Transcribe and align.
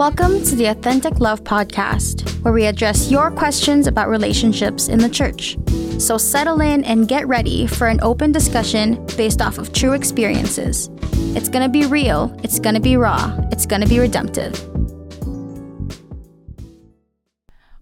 Welcome 0.00 0.42
to 0.44 0.56
the 0.56 0.64
Authentic 0.64 1.20
Love 1.20 1.44
Podcast, 1.44 2.26
where 2.42 2.54
we 2.54 2.64
address 2.64 3.10
your 3.10 3.30
questions 3.30 3.86
about 3.86 4.08
relationships 4.08 4.88
in 4.88 4.98
the 4.98 5.10
church. 5.10 5.58
So 5.98 6.16
settle 6.16 6.62
in 6.62 6.84
and 6.84 7.06
get 7.06 7.28
ready 7.28 7.66
for 7.66 7.86
an 7.86 8.00
open 8.00 8.32
discussion 8.32 9.04
based 9.18 9.42
off 9.42 9.58
of 9.58 9.74
true 9.74 9.92
experiences. 9.92 10.88
It's 11.36 11.50
going 11.50 11.64
to 11.64 11.68
be 11.68 11.84
real, 11.84 12.34
it's 12.42 12.58
going 12.58 12.76
to 12.76 12.80
be 12.80 12.96
raw, 12.96 13.36
it's 13.52 13.66
going 13.66 13.82
to 13.82 13.86
be 13.86 13.98
redemptive. 13.98 14.54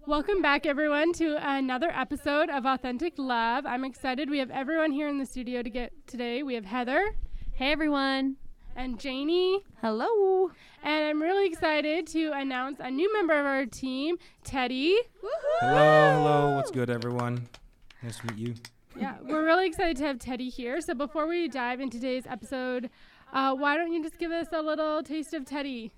Welcome 0.05 0.41
back, 0.41 0.65
everyone, 0.65 1.13
to 1.13 1.37
another 1.39 1.89
episode 1.89 2.49
of 2.49 2.65
Authentic 2.65 3.13
Love. 3.15 3.65
I'm 3.65 3.85
excited. 3.85 4.29
We 4.29 4.39
have 4.39 4.51
everyone 4.51 4.91
here 4.91 5.07
in 5.07 5.19
the 5.19 5.25
studio 5.25 5.61
to 5.61 5.69
get 5.69 5.93
today. 6.05 6.43
We 6.43 6.55
have 6.55 6.65
Heather. 6.65 7.15
Hey, 7.53 7.71
everyone. 7.71 8.35
And 8.79 8.97
Janie. 8.97 9.59
Hello. 9.81 10.51
And 10.83 11.05
I'm 11.05 11.21
really 11.21 11.45
excited 11.45 12.07
to 12.07 12.31
announce 12.31 12.77
a 12.79 12.89
new 12.89 13.11
member 13.11 13.37
of 13.37 13.45
our 13.45 13.65
team, 13.65 14.15
Teddy. 14.45 14.97
Hello, 15.59 16.13
hello. 16.13 16.55
What's 16.55 16.71
good, 16.71 16.89
everyone? 16.89 17.49
Nice 18.01 18.19
to 18.19 18.27
meet 18.27 18.37
you. 18.37 18.55
Yeah, 18.97 19.17
we're 19.21 19.43
really 19.43 19.67
excited 19.67 19.97
to 19.97 20.05
have 20.05 20.17
Teddy 20.17 20.47
here. 20.47 20.79
So 20.79 20.93
before 20.93 21.27
we 21.27 21.49
dive 21.49 21.81
into 21.81 21.99
today's 21.99 22.25
episode, 22.25 22.89
uh, 23.33 23.53
why 23.53 23.75
don't 23.75 23.91
you 23.91 24.01
just 24.01 24.17
give 24.17 24.31
us 24.31 24.47
a 24.53 24.61
little 24.61 25.03
taste 25.03 25.33
of 25.33 25.43
Teddy? 25.43 25.91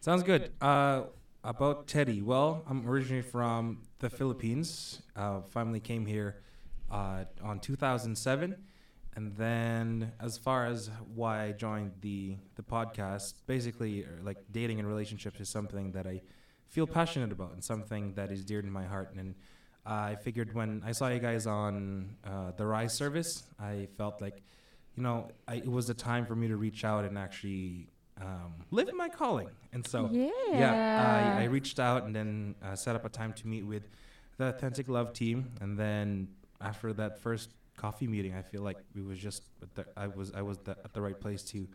Sounds 0.00 0.22
good. 0.22 0.52
Uh, 0.62 1.02
about 1.44 1.86
Teddy. 1.86 2.22
Well, 2.22 2.64
I'm 2.66 2.88
originally 2.88 3.20
from 3.20 3.82
the 3.98 4.08
Philippines. 4.08 5.02
Uh, 5.14 5.42
family 5.42 5.80
came 5.80 6.06
here 6.06 6.40
uh, 6.90 7.24
on 7.42 7.60
2007, 7.60 8.56
and 9.16 9.34
then 9.36 10.12
as 10.20 10.36
far 10.36 10.66
as 10.66 10.90
why 11.14 11.44
I 11.44 11.52
joined 11.52 11.92
the 12.02 12.36
the 12.54 12.62
podcast, 12.62 13.34
basically, 13.46 14.04
uh, 14.04 14.08
like 14.22 14.36
dating 14.52 14.78
and 14.78 14.86
relationships 14.86 15.40
is 15.40 15.48
something 15.48 15.92
that 15.92 16.06
I 16.06 16.20
feel 16.68 16.86
passionate 16.86 17.32
about 17.32 17.52
and 17.52 17.64
something 17.64 18.12
that 18.14 18.30
is 18.30 18.44
dear 18.44 18.60
to 18.60 18.68
my 18.68 18.84
heart. 18.84 19.14
And 19.16 19.34
I 19.86 20.16
figured 20.16 20.52
when 20.52 20.82
I 20.84 20.92
saw 20.92 21.08
you 21.08 21.18
guys 21.18 21.46
on 21.46 22.16
uh, 22.24 22.52
the 22.56 22.66
Rise 22.66 22.92
service, 22.92 23.44
I 23.58 23.88
felt 23.96 24.20
like, 24.20 24.42
you 24.96 25.02
know, 25.02 25.30
I, 25.48 25.56
it 25.56 25.70
was 25.70 25.86
the 25.86 25.94
time 25.94 26.26
for 26.26 26.36
me 26.36 26.48
to 26.48 26.56
reach 26.56 26.84
out 26.84 27.04
and 27.04 27.16
actually 27.16 27.88
um, 28.20 28.54
live 28.70 28.88
in 28.88 28.96
my 28.96 29.08
calling. 29.08 29.48
And 29.72 29.86
so, 29.86 30.10
yeah, 30.12 31.36
I, 31.38 31.42
I 31.42 31.44
reached 31.44 31.78
out 31.80 32.04
and 32.04 32.14
then 32.14 32.54
uh, 32.62 32.74
set 32.76 32.96
up 32.96 33.04
a 33.04 33.08
time 33.08 33.32
to 33.34 33.46
meet 33.46 33.64
with 33.64 33.88
the 34.36 34.48
Authentic 34.48 34.88
Love 34.88 35.12
team. 35.14 35.52
And 35.62 35.78
then 35.78 36.28
after 36.60 36.92
that 36.94 37.20
first 37.20 37.50
coffee 37.76 38.06
meeting, 38.06 38.34
I 38.34 38.42
feel 38.42 38.62
like 38.62 38.78
we 38.94 39.02
was 39.02 39.18
just 39.18 39.42
the, 39.74 39.84
I 39.96 40.06
was 40.06 40.32
I 40.34 40.42
was 40.42 40.58
the, 40.58 40.72
at 40.84 40.92
the 40.94 41.00
right 41.00 41.18
place 41.20 41.42
to 41.52 41.68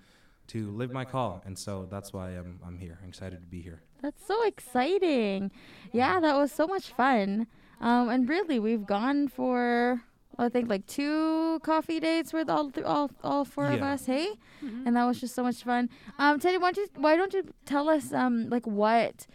to 0.47 0.69
live 0.71 0.91
my 0.91 1.05
call. 1.05 1.41
And 1.45 1.57
so 1.57 1.87
that's 1.89 2.11
why 2.13 2.31
I'm 2.31 2.59
I'm 2.65 2.77
here. 2.77 2.97
I'm 3.01 3.09
excited 3.09 3.39
to 3.41 3.47
be 3.47 3.61
here. 3.61 3.81
That's 4.01 4.25
so 4.25 4.43
exciting. 4.45 5.51
Yeah, 5.93 6.19
that 6.19 6.35
was 6.35 6.51
so 6.51 6.65
much 6.67 6.89
fun. 6.93 7.47
Um, 7.79 8.09
and 8.09 8.27
really, 8.27 8.59
we've 8.59 8.85
gone 8.85 9.27
for 9.27 10.01
I 10.37 10.49
think 10.49 10.69
like 10.69 10.85
two 10.87 11.59
coffee 11.63 11.99
dates 11.99 12.33
with 12.33 12.49
all 12.49 12.69
th- 12.71 12.85
all 12.85 13.11
all 13.23 13.45
four 13.45 13.65
of 13.67 13.81
us. 13.81 14.05
Hey, 14.05 14.27
and 14.61 14.95
that 14.95 15.05
was 15.05 15.19
just 15.19 15.35
so 15.35 15.43
much 15.43 15.63
fun. 15.63 15.89
Um, 16.17 16.39
Teddy, 16.39 16.57
why 16.57 16.71
don't 16.71 16.77
you 16.95 17.01
why 17.01 17.15
don't 17.15 17.33
you 17.33 17.43
tell 17.65 17.89
us 17.89 18.11
um 18.13 18.49
like 18.49 18.65
what 18.65 19.27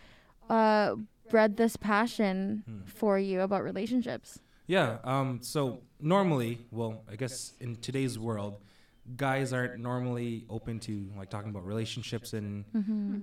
uh 0.51 0.95
bred 1.31 1.57
this 1.57 1.77
passion 1.77 2.63
Hmm. 2.67 2.85
for 2.87 3.19
you 3.19 3.41
about 3.41 3.63
relationships? 3.65 4.41
Yeah. 4.67 4.99
Um. 5.05 5.41
So 5.43 5.83
normally, 6.01 6.59
well, 6.71 7.03
I 7.11 7.17
guess 7.17 7.53
in 7.61 7.77
today's 7.77 8.19
world, 8.19 8.59
guys 9.17 9.53
aren't 9.53 9.79
normally 9.79 10.45
open 10.51 10.81
to 10.81 11.09
like 11.17 11.31
talking 11.31 11.51
about 11.51 11.65
relationships 11.65 12.33
and 12.33 12.65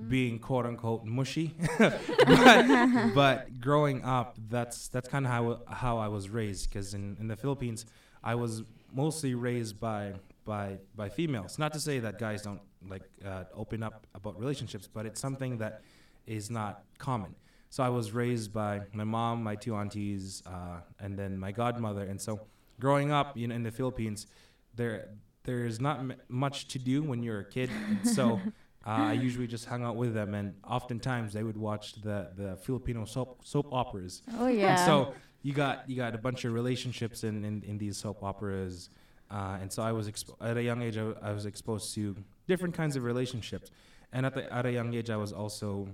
being 0.09 0.39
quote 0.39 0.65
unquote 0.65 1.03
mushy. 1.05 1.53
but, 1.77 3.13
but 3.13 3.59
growing 3.59 4.03
up, 4.03 4.37
that's 4.49 4.87
that's 4.87 5.09
kind 5.09 5.25
of 5.25 5.31
how 5.31 5.59
how 5.67 5.97
I 5.97 6.07
was 6.07 6.29
raised. 6.29 6.69
Because 6.69 6.93
in 6.93 7.17
in 7.19 7.27
the 7.27 7.35
Philippines, 7.35 7.85
I 8.23 8.35
was 8.35 8.63
mostly 8.93 9.33
raised 9.35 9.79
by 9.79 10.13
by 10.45 10.77
by 10.95 11.09
females. 11.09 11.59
Not 11.59 11.73
to 11.73 11.79
say 11.79 11.99
that 11.99 12.19
guys 12.19 12.43
don't 12.43 12.61
like 12.87 13.03
uh, 13.25 13.43
open 13.53 13.83
up 13.83 14.07
about 14.15 14.39
relationships, 14.39 14.87
but 14.87 15.05
it's 15.05 15.19
something 15.19 15.57
that 15.57 15.81
is 16.25 16.49
not 16.49 16.83
common. 16.97 17.35
So 17.73 17.81
I 17.81 17.89
was 17.89 18.11
raised 18.11 18.53
by 18.53 18.81
my 18.93 19.03
mom, 19.03 19.41
my 19.41 19.55
two 19.55 19.73
aunties, 19.75 20.43
uh, 20.45 20.81
and 20.99 21.17
then 21.17 21.39
my 21.39 21.51
godmother. 21.51 22.03
And 22.03 22.21
so, 22.21 22.39
growing 22.79 23.11
up, 23.11 23.35
you 23.35 23.47
know, 23.47 23.55
in 23.55 23.63
the 23.63 23.71
Philippines, 23.71 24.27
there 24.75 25.09
there's 25.43 25.81
not 25.81 25.97
m- 25.97 26.13
much 26.29 26.67
to 26.67 26.77
do 26.77 27.01
when 27.01 27.23
you're 27.23 27.39
a 27.39 27.49
kid. 27.49 27.71
So 28.03 28.39
uh, 28.85 28.89
I 28.89 29.13
usually 29.13 29.47
just 29.47 29.65
hung 29.65 29.83
out 29.83 29.95
with 29.95 30.13
them, 30.13 30.35
and 30.35 30.53
oftentimes 30.63 31.33
they 31.33 31.41
would 31.41 31.57
watch 31.57 31.95
the 32.03 32.29
the 32.37 32.57
Filipino 32.57 33.05
soap 33.05 33.41
soap 33.43 33.69
operas. 33.71 34.21
Oh 34.37 34.45
yeah. 34.45 34.73
And 34.73 34.79
so 34.79 35.15
you 35.41 35.53
got 35.53 35.89
you 35.89 35.95
got 35.95 36.13
a 36.13 36.19
bunch 36.19 36.45
of 36.45 36.53
relationships 36.53 37.23
in 37.23 37.43
in, 37.43 37.63
in 37.63 37.79
these 37.79 37.97
soap 37.97 38.21
operas, 38.21 38.91
uh, 39.31 39.57
and 39.59 39.73
so 39.73 39.81
I 39.81 39.93
was 39.93 40.07
expo- 40.07 40.37
at 40.41 40.57
a 40.57 40.61
young 40.61 40.83
age 40.83 40.99
I, 40.99 41.11
I 41.23 41.31
was 41.31 41.47
exposed 41.47 41.95
to 41.95 42.15
different 42.47 42.75
kinds 42.75 42.95
of 42.95 43.03
relationships, 43.03 43.71
and 44.11 44.27
at 44.27 44.35
the 44.35 44.43
at 44.53 44.67
a 44.67 44.71
young 44.71 44.93
age 44.93 45.09
I 45.09 45.17
was 45.17 45.33
also 45.33 45.87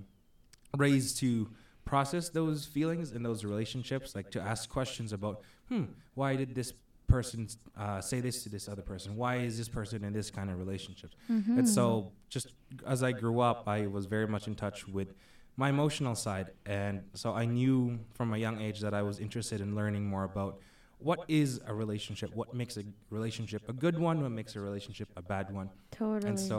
raised 0.78 1.20
to 1.20 1.48
process 1.94 2.30
those 2.30 2.60
feelings 2.76 3.12
and 3.14 3.22
those 3.30 3.42
relationships, 3.44 4.08
like 4.18 4.30
to 4.38 4.40
ask 4.52 4.70
questions 4.70 5.10
about, 5.12 5.36
hmm, 5.70 5.86
why 6.14 6.36
did 6.36 6.54
this 6.60 6.72
person 7.08 7.48
uh, 7.76 8.00
say 8.00 8.20
this 8.28 8.44
to 8.44 8.50
this 8.56 8.70
other 8.72 8.84
person? 8.92 9.16
Why 9.24 9.34
is 9.38 9.58
this 9.58 9.68
person 9.80 10.04
in 10.04 10.14
this 10.20 10.30
kind 10.38 10.50
of 10.52 10.56
relationship? 10.66 11.12
And 11.58 11.68
so, 11.68 12.12
just 12.36 12.48
as 12.94 13.00
I 13.10 13.12
grew 13.24 13.38
up, 13.50 13.68
I 13.68 13.80
was 13.88 14.06
very 14.06 14.28
much 14.36 14.46
in 14.48 14.56
touch 14.66 14.88
with 14.88 15.10
my 15.58 15.70
emotional 15.76 16.16
side, 16.26 16.48
and 16.66 16.96
so 17.22 17.28
I 17.34 17.46
knew 17.58 17.78
from 18.18 18.28
a 18.38 18.38
young 18.46 18.58
age 18.68 18.80
that 18.86 18.94
I 18.94 19.02
was 19.10 19.20
interested 19.20 19.60
in 19.66 19.70
learning 19.80 20.06
more 20.14 20.26
about 20.34 20.54
what 21.00 21.20
is 21.28 21.60
a 21.66 21.74
relationship, 21.84 22.30
what 22.36 22.54
makes 22.62 22.78
a 22.78 22.84
relationship 23.10 23.62
a 23.74 23.74
good 23.74 23.98
one, 23.98 24.16
what 24.22 24.34
makes 24.40 24.56
a 24.56 24.62
relationship 24.70 25.08
a 25.22 25.24
bad 25.34 25.46
one. 25.60 25.68
totally. 25.92 26.30
And 26.30 26.40
so, 26.50 26.58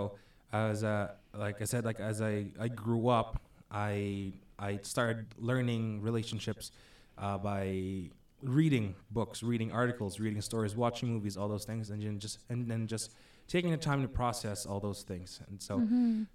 as 0.53 0.83
uh, 0.83 1.13
like 1.45 1.63
I 1.65 1.67
said, 1.73 1.85
like 1.91 2.01
as 2.01 2.21
I, 2.21 2.35
I 2.59 2.69
grew 2.85 3.09
up, 3.21 3.41
I 3.71 4.33
I 4.61 4.79
started 4.83 5.27
learning 5.39 6.03
relationships 6.03 6.73
uh, 7.19 7.39
by 7.39 8.11
reading 8.43 8.95
books, 9.11 9.43
reading 9.43 9.73
articles, 9.73 10.21
reading 10.21 10.41
stories, 10.41 10.77
watching 10.77 11.09
movies, 11.09 11.37
all 11.37 11.49
those 11.49 11.65
things, 11.65 11.91
and 11.91 12.03
then 12.03 12.19
just 12.19 12.39
and 12.49 12.71
then 12.71 12.87
just 12.87 13.15
taking 13.49 13.71
the 13.71 13.77
time 13.77 14.03
to 14.03 14.09
process 14.09 14.67
all 14.67 14.81
those 14.81 15.03
things. 15.03 15.41
And 15.49 15.61
so, 15.61 15.79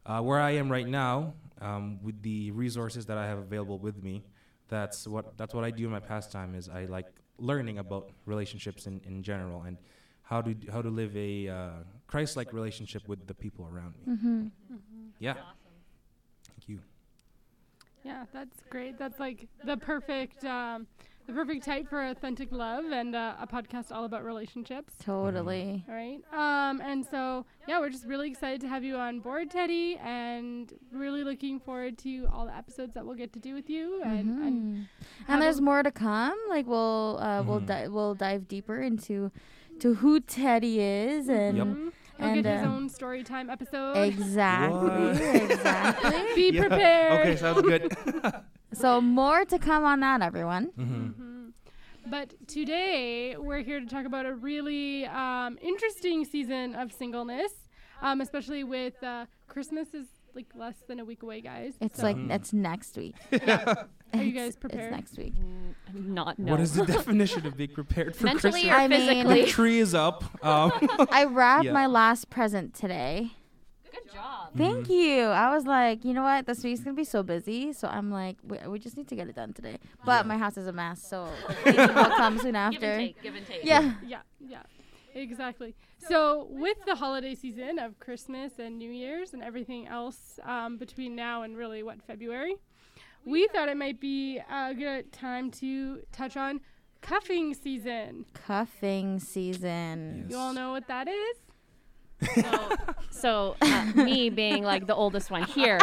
uh, 0.05 0.21
where 0.21 0.39
I 0.39 0.51
am 0.51 0.69
right 0.71 0.87
now, 0.87 1.33
um, 1.61 1.99
with 2.03 2.21
the 2.21 2.51
resources 2.51 3.05
that 3.05 3.17
I 3.17 3.25
have 3.25 3.37
available 3.37 3.79
with 3.79 4.03
me, 4.03 4.23
that's 4.67 5.07
what 5.07 5.37
that's 5.37 5.53
what 5.53 5.63
I 5.63 5.71
do 5.71 5.85
in 5.85 5.91
my 5.91 5.99
pastime. 5.99 6.55
Is 6.55 6.67
I 6.69 6.85
like 6.85 7.07
learning 7.37 7.79
about 7.79 8.11
relationships 8.25 8.87
in, 8.87 9.01
in 9.05 9.23
general 9.23 9.63
and 9.63 9.77
how 10.23 10.41
to 10.41 10.55
how 10.71 10.81
to 10.81 10.89
live 10.89 11.15
a 11.15 11.47
uh, 11.47 11.69
Christ-like 12.07 12.53
relationship 12.53 13.07
with 13.07 13.27
the 13.27 13.33
people 13.33 13.67
around 13.71 13.93
me. 13.99 14.13
Mm-hmm. 14.15 14.47
Yeah. 15.19 15.35
Thank 18.05 18.15
you. 18.15 18.19
Yeah, 18.19 18.25
that's 18.33 18.61
great. 18.69 18.97
That's 18.97 19.19
like 19.19 19.47
the 19.63 19.77
perfect, 19.77 20.45
um, 20.45 20.87
the 21.27 21.33
perfect 21.33 21.65
type 21.65 21.89
for 21.89 22.05
authentic 22.05 22.51
love 22.51 22.85
and 22.91 23.15
uh, 23.15 23.33
a 23.39 23.47
podcast 23.47 23.91
all 23.91 24.05
about 24.05 24.23
relationships. 24.23 24.93
Totally. 25.03 25.83
All 25.89 25.95
right. 25.95 26.19
Um, 26.31 26.81
and 26.81 27.03
so, 27.03 27.45
yeah, 27.67 27.79
we're 27.79 27.89
just 27.89 28.05
really 28.05 28.29
excited 28.29 28.61
to 28.61 28.67
have 28.67 28.83
you 28.83 28.95
on 28.97 29.21
board, 29.21 29.49
Teddy, 29.49 29.97
and 30.03 30.71
really 30.91 31.23
looking 31.23 31.59
forward 31.59 31.97
to 31.99 32.27
all 32.31 32.45
the 32.45 32.55
episodes 32.55 32.93
that 32.93 33.05
we'll 33.05 33.15
get 33.15 33.33
to 33.33 33.39
do 33.39 33.55
with 33.55 33.69
you. 33.71 34.01
And, 34.03 34.19
and 34.43 34.61
Mhm. 34.75 34.87
have 35.25 35.29
and 35.29 35.41
there's 35.41 35.59
more 35.61 35.81
to 35.81 35.91
come. 35.91 36.37
Like 36.47 36.67
we'll 36.67 37.17
uh, 37.19 37.41
we'll 37.41 37.61
Mhm. 37.61 37.65
di- 37.65 37.87
we'll 37.87 38.13
dive 38.13 38.47
deeper 38.47 38.79
into 38.79 39.31
to 39.79 39.95
who 39.95 40.19
Teddy 40.19 40.79
is 40.79 41.27
and 41.27 41.57
Yep. 41.57 41.93
He'll 42.17 42.27
And, 42.27 42.43
get 42.43 42.45
his 42.45 42.63
uh, 42.63 42.67
own 42.67 42.89
story 42.89 43.23
time 43.23 43.49
episode. 43.49 43.97
exactly 43.97 45.09
exactly. 45.41 46.11
Be 46.35 46.51
Yeah. 46.55 46.61
prepared. 46.67 47.19
Okay, 47.21 47.35
sounds 47.35 47.61
good. 47.61 47.95
So 48.73 48.99
more 48.99 49.45
to 49.45 49.57
come 49.57 49.85
on 49.85 50.01
that, 50.01 50.21
everyone. 50.21 50.65
hmm 50.75 51.07
Mhm. 51.07 51.51
But 52.07 52.33
today 52.47 53.35
we're 53.37 53.61
here 53.63 53.79
to 53.79 53.85
talk 53.85 54.05
about 54.05 54.25
a 54.25 54.33
really 54.33 55.05
um, 55.05 55.57
interesting 55.61 56.25
season 56.25 56.75
of 56.75 56.91
singleness, 56.91 57.51
um, 58.01 58.19
especially 58.21 58.63
with 58.65 59.01
uh, 59.01 59.25
Christmas 59.47 59.93
is 59.93 60.07
like 60.35 60.47
less 60.55 60.75
than 60.87 60.99
a 60.99 61.05
week 61.05 61.23
away, 61.23 61.41
guys. 61.41 61.75
It's 61.79 61.97
So 61.99 62.03
like 62.03 62.17
Mhm. 62.17 62.31
it's 62.31 62.51
next 62.53 62.97
week. 62.97 63.15
Are 63.31 63.39
you 63.39 63.39
It's- 64.13 64.33
guys 64.33 64.55
prepared? 64.55 64.83
It's 64.83 64.91
next 64.95 65.17
week. 65.17 65.33
Not 65.93 66.37
no. 66.39 66.51
What 66.51 66.59
is 66.61 66.73
the 66.73 66.85
definition 66.97 67.45
of 67.45 67.55
being 67.57 67.71
prepared 67.71 68.15
for 68.15 68.25
Mentally 68.25 68.51
Christmas? 68.63 68.71
or 68.71 68.75
I 68.81 68.87
mean- 68.87 68.99
physically? 69.07 69.41
the 69.43 69.47
tree 69.47 69.79
is 69.79 69.93
up. 69.95 70.23
Um, 70.45 70.71
I 71.11 71.23
wrapped 71.25 71.65
Yeah. 71.65 71.71
my 71.73 71.87
last 71.87 72.29
present 72.29 72.73
today. 72.73 73.31
Good 73.91 74.11
job. 74.13 74.49
Thank 74.57 74.89
you. 74.89 75.21
I 75.27 75.53
was 75.55 75.65
like, 75.65 76.03
you 76.03 76.13
know 76.13 76.23
what? 76.23 76.45
This 76.45 76.63
week's 76.65 76.81
gonna 76.81 76.95
be 76.97 77.05
so 77.05 77.23
busy, 77.23 77.71
so 77.71 77.87
I'm 77.87 78.11
like, 78.11 78.35
we, 78.43 78.57
we 78.67 78.77
just 78.77 78.97
need 78.97 79.07
to 79.07 79.15
get 79.15 79.29
it 79.29 79.35
done 79.35 79.53
today. 79.53 79.77
But 80.05 80.25
Yeah. 80.25 80.27
my 80.27 80.37
house 80.37 80.57
is 80.57 80.67
a 80.67 80.73
mess, 80.73 81.01
so 81.01 81.29
cleaning 81.63 81.95
will 81.95 82.03
come 82.17 82.37
soon 82.39 82.47
Give 82.51 82.55
and 82.55 82.57
after. 82.57 82.97
take. 82.97 83.21
Give 83.23 83.35
and 83.35 83.45
take. 83.47 83.63
Yeah. 83.63 83.81
Yeah, 83.81 83.93
yeah. 84.05 84.17
Exactly. 85.15 85.75
So, 86.07 86.47
with 86.49 86.77
the 86.85 86.95
holiday 86.95 87.35
season 87.35 87.79
of 87.79 87.99
Christmas 87.99 88.59
and 88.59 88.77
New 88.77 88.91
Year's 88.91 89.33
and 89.33 89.41
everything 89.41 89.87
else 89.87 90.39
um, 90.43 90.77
between 90.77 91.15
now 91.15 91.43
and 91.43 91.55
really 91.55 91.83
what 91.83 92.01
February, 92.03 92.55
we 93.23 93.47
thought 93.47 93.69
it 93.69 93.77
might 93.77 93.99
be 93.99 94.39
a 94.51 94.73
good 94.73 95.11
time 95.13 95.49
to 95.51 96.01
touch 96.11 96.35
on 96.35 96.59
cuffing 97.01 97.53
season. 97.53 98.25
Cuffing 98.33 99.19
season. 99.19 100.27
You 100.29 100.37
all 100.37 100.53
know 100.53 100.71
what 100.71 100.87
that 100.87 101.07
is? 101.07 101.37
So, 102.33 102.69
so 103.09 103.55
uh, 103.61 103.91
me 103.95 104.29
being 104.29 104.63
like 104.63 104.87
the 104.87 104.95
oldest 104.95 105.31
one 105.31 105.43
here 105.43 105.79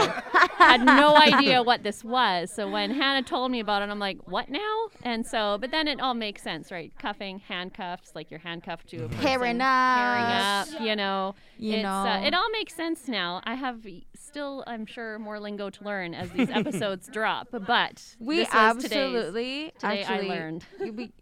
had 0.58 0.84
no 0.84 1.16
idea 1.16 1.62
what 1.62 1.82
this 1.82 2.04
was. 2.04 2.50
So 2.52 2.70
when 2.70 2.90
Hannah 2.90 3.22
told 3.22 3.50
me 3.50 3.60
about 3.60 3.82
it, 3.82 3.88
I'm 3.88 3.98
like, 3.98 4.18
what 4.28 4.48
now? 4.48 4.88
And 5.02 5.26
so, 5.26 5.58
but 5.60 5.70
then 5.70 5.88
it 5.88 6.00
all 6.00 6.14
makes 6.14 6.42
sense, 6.42 6.70
right? 6.70 6.92
Cuffing, 6.98 7.38
handcuffs, 7.40 8.12
like 8.14 8.30
you're 8.30 8.40
handcuffed 8.40 8.88
to 8.88 9.04
a 9.04 9.08
person. 9.08 9.18
Pairing 9.18 9.58
Pairing 9.58 9.60
up. 9.60 10.68
up, 10.72 10.80
you 10.80 10.96
know. 10.96 11.34
You 11.58 11.74
it's, 11.74 11.82
know. 11.82 11.90
Uh, 11.90 12.20
it 12.24 12.34
all 12.34 12.50
makes 12.50 12.74
sense 12.74 13.08
now. 13.08 13.40
I 13.44 13.54
have 13.54 13.86
still, 14.14 14.64
I'm 14.66 14.86
sure, 14.86 15.18
more 15.18 15.40
lingo 15.40 15.70
to 15.70 15.84
learn 15.84 16.14
as 16.14 16.30
these 16.30 16.50
episodes 16.50 17.08
drop. 17.12 17.48
But 17.50 18.14
We 18.18 18.36
this 18.36 18.48
absolutely, 18.52 19.72
today 19.78 20.04
I 20.04 20.20
learned. 20.20 20.64
we 20.80 21.12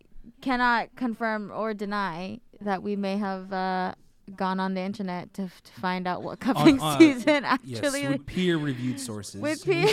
cannot 0.40 0.94
confirm 0.96 1.50
or 1.54 1.74
deny 1.74 2.40
that 2.60 2.82
we 2.82 2.96
may 2.96 3.16
have 3.18 3.52
uh, 3.52 3.94
gone 4.36 4.60
on 4.60 4.74
the 4.74 4.80
internet 4.80 5.32
to, 5.34 5.42
f- 5.42 5.62
to 5.62 5.72
find 5.80 6.06
out 6.06 6.22
what 6.22 6.40
cuffing 6.40 6.80
uh, 6.80 6.98
season 6.98 7.44
Yes, 7.64 7.78
actually 7.82 8.08
with 8.08 8.26
peer-reviewed 8.26 9.00
sources. 9.00 9.40
with 9.40 9.64
peer 9.64 9.88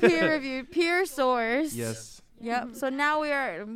peer 0.00 0.32
reviewed 0.32 0.70
peer 0.70 1.04
source. 1.06 1.72
yes. 1.74 2.22
Yep. 2.40 2.74
So 2.74 2.88
now 2.90 3.20
we 3.22 3.32
are 3.32 3.66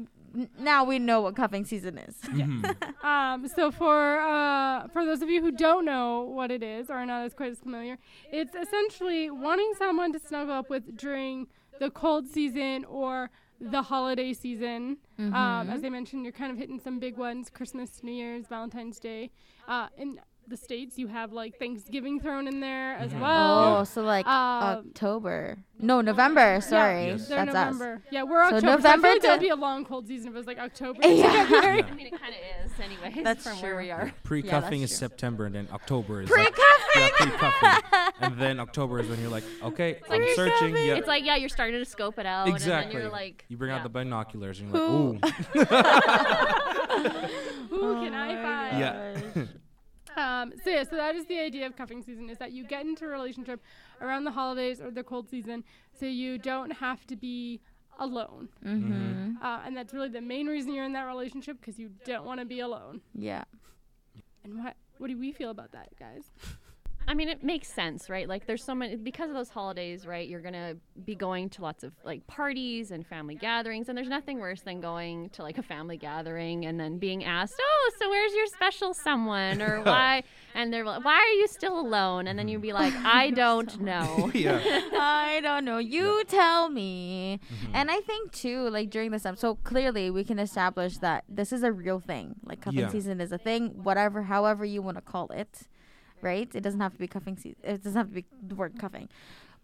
now 0.59 0.85
we 0.85 0.99
know 0.99 1.23
what 1.23 1.35
cuffing 1.35 1.65
season 1.65 1.99
is. 1.99 2.15
Mhm. 2.25 3.05
Um, 3.05 3.49
so 3.49 3.71
for 3.71 4.21
uh, 4.21 4.87
for 4.89 5.05
those 5.05 5.23
of 5.23 5.29
you 5.31 5.41
who 5.41 5.51
don't 5.51 5.85
know 5.85 6.21
what 6.23 6.51
it 6.51 6.63
is 6.63 6.91
or 6.91 6.95
are 6.95 7.07
not 7.07 7.25
as 7.25 7.35
quite 7.35 7.51
as 7.53 7.59
familiar, 7.59 7.97
it's 8.31 8.55
essentially 8.55 9.31
wanting 9.31 9.73
someone 9.79 10.13
to 10.13 10.19
snuggle 10.21 10.55
up 10.55 10.69
with 10.71 10.97
during 10.97 11.47
the 11.79 11.91
cold 11.91 12.29
season 12.29 12.85
or 12.85 13.31
the 13.61 13.83
holiday 13.83 14.33
season. 14.33 14.97
Um, 15.19 15.71
as 15.71 15.85
I 15.85 15.89
mentioned, 15.91 16.25
you're 16.25 16.33
kind 16.33 16.51
of 16.51 16.59
hitting 16.59 16.79
some 16.81 16.99
big 16.99 17.17
ones: 17.17 17.51
Christmas, 17.51 18.03
New 18.03 18.13
Year's, 18.13 18.47
Valentine's 18.47 18.99
Day. 18.99 19.31
Uh, 19.69 19.89
in 19.99 20.19
the 20.51 20.57
states, 20.57 20.99
you 20.99 21.07
have 21.07 21.33
like 21.33 21.59
Thanksgiving 21.59 22.21
thrown 22.21 22.47
in 22.49 22.61
there 22.61 22.95
as 22.97 23.13
Mhm. 23.13 23.21
well. 23.21 23.77
Oh, 23.79 23.85
so 23.85 24.03
like 24.03 24.27
Um, 24.27 24.85
October. 24.89 25.59
No, 25.83 26.03
November. 26.03 26.61
Sorry, 26.61 27.07
Yes. 27.07 27.29
That's 27.29 27.47
November. 27.47 28.03
Yeah, 28.11 28.25
we're 28.25 28.43
So 28.51 28.57
October. 28.57 28.61
So 28.61 28.69
I 28.69 28.77
November 28.77 29.07
feel 29.09 29.15
like 29.15 29.23
would 29.23 29.35
to- 29.37 29.41
be 29.41 29.49
a 29.49 29.57
long 29.57 29.85
cold 29.87 30.07
season 30.07 30.29
if 30.29 30.35
it 30.35 30.39
was 30.39 30.47
like 30.47 30.59
October. 30.59 31.01
Yeah. 31.07 31.49
Yeah. 31.49 31.87
I 31.91 31.95
mean, 31.95 32.07
it 32.09 32.21
kind 32.21 32.35
of 32.35 32.67
is, 32.67 32.73
anyways, 32.79 33.25
That's 33.25 33.45
from 33.45 33.57
where 33.63 33.77
we 33.79 33.91
are. 33.91 34.13
Pre-cuffing 34.25 34.81
that's 34.81 34.93
is 34.93 34.99
true. 34.99 35.09
September, 35.09 35.47
and 35.47 35.55
then 35.55 35.69
October 35.73 36.21
is 36.23 36.29
Pre-cuffing. 36.29 36.57
yeah, 36.97 37.09
pre-cuffing, 37.17 38.13
and 38.21 38.39
then 38.39 38.61
October 38.61 38.99
is 39.01 39.09
when 39.09 39.21
you're 39.21 39.31
like, 39.31 39.45
okay, 39.63 40.01
I'm 40.11 40.23
searching. 40.35 40.75
Yeah, 40.77 40.97
It's 40.97 41.09
like, 41.09 41.25
yeah, 41.25 41.37
you're 41.37 41.49
starting 41.49 41.79
to 41.79 41.85
scope 41.87 42.19
it 42.19 42.27
out. 42.27 42.49
exactly. 42.49 42.73
And 42.83 42.93
then 42.93 43.01
you're 43.03 43.11
like, 43.11 43.45
you 43.49 43.57
bring 43.57 43.71
yeah. 43.71 43.77
out 43.79 43.83
the 43.85 43.89
binoculars, 43.89 44.61
and 44.61 44.71
you're 44.75 44.87
Who- 44.87 45.19
like, 45.23 45.35
ooh, 45.57 45.65
Who 47.71 47.95
can 48.05 48.15
I 48.15 48.35
find? 48.43 48.79
yeah. 48.81 49.10
Um, 50.21 50.53
so 50.63 50.71
yeah, 50.71 50.85
so 50.85 50.97
that 50.97 51.15
is 51.15 51.27
the 51.27 51.39
idea 51.39 51.67
of 51.67 51.77
cuffing 51.77 52.03
season 52.03 52.29
is 52.29 52.39
that 52.39 52.53
you 52.53 52.65
get 52.65 52.85
into 52.85 53.05
a 53.05 53.09
relationship 53.09 53.61
around 54.01 54.25
the 54.25 54.31
holidays 54.31 54.81
or 54.81 54.91
the 54.91 55.03
cold 55.03 55.29
season, 55.29 55.65
so 55.99 56.07
you 56.07 56.39
don't 56.39 56.73
have 56.73 57.07
to 57.07 57.17
be 57.17 57.61
alone. 57.99 58.49
Mm-hmm. 58.65 59.43
Uh, 59.43 59.61
and 59.65 59.77
that's 59.77 59.93
really 59.93 60.09
the 60.09 60.21
main 60.21 60.47
reason 60.47 60.73
you're 60.73 60.85
in 60.85 60.93
that 60.93 61.05
relationship 61.05 61.59
because 61.61 61.79
you 61.79 61.91
don't 62.05 62.25
want 62.25 62.41
to 62.41 62.47
be 62.47 62.61
alone. 62.61 63.01
Yeah. 63.15 63.45
And 64.45 64.63
what 64.63 64.77
what 64.99 65.09
do 65.09 65.19
we 65.19 65.33
feel 65.33 65.51
about 65.51 65.73
that, 65.73 65.89
guys? 65.99 66.25
I 67.11 67.15
mean, 67.15 67.29
it 67.29 67.43
makes 67.43 67.67
sense, 67.67 68.09
right? 68.09 68.29
Like, 68.29 68.47
there's 68.47 68.63
so 68.63 68.73
many 68.73 68.95
because 68.95 69.31
of 69.31 69.35
those 69.35 69.49
holidays, 69.49 70.07
right? 70.07 70.29
You're 70.29 70.41
gonna 70.41 70.77
be 71.05 71.17
going 71.17 71.49
to 71.51 71.63
lots 71.63 71.83
of 71.83 71.93
like 72.05 72.25
parties 72.29 72.93
and 72.93 73.05
family 73.05 73.35
gatherings, 73.35 73.89
and 73.89 73.99
there's 73.99 74.09
nothing 74.09 74.39
worse 74.39 74.61
than 74.61 74.81
going 74.81 75.31
to 75.31 75.43
like 75.43 75.59
a 75.59 75.63
family 75.63 75.97
gathering 75.97 76.67
and 76.67 76.79
then 76.79 76.99
being 76.99 77.25
asked, 77.25 77.55
"Oh, 77.61 77.91
so 77.99 78.09
where's 78.09 78.33
your 78.33 78.47
special 78.47 78.95
someone?" 78.95 79.61
or 79.61 79.81
"Why?" 79.85 80.23
and 80.55 80.73
they're 80.73 80.85
like, 80.85 81.05
"Why 81.05 81.17
are 81.17 81.37
you 81.41 81.49
still 81.49 81.81
alone?" 81.81 82.29
And 82.29 82.39
then 82.39 82.47
you'd 82.47 82.63
be 82.63 82.73
like, 82.73 82.95
"I 83.05 83.31
don't 83.45 83.81
know." 83.81 84.31
yeah. 84.35 84.61
I 84.93 85.41
don't 85.43 85.65
know. 85.65 85.79
You 85.79 86.23
tell 86.29 86.69
me. 86.69 87.41
Mm-hmm. 87.53 87.73
And 87.75 87.91
I 87.91 87.99
think 88.03 88.31
too, 88.31 88.71
like 88.71 88.89
during 88.89 89.11
this 89.11 89.25
time, 89.25 89.35
so 89.35 89.57
clearly 89.57 90.13
we 90.13 90.23
can 90.23 90.39
establish 90.39 90.99
that 90.99 91.25
this 91.29 91.53
is 91.53 91.65
a 91.65 91.73
real 91.73 91.99
thing. 91.99 92.37
Like 92.45 92.61
cuffing 92.61 92.79
Yeah. 92.79 92.89
season 92.91 93.21
is 93.21 93.33
a 93.33 93.39
thing, 93.39 93.83
whatever, 93.83 94.23
however 94.23 94.65
you 94.65 94.81
want 94.81 94.97
to 94.97 95.03
call 95.03 95.27
it, 95.33 95.63
right? 96.23 96.49
It 96.55 96.63
doesn't 96.63 96.81
have 96.81 96.93
to 96.93 96.99
be 96.99 97.07
cuffing 97.09 97.37
season. 97.37 97.59
It 97.63 97.83
doesn't 97.83 97.97
have 97.97 98.09
to 98.09 98.15
be 98.15 98.25
the 98.47 98.55
word 98.55 98.79
cuffing. 98.79 99.09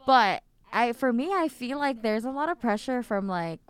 But 0.06 0.42
I, 0.72 0.92
for 0.92 1.12
me, 1.12 1.32
I 1.32 1.48
feel 1.48 1.78
like 1.78 2.02
there's 2.02 2.24
a 2.24 2.30
lot 2.30 2.48
of 2.48 2.60
pressure 2.60 3.02
from 3.02 3.26
like, 3.26 3.60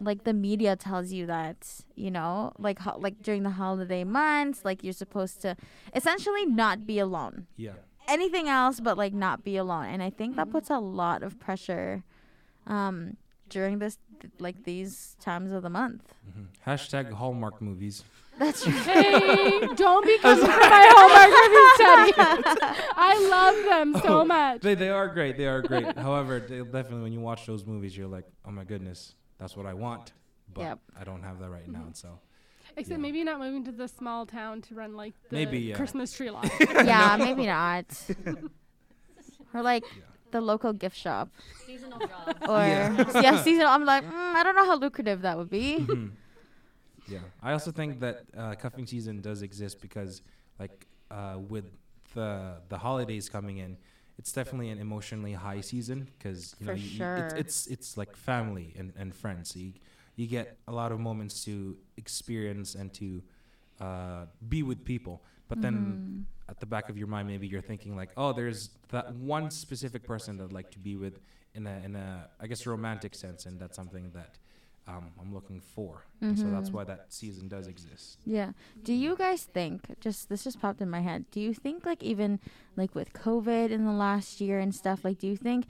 like 0.00 0.24
the 0.24 0.34
media 0.34 0.76
tells 0.76 1.12
you 1.12 1.26
that 1.26 1.66
you 1.94 2.10
know, 2.10 2.52
like 2.58 2.78
ho- 2.80 2.98
like 2.98 3.22
during 3.22 3.42
the 3.44 3.50
holiday 3.50 4.04
months, 4.04 4.64
like 4.64 4.84
you're 4.84 4.92
supposed 4.92 5.40
to 5.42 5.56
essentially 5.94 6.44
not 6.46 6.86
be 6.86 6.98
alone 6.98 7.46
Yeah. 7.56 7.72
anything 8.08 8.46
else 8.48 8.78
but 8.80 8.98
like 8.98 9.12
not 9.14 9.42
be 9.42 9.56
alone 9.56 9.86
and 9.86 10.00
i 10.02 10.10
think 10.10 10.36
that 10.36 10.48
puts 10.50 10.70
a 10.70 10.78
lot 10.78 11.22
of 11.24 11.40
pressure 11.40 12.04
um 12.66 13.16
during 13.48 13.78
this 13.80 13.98
th- 14.20 14.32
like 14.38 14.62
these 14.64 15.16
times 15.20 15.50
of 15.50 15.62
the 15.62 15.70
month 15.70 16.14
Mhm. 16.28 16.46
Hashtag 16.66 17.10
Hallmark 17.12 17.60
movies. 17.62 18.04
That's 18.38 18.62
true 18.64 18.72
Hey, 18.72 19.60
don't 19.74 20.04
be 20.04 20.18
coming 20.18 20.44
for 20.44 20.50
my 20.50 20.86
Hallmark 20.94 21.30
movies, 22.16 22.56
Teddy. 22.56 22.84
I 22.96 23.28
love 23.30 23.64
them 23.64 24.02
so 24.02 24.20
Oh, 24.20 24.24
much. 24.24 24.60
They 24.62 24.74
they 24.74 24.90
are 24.90 25.08
great. 25.08 25.36
They 25.36 25.46
are 25.46 25.62
great. 25.62 25.96
However, 25.98 26.40
they 26.40 26.58
definitely 26.62 27.02
when 27.02 27.12
you 27.12 27.20
watch 27.20 27.46
those 27.46 27.64
movies, 27.66 27.96
you're 27.96 28.06
like, 28.08 28.24
oh 28.44 28.50
my 28.50 28.64
goodness, 28.64 29.14
that's 29.38 29.56
what 29.56 29.66
I 29.66 29.74
want. 29.74 30.12
But 30.52 30.62
Yep. 30.62 30.78
I 31.00 31.04
don't 31.04 31.22
have 31.22 31.38
that 31.40 31.50
right 31.50 31.68
now. 31.68 31.84
So 31.92 32.18
Except 32.78 32.98
yeah. 32.98 33.02
maybe 33.02 33.24
not 33.24 33.38
moving 33.38 33.64
to 33.64 33.72
the 33.72 33.88
small 33.88 34.26
town 34.26 34.60
to 34.62 34.74
run 34.74 34.96
like 34.96 35.14
the 35.30 35.36
Maybe, 35.36 35.58
yeah. 35.60 35.76
Christmas 35.76 36.12
tree 36.12 36.30
lot. 36.36 36.50
yeah 36.60 37.16
maybe 37.18 37.46
not 37.46 37.86
or 39.54 39.62
like 39.62 39.84
Yeah. 39.96 40.02
the 40.30 40.40
local 40.40 40.72
gift 40.72 40.96
shop 40.96 41.30
Seasonal 41.66 41.98
jobs. 42.00 42.38
or 42.48 42.58
Yeah. 42.58 43.20
yeah, 43.22 43.42
seasonal 43.42 43.68
i'm 43.68 43.84
like 43.84 44.04
mm, 44.04 44.12
i 44.34 44.42
don't 44.42 44.56
know 44.56 44.66
how 44.66 44.76
lucrative 44.76 45.22
that 45.22 45.38
would 45.38 45.48
be 45.50 45.78
Mhm. 45.80 46.10
Yeah, 47.06 47.20
I 47.42 47.52
also 47.52 47.70
think 47.72 48.00
that 48.00 48.24
uh, 48.36 48.54
cuffing 48.54 48.86
season 48.86 49.20
does 49.20 49.42
exist 49.42 49.80
because, 49.80 50.22
like, 50.58 50.86
uh, 51.10 51.38
with 51.38 51.66
the 52.14 52.56
the 52.68 52.78
holidays 52.78 53.28
coming 53.28 53.58
in, 53.58 53.76
it's 54.18 54.32
definitely 54.32 54.70
an 54.70 54.78
emotionally 54.78 55.32
high 55.34 55.60
season 55.60 56.08
because 56.18 56.54
you 56.58 56.66
know 56.66 56.72
you- 56.72 57.06
sure. 57.06 57.16
it's, 57.16 57.34
it's 57.34 57.66
it's 57.68 57.96
like 57.96 58.16
family 58.16 58.74
and, 58.76 58.92
and 58.96 59.14
friends. 59.14 59.50
So 59.50 59.58
you 59.60 59.72
you 60.16 60.26
get 60.26 60.58
a 60.66 60.72
lot 60.72 60.92
of 60.92 60.98
moments 61.00 61.44
to 61.44 61.76
experience 61.96 62.74
and 62.74 62.92
to 62.94 63.22
uh, 63.80 64.26
be 64.48 64.62
with 64.62 64.84
people. 64.84 65.22
But 65.48 65.60
then 65.60 66.00
Mhm. 66.00 66.24
at 66.48 66.60
the 66.60 66.66
back 66.66 66.88
of 66.88 66.96
your 66.98 67.06
mind, 67.08 67.28
maybe 67.28 67.46
you're 67.46 67.60
thinking 67.62 67.96
like, 67.96 68.10
oh, 68.16 68.32
there's 68.32 68.70
that 68.88 69.14
one 69.14 69.50
specific 69.50 70.06
person 70.06 70.36
that 70.38 70.44
I'd 70.44 70.52
like 70.52 70.70
to 70.72 70.78
be 70.78 70.96
with 70.96 71.20
in 71.54 71.66
a 71.66 71.80
in 71.84 71.94
a 71.96 72.28
I 72.40 72.46
guess 72.46 72.66
romantic 72.66 73.14
sense, 73.14 73.46
and 73.46 73.58
that's 73.60 73.76
something 73.76 74.10
that 74.14 74.38
um, 74.88 75.10
I'm 75.20 75.34
looking 75.34 75.60
for. 75.60 76.06
And 76.20 76.38
So 76.38 76.50
that's 76.50 76.70
Mhm. 76.70 76.74
why 76.74 76.84
that 76.84 77.12
season 77.12 77.48
does 77.48 77.66
exist. 77.66 78.18
Yeah. 78.24 78.52
Do 78.82 78.92
you 78.92 79.16
guys 79.16 79.44
think 79.44 79.98
just 80.00 80.28
this 80.28 80.44
just 80.44 80.60
popped 80.60 80.80
in 80.80 80.88
my 80.88 81.00
head? 81.00 81.30
Do 81.30 81.40
you 81.40 81.52
think 81.52 81.84
like 81.84 82.02
even 82.02 82.40
like 82.76 82.94
with 82.94 83.12
COVID 83.12 83.70
in 83.70 83.84
the 83.84 83.92
last 83.92 84.40
year 84.40 84.58
and 84.60 84.74
stuff, 84.74 85.04
like 85.04 85.18
do 85.18 85.26
you 85.26 85.36
think 85.36 85.66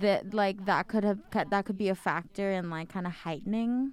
that 0.00 0.34
like 0.34 0.64
that 0.64 0.88
could 0.88 1.04
have 1.04 1.18
cut 1.30 1.50
that 1.50 1.64
could 1.66 1.78
be 1.78 1.88
a 1.88 1.94
factor 1.94 2.50
in 2.50 2.70
like 2.70 2.88
kind 2.88 3.06
of 3.06 3.12
heightening 3.12 3.92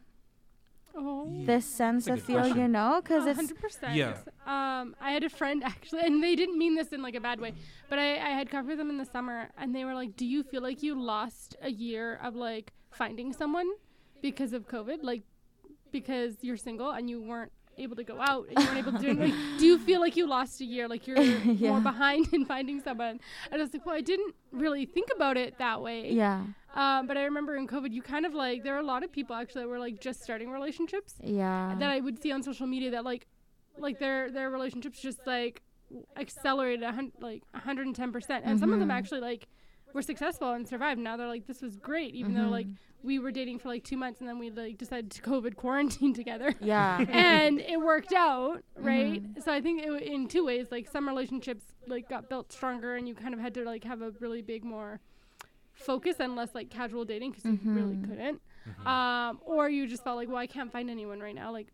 oh. 0.95 1.29
this 1.45 1.65
sense 1.65 2.05
That's 2.05 2.21
of 2.21 2.27
good 2.27 2.43
feel, 2.45 2.57
you 2.57 2.67
know? 2.67 3.01
Cuz 3.03 3.25
it's 3.25 3.35
hundred 3.35 3.59
percent. 3.59 3.95
Yeah. 3.95 4.17
Um, 4.45 4.95
I 4.99 5.11
had 5.11 5.23
a 5.23 5.29
friend 5.29 5.63
actually, 5.73 6.01
and 6.01 6.23
they 6.23 6.35
didn't 6.35 6.57
mean 6.57 6.75
this 6.75 6.91
in 6.91 7.01
like 7.01 7.15
a 7.15 7.21
bad 7.21 7.39
way, 7.39 7.53
but 7.89 7.99
I, 7.99 8.15
I 8.15 8.31
had 8.31 8.49
covered 8.49 8.77
them 8.77 8.89
in 8.89 8.97
the 8.97 9.05
summer, 9.05 9.49
and 9.57 9.75
they 9.75 9.85
were 9.85 9.93
like, 9.93 10.15
"Do 10.15 10.25
you 10.25 10.43
feel 10.43 10.61
like 10.61 10.81
you 10.81 10.99
lost 10.99 11.55
a 11.61 11.69
year 11.69 12.19
of 12.23 12.35
like 12.35 12.73
finding 12.89 13.31
someone 13.33 13.69
because 14.21 14.53
of 14.53 14.67
COVID? 14.67 14.99
Like, 15.03 15.23
because 15.91 16.35
you're 16.41 16.57
single 16.57 16.91
and 16.91 17.09
you 17.09 17.21
weren't 17.21 17.51
able 17.79 17.95
to 17.95 18.03
go 18.03 18.19
out 18.19 18.47
and 18.49 18.57
you 18.59 18.65
weren't 18.65 18.77
able 18.87 18.91
to 18.93 18.99
do? 18.99 19.13
Like, 19.13 19.33
do 19.59 19.65
you 19.65 19.77
feel 19.77 19.99
like 20.01 20.15
you 20.17 20.27
lost 20.27 20.59
a 20.61 20.65
year? 20.65 20.87
Like 20.87 21.07
you're 21.07 21.19
Yeah. 21.21 21.69
more 21.69 21.79
behind 21.81 22.27
in 22.33 22.45
finding 22.45 22.81
someone?" 22.81 23.19
And 23.51 23.61
I 23.61 23.63
was 23.63 23.71
like, 23.73 23.85
"Well, 23.85 23.95
I 23.95 24.01
didn't 24.01 24.35
really 24.51 24.85
think 24.85 25.09
about 25.15 25.37
it 25.37 25.57
that 25.59 25.81
way." 25.81 26.11
yeah. 26.11 26.43
Um, 26.75 27.07
but 27.07 27.17
I 27.17 27.23
remember 27.23 27.55
in 27.55 27.67
COVID, 27.67 27.91
you 27.91 28.03
kind 28.03 28.25
of 28.25 28.33
like 28.35 28.63
there 28.63 28.75
are 28.75 28.79
a 28.79 28.83
lot 28.85 29.03
of 29.03 29.11
people 29.11 29.35
actually 29.35 29.61
that 29.63 29.67
were 29.69 29.79
like 29.79 29.99
just 29.99 30.21
starting 30.23 30.51
relationships 30.51 31.15
Yeah. 31.23 31.75
that 31.79 31.89
I 31.89 31.99
would 32.01 32.21
see 32.21 32.31
on 32.31 32.43
social 32.43 32.67
media 32.67 32.91
that 32.91 33.03
like 33.05 33.25
like 33.79 33.99
their 33.99 34.29
their 34.31 34.49
relationships 34.51 34.99
just 34.99 35.19
like 35.25 35.61
accelerated 36.17 36.83
a 36.83 36.91
hun- 36.91 37.11
like 37.21 37.43
110 37.51 38.11
percent 38.11 38.43
and 38.45 38.59
some 38.59 38.73
of 38.73 38.79
them 38.79 38.89
Mhm. 38.89 38.93
actually 38.99 39.21
like 39.21 39.47
were 39.97 40.01
successful 40.01 40.51
and 40.53 40.67
survived. 40.67 40.99
Now 40.99 41.17
they're 41.17 41.27
like, 41.27 41.47
this 41.47 41.61
was 41.61 41.75
great, 41.75 42.13
even 42.15 42.33
though 42.33 42.47
like 42.49 42.67
we 43.03 43.19
were 43.19 43.31
dating 43.31 43.59
for 43.59 43.67
like 43.69 43.83
two 43.83 43.97
months 43.97 44.19
and 44.21 44.27
then 44.29 44.37
we 44.39 44.49
like 44.49 44.77
decided 44.77 45.11
to 45.11 45.21
COVID 45.21 45.55
quarantine 45.55 46.13
together. 46.21 46.53
Yeah. 46.61 47.03
and 47.09 47.59
it 47.59 47.77
worked 47.81 48.13
out, 48.13 48.63
right? 48.75 49.21
So 49.43 49.51
I 49.51 49.59
think 49.61 49.81
it, 49.81 49.87
w- 49.87 50.05
in 50.13 50.27
two 50.27 50.45
ways, 50.45 50.67
like 50.71 50.87
some 50.89 51.07
relationships 51.07 51.63
like 51.87 52.07
got 52.09 52.29
built 52.29 52.51
stronger, 52.51 52.95
and 52.95 53.07
you 53.07 53.15
kind 53.15 53.33
of 53.33 53.39
had 53.39 53.53
to 53.55 53.63
like 53.63 53.83
have 53.83 54.01
a 54.01 54.11
really 54.19 54.41
big 54.41 54.63
more 54.63 54.99
focus 55.73 56.15
and 56.19 56.35
less 56.35 56.53
like 56.55 56.69
casual 56.69 57.05
dating 57.05 57.31
because 57.31 57.45
you 57.45 57.59
really 57.65 57.97
couldn't. 57.97 58.41
Um, 58.85 59.39
or 59.45 59.69
you 59.69 59.87
just 59.87 60.03
felt 60.03 60.17
like, 60.17 60.27
well, 60.27 60.37
I 60.37 60.47
can't 60.47 60.71
find 60.71 60.89
anyone 60.89 61.19
right 61.19 61.35
now. 61.35 61.51
Like, 61.53 61.67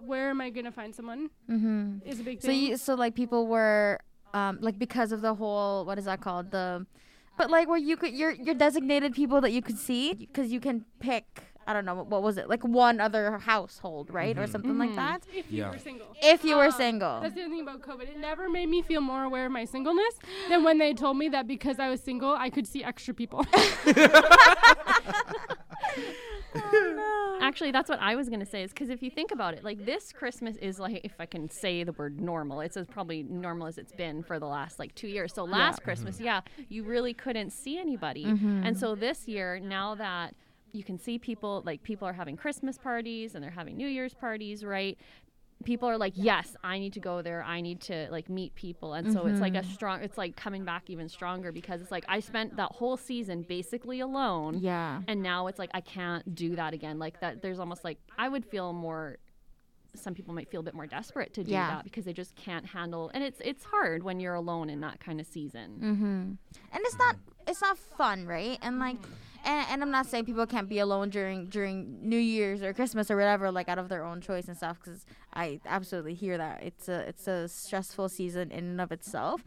where 0.00 0.30
am 0.30 0.40
I 0.40 0.50
gonna 0.50 0.72
find 0.72 0.92
someone? 0.94 1.30
mm-hmm. 1.48 1.98
Is 2.04 2.18
a 2.20 2.24
big 2.24 2.40
So 2.42 2.48
thing. 2.48 2.60
you 2.60 2.76
so 2.76 2.94
like 2.94 3.14
people 3.14 3.46
were 3.46 4.00
um 4.34 4.58
like 4.60 4.78
because 4.78 5.12
of 5.12 5.20
the 5.20 5.34
whole 5.34 5.84
what 5.84 5.98
is 5.98 6.06
that 6.06 6.20
called 6.20 6.50
the 6.50 6.84
but 7.36 7.50
like 7.50 7.68
where 7.68 7.78
you 7.78 7.96
could 7.96 8.12
your 8.14 8.30
your 8.32 8.54
designated 8.54 9.12
people 9.14 9.40
that 9.40 9.52
you 9.52 9.62
could 9.62 9.78
see 9.78 10.14
because 10.14 10.50
you 10.52 10.60
can 10.60 10.84
pick 11.00 11.44
I 11.68 11.72
don't 11.72 11.84
know 11.84 11.96
what, 11.96 12.06
what 12.06 12.22
was 12.22 12.36
it 12.38 12.48
like 12.48 12.62
one 12.62 13.00
other 13.00 13.38
household 13.38 14.10
right 14.12 14.38
or 14.38 14.46
something 14.46 14.78
like 14.78 14.94
that 14.94 15.20
if 15.34 15.50
you 15.50 15.58
Yeah. 15.58 15.70
were 15.70 15.78
single. 15.78 16.06
if 16.22 16.44
you 16.44 16.56
were 16.56 16.66
Um, 16.66 16.72
single. 16.72 17.20
That's 17.22 17.34
the 17.34 17.40
other 17.42 17.50
thing 17.50 17.60
about 17.62 17.80
COVID. 17.82 18.02
It 18.08 18.18
never 18.18 18.48
made 18.48 18.68
me 18.68 18.82
feel 18.82 19.00
more 19.00 19.24
aware 19.24 19.46
of 19.46 19.52
my 19.52 19.64
singleness 19.64 20.14
than 20.48 20.62
when 20.62 20.78
they 20.78 20.94
told 20.94 21.16
me 21.18 21.28
that 21.30 21.46
because 21.48 21.80
I 21.80 21.88
was 21.88 22.00
single, 22.00 22.32
I 22.34 22.50
could 22.50 22.66
see 22.68 22.84
extra 22.84 23.12
people. 23.14 23.44
Oh, 26.58 27.38
Actually, 27.42 27.70
that's 27.70 27.90
what 27.90 28.00
I 28.00 28.14
was 28.16 28.30
gonna 28.30 28.46
say. 28.46 28.62
Is 28.62 28.70
because 28.70 28.88
if 28.88 29.02
you 29.02 29.10
think 29.10 29.30
about 29.30 29.52
it, 29.52 29.62
like 29.62 29.84
this 29.84 30.10
Christmas 30.10 30.56
is 30.56 30.78
like, 30.78 31.02
if 31.04 31.12
I 31.18 31.26
can 31.26 31.50
say 31.50 31.84
the 31.84 31.92
word 31.92 32.18
normal, 32.18 32.60
it's 32.60 32.78
as 32.78 32.86
probably 32.86 33.22
normal 33.24 33.66
as 33.66 33.76
it's 33.76 33.92
been 33.92 34.22
for 34.22 34.38
the 34.38 34.46
last 34.46 34.78
like 34.78 34.94
two 34.94 35.06
years. 35.06 35.34
So 35.34 35.44
last 35.44 35.76
mm-hmm. 35.76 35.84
Christmas, 35.84 36.18
yeah, 36.18 36.40
you 36.70 36.82
really 36.82 37.12
couldn't 37.12 37.50
see 37.50 37.78
anybody, 37.78 38.24
and 38.24 38.38
mm-hmm. 38.38 38.72
so 38.74 38.94
this 38.94 39.28
year, 39.28 39.60
now 39.60 39.94
that 39.96 40.34
you 40.72 40.84
can 40.84 40.98
see 40.98 41.18
people, 41.18 41.62
like 41.66 41.82
people 41.82 42.08
are 42.08 42.12
having 42.12 42.36
Christmas 42.36 42.78
parties 42.78 43.34
and 43.34 43.42
they're 43.42 43.50
having 43.50 43.76
New 43.76 43.88
Year's 43.88 44.14
parties, 44.14 44.64
right? 44.64 44.98
People 45.64 45.88
are 45.88 45.96
like 45.98 46.12
yes 46.16 46.54
i 46.62 46.78
need 46.78 46.92
to 46.92 47.00
go 47.00 47.22
there 47.22 47.42
i 47.42 47.60
need 47.60 47.80
to 47.80 48.06
like 48.10 48.28
meet 48.28 48.54
people 48.54 48.92
and 48.94 49.12
so 49.12 49.26
it's 49.26 49.40
like 49.40 49.54
a 49.54 49.64
strong 49.64 50.02
it's 50.02 50.18
like 50.18 50.36
coming 50.36 50.64
back 50.64 50.88
even 50.90 51.08
stronger 51.08 51.50
because 51.50 51.80
it's 51.80 51.90
like 51.90 52.04
i 52.08 52.20
spent 52.20 52.56
that 52.56 52.70
whole 52.72 52.96
season 52.96 53.42
basically 53.42 54.00
alone 54.00 54.58
yeah. 54.60 55.00
and 55.08 55.22
now 55.22 55.46
it's 55.46 55.58
like 55.58 55.70
i 55.74 55.80
can't 55.80 56.34
do 56.34 56.54
that 56.56 56.74
again 56.74 56.98
like 56.98 57.18
that 57.20 57.40
there's 57.42 57.58
almost 57.58 57.84
like 57.84 57.98
i 58.18 58.28
would 58.28 58.44
feel 58.44 58.72
more 58.72 59.16
some 59.94 60.12
people 60.12 60.34
might 60.34 60.50
feel 60.50 60.60
a 60.60 60.62
bit 60.62 60.74
more 60.74 60.86
desperate 60.86 61.32
to 61.32 61.42
do 61.42 61.52
Yeah. 61.52 61.76
that 61.76 61.84
because 61.84 62.04
they 62.04 62.12
just 62.12 62.36
can't 62.36 62.66
handle 62.66 63.10
and 63.14 63.24
it's 63.24 63.40
it's 63.42 63.64
hard 63.64 64.02
when 64.02 64.20
you're 64.20 64.34
alone 64.34 64.68
in 64.68 64.80
that 64.80 65.00
kind 65.00 65.20
of 65.20 65.26
season 65.26 65.78
Mm-hmm. 65.82 66.04
And 66.74 66.84
it's 66.84 66.98
not 66.98 67.16
it's 67.48 67.62
not 67.62 67.78
fun, 67.78 68.26
right? 68.26 68.58
And 68.60 68.78
like 68.80 68.96
and, 69.46 69.66
and 69.70 69.82
I'm 69.82 69.90
not 69.90 70.06
saying 70.06 70.24
people 70.24 70.46
can't 70.46 70.68
be 70.68 70.80
alone 70.80 71.08
during 71.08 71.46
during 71.46 71.98
New 72.02 72.18
Year's 72.18 72.62
or 72.62 72.74
Christmas 72.74 73.10
or 73.10 73.16
whatever, 73.16 73.50
like 73.50 73.68
out 73.68 73.78
of 73.78 73.88
their 73.88 74.04
own 74.04 74.20
choice 74.20 74.48
and 74.48 74.56
stuff. 74.56 74.78
Because 74.82 75.06
I 75.32 75.60
absolutely 75.64 76.14
hear 76.14 76.36
that 76.36 76.62
it's 76.62 76.88
a 76.88 77.08
it's 77.08 77.26
a 77.28 77.48
stressful 77.48 78.08
season 78.08 78.50
in 78.50 78.64
and 78.64 78.80
of 78.80 78.92
itself. 78.92 79.44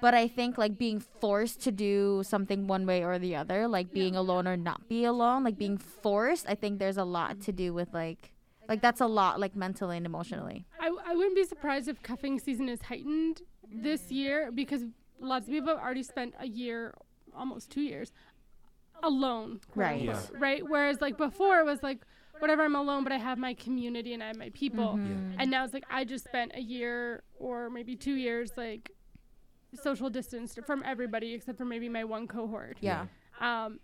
But 0.00 0.14
I 0.14 0.28
think 0.28 0.56
like 0.58 0.78
being 0.78 1.00
forced 1.00 1.60
to 1.62 1.72
do 1.72 2.22
something 2.24 2.66
one 2.66 2.86
way 2.86 3.04
or 3.04 3.18
the 3.18 3.36
other, 3.36 3.66
like 3.68 3.92
being 3.92 4.14
alone 4.16 4.46
or 4.46 4.56
not 4.56 4.88
be 4.88 5.04
alone, 5.04 5.44
like 5.44 5.58
being 5.58 5.76
forced, 5.76 6.48
I 6.48 6.54
think 6.54 6.78
there's 6.78 6.96
a 6.96 7.04
lot 7.04 7.40
to 7.42 7.52
do 7.52 7.74
with 7.74 7.92
like 7.92 8.32
like 8.68 8.80
that's 8.80 9.00
a 9.00 9.06
lot 9.06 9.40
like 9.40 9.56
mentally 9.56 9.96
and 9.96 10.06
emotionally. 10.06 10.66
I, 10.80 10.90
I 11.06 11.14
wouldn't 11.14 11.36
be 11.36 11.44
surprised 11.44 11.88
if 11.88 12.02
cuffing 12.02 12.38
season 12.38 12.68
is 12.68 12.82
heightened 12.82 13.42
this 13.70 14.10
year 14.10 14.50
because 14.52 14.84
lots 15.20 15.46
of 15.46 15.52
people 15.52 15.68
have 15.68 15.78
already 15.78 16.02
spent 16.02 16.34
a 16.38 16.46
year, 16.46 16.94
almost 17.36 17.70
two 17.70 17.80
years, 17.80 18.12
alone. 19.02 19.60
Right. 19.74 20.02
Yeah. 20.02 20.20
Right. 20.38 20.62
Whereas 20.66 21.00
like 21.00 21.16
before 21.16 21.60
it 21.60 21.64
was 21.64 21.82
like, 21.82 22.00
whatever, 22.38 22.62
I'm 22.64 22.76
alone, 22.76 23.04
but 23.04 23.12
I 23.12 23.18
have 23.18 23.38
my 23.38 23.54
community 23.54 24.14
and 24.14 24.22
I 24.22 24.28
have 24.28 24.36
my 24.36 24.50
people. 24.50 24.96
Mm-hmm. 24.96 25.40
And 25.40 25.50
now 25.50 25.64
it's 25.64 25.74
like 25.74 25.84
I 25.90 26.04
just 26.04 26.24
spent 26.24 26.52
a 26.54 26.60
year 26.60 27.22
or 27.38 27.70
maybe 27.70 27.96
two 27.96 28.14
years 28.14 28.52
like 28.56 28.90
social 29.82 30.08
distanced 30.08 30.58
from 30.66 30.82
everybody 30.84 31.34
except 31.34 31.58
for 31.58 31.64
maybe 31.64 31.88
my 31.88 32.04
one 32.04 32.26
cohort. 32.26 32.78
Yeah. 32.80 33.06
Um, 33.40 33.80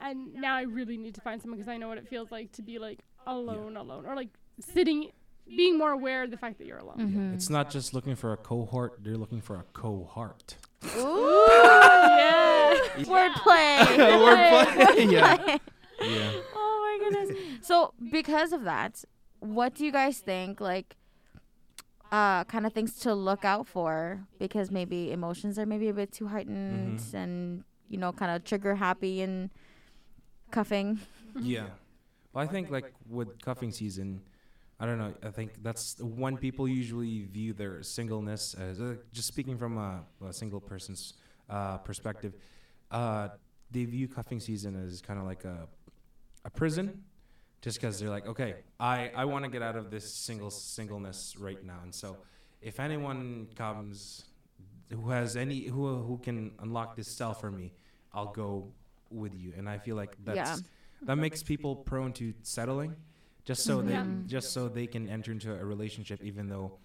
and 0.00 0.34
now 0.34 0.54
I 0.54 0.62
really 0.62 0.96
need 0.96 1.14
to 1.16 1.20
find 1.20 1.40
someone 1.40 1.58
because 1.58 1.70
I 1.70 1.76
know 1.76 1.88
what 1.88 1.98
it 1.98 2.08
feels 2.08 2.30
like 2.30 2.52
to 2.52 2.62
be 2.62 2.78
like 2.78 3.00
alone, 3.26 3.76
alone, 3.76 4.06
or 4.06 4.14
like 4.14 4.28
sitting, 4.60 5.10
being 5.46 5.76
more 5.76 5.90
aware 5.90 6.22
of 6.22 6.30
the 6.30 6.36
fact 6.36 6.58
that 6.58 6.66
you're 6.66 6.78
alone. 6.78 6.98
Mm-hmm. 6.98 7.34
It's 7.34 7.50
not 7.50 7.70
just 7.70 7.94
looking 7.94 8.14
for 8.14 8.32
a 8.32 8.36
cohort; 8.36 9.00
they're 9.02 9.16
looking 9.16 9.40
for 9.40 9.56
a 9.56 9.64
cohort. 9.72 10.56
Ooh, 10.98 11.46
Yeah. 11.50 12.57
Wordplay. 13.08 13.78
Wordplay. 14.24 15.12
yeah. 15.12 15.56
Yeah. 16.00 16.30
oh 16.54 16.98
my 17.00 17.10
goodness. 17.10 17.38
So 17.62 17.92
because 18.10 18.52
of 18.52 18.64
that, 18.64 19.04
what 19.40 19.74
do 19.74 19.84
you 19.84 19.92
guys 19.92 20.18
think 20.18 20.60
like 20.60 20.96
uh 22.10 22.44
kind 22.44 22.64
of 22.66 22.72
things 22.72 22.94
to 23.00 23.14
look 23.14 23.44
out 23.44 23.66
for 23.66 24.20
because 24.38 24.70
maybe 24.70 25.12
emotions 25.12 25.58
are 25.58 25.66
maybe 25.66 25.88
a 25.88 25.92
bit 25.94 26.10
too 26.10 26.26
heightened 26.28 26.98
Mhm. 27.00 27.14
and 27.14 27.64
you 27.90 27.98
know 27.98 28.12
kind 28.12 28.30
of 28.34 28.44
trigger 28.44 28.76
happy 28.76 29.20
and 29.20 29.50
cuffing. 30.50 31.00
Yeah. 31.38 31.66
Well, 32.32 32.44
I 32.44 32.46
think 32.46 32.70
like 32.70 32.92
with 33.08 33.40
cuffing 33.42 33.72
season, 33.72 34.22
I 34.80 34.86
don't 34.86 34.98
know. 34.98 35.12
I 35.22 35.30
think 35.30 35.62
that's 35.62 35.96
when 36.00 36.36
people 36.36 36.66
usually 36.68 37.24
view 37.24 37.52
their 37.52 37.82
singleness 37.82 38.54
as 38.54 38.80
uh, 38.80 38.96
just 39.12 39.28
speaking 39.28 39.58
from 39.58 39.76
a, 39.78 40.04
a 40.26 40.32
single 40.32 40.60
person's 40.60 41.14
uh, 41.50 41.78
perspective. 41.78 42.34
Uh, 42.90 43.28
they 43.70 43.84
view 43.84 44.08
cuffing 44.08 44.40
season 44.40 44.74
as 44.86 45.00
kind 45.02 45.18
of 45.18 45.26
like 45.26 45.44
a 45.44 45.68
a 46.44 46.50
prison, 46.50 47.02
just 47.60 47.78
because 47.80 47.98
they're 48.00 48.08
like, 48.10 48.26
okay, 48.26 48.54
I 48.80 49.10
I 49.14 49.24
want 49.26 49.44
to 49.44 49.50
get 49.50 49.62
out 49.62 49.76
of 49.76 49.90
this 49.90 50.10
single 50.12 50.50
singleness 50.50 51.36
right 51.38 51.62
now, 51.64 51.80
and 51.82 51.94
so 51.94 52.16
if 52.62 52.80
anyone 52.80 53.48
comes 53.54 54.24
who 54.90 55.10
has 55.10 55.36
any 55.36 55.64
who 55.66 55.96
who 56.02 56.18
can 56.18 56.52
unlock 56.60 56.96
this 56.96 57.08
cell 57.08 57.34
for 57.34 57.50
me, 57.50 57.72
I'll 58.14 58.32
go 58.32 58.72
with 59.10 59.34
you. 59.34 59.52
And 59.56 59.68
I 59.68 59.78
feel 59.78 59.96
like 59.96 60.16
that's 60.24 60.36
Yeah. 60.36 60.56
that 61.02 61.16
makes 61.16 61.42
people 61.42 61.76
prone 61.76 62.12
to 62.14 62.32
settling 62.42 62.96
just 63.44 63.64
so 63.64 63.82
they 63.82 64.02
just 64.26 64.52
so 64.52 64.68
they 64.68 64.86
can 64.86 65.08
enter 65.08 65.30
into 65.32 65.52
a 65.54 65.64
relationship 65.64 66.22
even 66.22 66.48
though 66.48 66.78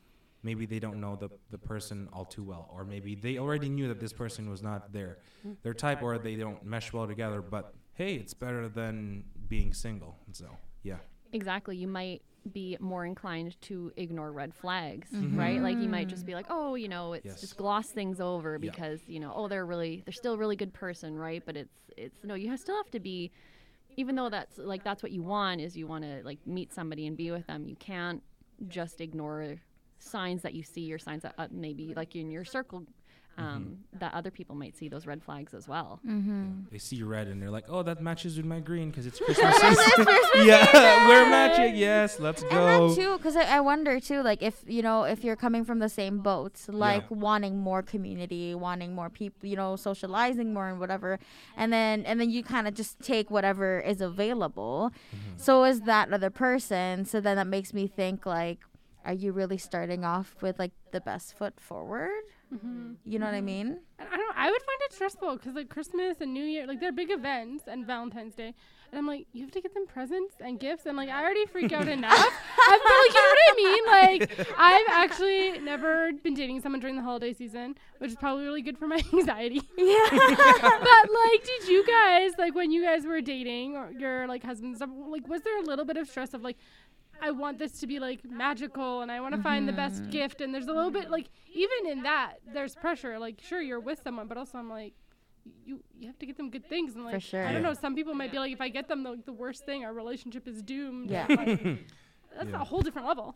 maybe 0.43 0.65
they 0.65 0.79
don't 0.79 0.99
know 0.99 1.15
the, 1.15 1.29
the 1.51 1.57
person 1.57 2.07
all 2.13 2.25
too 2.25 2.43
well 2.43 2.69
or 2.73 2.83
maybe 2.83 3.15
they 3.15 3.37
already 3.37 3.69
knew 3.69 3.87
that 3.87 3.99
this 3.99 4.13
person 4.13 4.49
was 4.49 4.61
not 4.61 4.91
their 4.93 5.17
their 5.63 5.73
type 5.73 6.01
or 6.03 6.17
they 6.17 6.35
don't 6.35 6.63
mesh 6.65 6.91
well 6.93 7.07
together 7.07 7.41
but 7.41 7.73
hey 7.93 8.15
it's 8.15 8.33
better 8.33 8.67
than 8.67 9.23
being 9.47 9.73
single 9.73 10.15
so 10.31 10.45
yeah 10.83 10.97
exactly 11.31 11.75
you 11.77 11.87
might 11.87 12.21
be 12.51 12.75
more 12.81 13.05
inclined 13.05 13.59
to 13.61 13.89
ignore 13.95 14.31
red 14.33 14.53
flags 14.53 15.07
Mm-hmm. 15.13 15.39
right 15.39 15.61
like 15.61 15.77
you 15.79 15.87
might 15.87 16.09
just 16.09 16.25
be 16.25 16.33
like 16.35 16.47
oh 16.49 16.75
you 16.75 16.89
know 16.89 17.13
it's 17.13 17.25
Yes. 17.25 17.39
just 17.41 17.55
gloss 17.57 17.87
things 17.91 18.19
over 18.19 18.59
Yeah. 18.61 18.71
because 18.71 18.99
you 19.07 19.19
know 19.21 19.31
oh 19.33 19.47
they're 19.47 19.65
really 19.65 20.03
they're 20.05 20.11
still 20.13 20.33
a 20.33 20.37
really 20.37 20.57
good 20.57 20.73
person 20.73 21.17
right 21.17 21.41
but 21.45 21.55
it's 21.55 21.73
it's 21.95 22.23
no 22.23 22.33
you 22.35 22.55
still 22.57 22.75
have 22.75 22.91
to 22.91 22.99
be 22.99 23.31
even 23.95 24.15
though 24.15 24.29
that's 24.29 24.57
like 24.57 24.83
that's 24.83 25.01
what 25.03 25.11
you 25.13 25.21
want 25.21 25.61
is 25.61 25.77
you 25.77 25.87
want 25.87 26.03
to 26.03 26.21
like 26.25 26.39
meet 26.45 26.73
somebody 26.73 27.07
and 27.07 27.15
be 27.15 27.31
with 27.31 27.45
them 27.47 27.65
you 27.65 27.75
can't 27.77 28.21
just 28.67 28.99
ignore 29.01 29.55
signs 30.03 30.41
that 30.41 30.53
you 30.53 30.63
see 30.63 30.91
or 30.93 30.99
signs 30.99 31.23
that 31.23 31.33
uh, 31.37 31.47
maybe 31.51 31.93
like 31.95 32.15
in 32.15 32.29
your 32.31 32.45
circle 32.45 32.83
um, 33.35 33.79
that 33.93 34.13
other 34.13 34.29
people 34.29 34.55
might 34.55 34.77
see 34.77 34.87
those 34.87 35.07
red 35.07 35.23
flags 35.23 35.55
as 35.55 35.67
well 35.67 35.99
Mm-hmm. 36.07 36.69
they 36.71 36.77
see 36.77 37.01
red 37.01 37.25
and 37.27 37.41
they're 37.41 37.49
like 37.49 37.65
oh 37.67 37.81
that 37.81 37.99
matches 37.99 38.37
with 38.37 38.45
my 38.45 38.59
green 38.59 38.91
because 38.91 39.07
it's 39.07 39.19
christmas 39.25 39.57
season 39.59 40.05
yeah 40.45 41.07
we're 41.07 41.27
matching 41.31 41.75
yes 41.75 42.19
let's 42.19 42.43
go. 42.43 42.49
And 42.49 42.59
go 42.59 42.87
then 42.89 42.95
too, 42.95 43.17
because 43.17 43.35
I, 43.35 43.57
I 43.57 43.59
wonder 43.59 43.99
too, 43.99 44.21
like 44.21 44.43
if 44.43 44.63
you 44.67 44.83
know 44.83 45.01
if 45.03 45.23
you're 45.23 45.35
coming 45.35 45.65
from 45.65 45.79
the 45.79 45.89
same 45.89 46.19
boat, 46.19 46.61
like 46.67 47.09
wanting 47.09 47.57
more 47.57 47.81
community, 47.81 48.53
wanting 48.53 48.93
more 48.93 49.09
people, 49.09 49.49
you 49.49 49.55
know, 49.55 49.75
socializing 49.77 50.53
more 50.53 50.67
and 50.69 50.79
whatever, 50.79 51.17
and 51.57 51.73
then 51.73 52.05
and 52.05 52.21
then 52.21 52.29
you 52.29 52.43
kind 52.43 52.67
of 52.67 52.75
just 52.75 52.99
take 53.01 53.31
whatever 53.31 53.79
is 53.79 53.99
available. 53.99 54.91
Mm-hmm. 55.15 55.37
So 55.37 55.63
is 55.63 55.81
that 55.81 56.13
other 56.13 56.29
person. 56.29 57.05
So 57.05 57.19
then 57.19 57.35
that 57.37 57.47
makes 57.47 57.73
me 57.73 57.87
think 57.87 58.25
like, 58.27 58.59
are 59.05 59.13
you 59.13 59.31
really 59.31 59.57
starting 59.57 60.03
off 60.05 60.35
with 60.41 60.59
like 60.59 60.71
the 60.91 61.01
best 61.01 61.37
foot 61.37 61.59
forward? 61.59 62.23
Mhm. 62.53 62.95
You 63.05 63.17
know 63.19 63.25
what 63.25 63.33
I 63.35 63.41
mean? 63.41 63.79
And 63.99 64.07
I 64.11 64.15
don't. 64.17 64.37
I 64.37 64.49
would 64.51 64.61
find 64.61 64.79
it 64.85 64.93
stressful 64.93 65.37
because 65.37 65.55
like 65.55 65.69
Christmas 65.69 66.17
and 66.21 66.33
New 66.33 66.43
Year, 66.43 66.67
like 66.67 66.79
they're 66.79 66.91
big 66.91 67.09
events, 67.09 67.63
and 67.67 67.85
Valentine's 67.87 68.35
Day, 68.35 68.53
and 68.91 68.99
I'm 68.99 69.07
like, 69.07 69.25
you 69.33 69.41
have 69.41 69.51
to 69.51 69.61
get 69.61 69.73
them 69.73 69.87
presents 69.87 70.35
and 70.39 70.59
gifts, 70.59 70.85
and 70.85 70.95
like 70.95 71.09
I 71.09 71.19
already 71.23 71.45
freak 71.47 71.71
out 71.73 71.87
enough. 71.97 72.13
I'm 72.13 72.79
like, 72.79 73.09
you 73.09 73.13
know 73.13 73.33
what 73.33 73.39
I 73.47 73.53
mean? 73.55 73.83
Like 73.87 74.47
I've 74.57 74.85
actually 74.91 75.59
never 75.59 76.11
been 76.23 76.35
dating 76.35 76.61
someone 76.61 76.79
during 76.79 76.95
the 76.95 77.01
holiday 77.01 77.33
season, 77.33 77.75
which 77.97 78.11
is 78.11 78.17
probably 78.17 78.43
really 78.45 78.61
good 78.61 78.77
for 78.77 78.85
my 78.87 79.01
anxiety. 79.13 79.61
Yeah. 79.75 80.09
but 80.11 81.09
like, 81.11 81.43
did 81.43 81.67
you 81.67 81.83
guys 81.87 82.31
like 82.37 82.53
when 82.53 82.71
you 82.71 82.83
guys 82.83 83.03
were 83.05 83.21
dating 83.21 83.77
or 83.77 83.91
your 83.97 84.27
like 84.27 84.43
husbands? 84.43 84.79
Like, 84.79 85.27
was 85.27 85.41
there 85.41 85.57
a 85.57 85.63
little 85.63 85.85
bit 85.85 85.97
of 85.97 86.07
stress 86.07 86.35
of 86.35 86.43
like? 86.43 86.57
I 87.21 87.31
want 87.31 87.57
this 87.59 87.79
to 87.79 87.87
be 87.87 87.99
like 87.99 88.25
magical 88.25 89.01
and 89.01 89.11
I 89.11 89.21
want 89.21 89.33
to 89.35 89.41
find 89.41 89.67
the 89.67 89.71
best 89.73 90.09
gift 90.09 90.41
and 90.41 90.53
there's 90.53 90.67
a 90.67 90.73
little 90.73 90.91
bit 90.91 91.09
like 91.09 91.27
even 91.53 91.91
in 91.91 92.03
that 92.03 92.35
there's 92.53 92.75
pressure 92.75 93.17
like 93.17 93.39
sure 93.41 93.61
you're 93.61 93.79
with 93.79 94.01
someone 94.03 94.27
but 94.27 94.37
also 94.37 94.57
I'm 94.57 94.69
like 94.69 94.93
you 95.65 95.81
you 95.97 96.07
have 96.07 96.19
to 96.19 96.25
get 96.25 96.37
them 96.37 96.49
good 96.49 96.67
things 96.67 96.95
and 96.95 97.05
like 97.05 97.21
sure. 97.21 97.45
I 97.45 97.51
don't 97.53 97.63
know. 97.63 97.73
Some 97.73 97.95
people 97.95 98.13
might 98.13 98.31
be 98.31 98.39
like, 98.39 98.51
if 98.53 98.61
I 98.61 98.69
get 98.69 98.87
them 98.87 99.03
the, 99.03 99.19
the 99.25 99.33
worst 99.33 99.65
thing, 99.65 99.83
our 99.85 99.93
relationship 99.93 100.47
is 100.47 100.61
doomed. 100.61 101.09
Yeah. 101.09 101.25
Like, 101.29 101.45
that's 102.37 102.49
Yeah. 102.49 102.61
a 102.61 102.63
whole 102.63 102.81
different 102.81 103.07
level. 103.07 103.35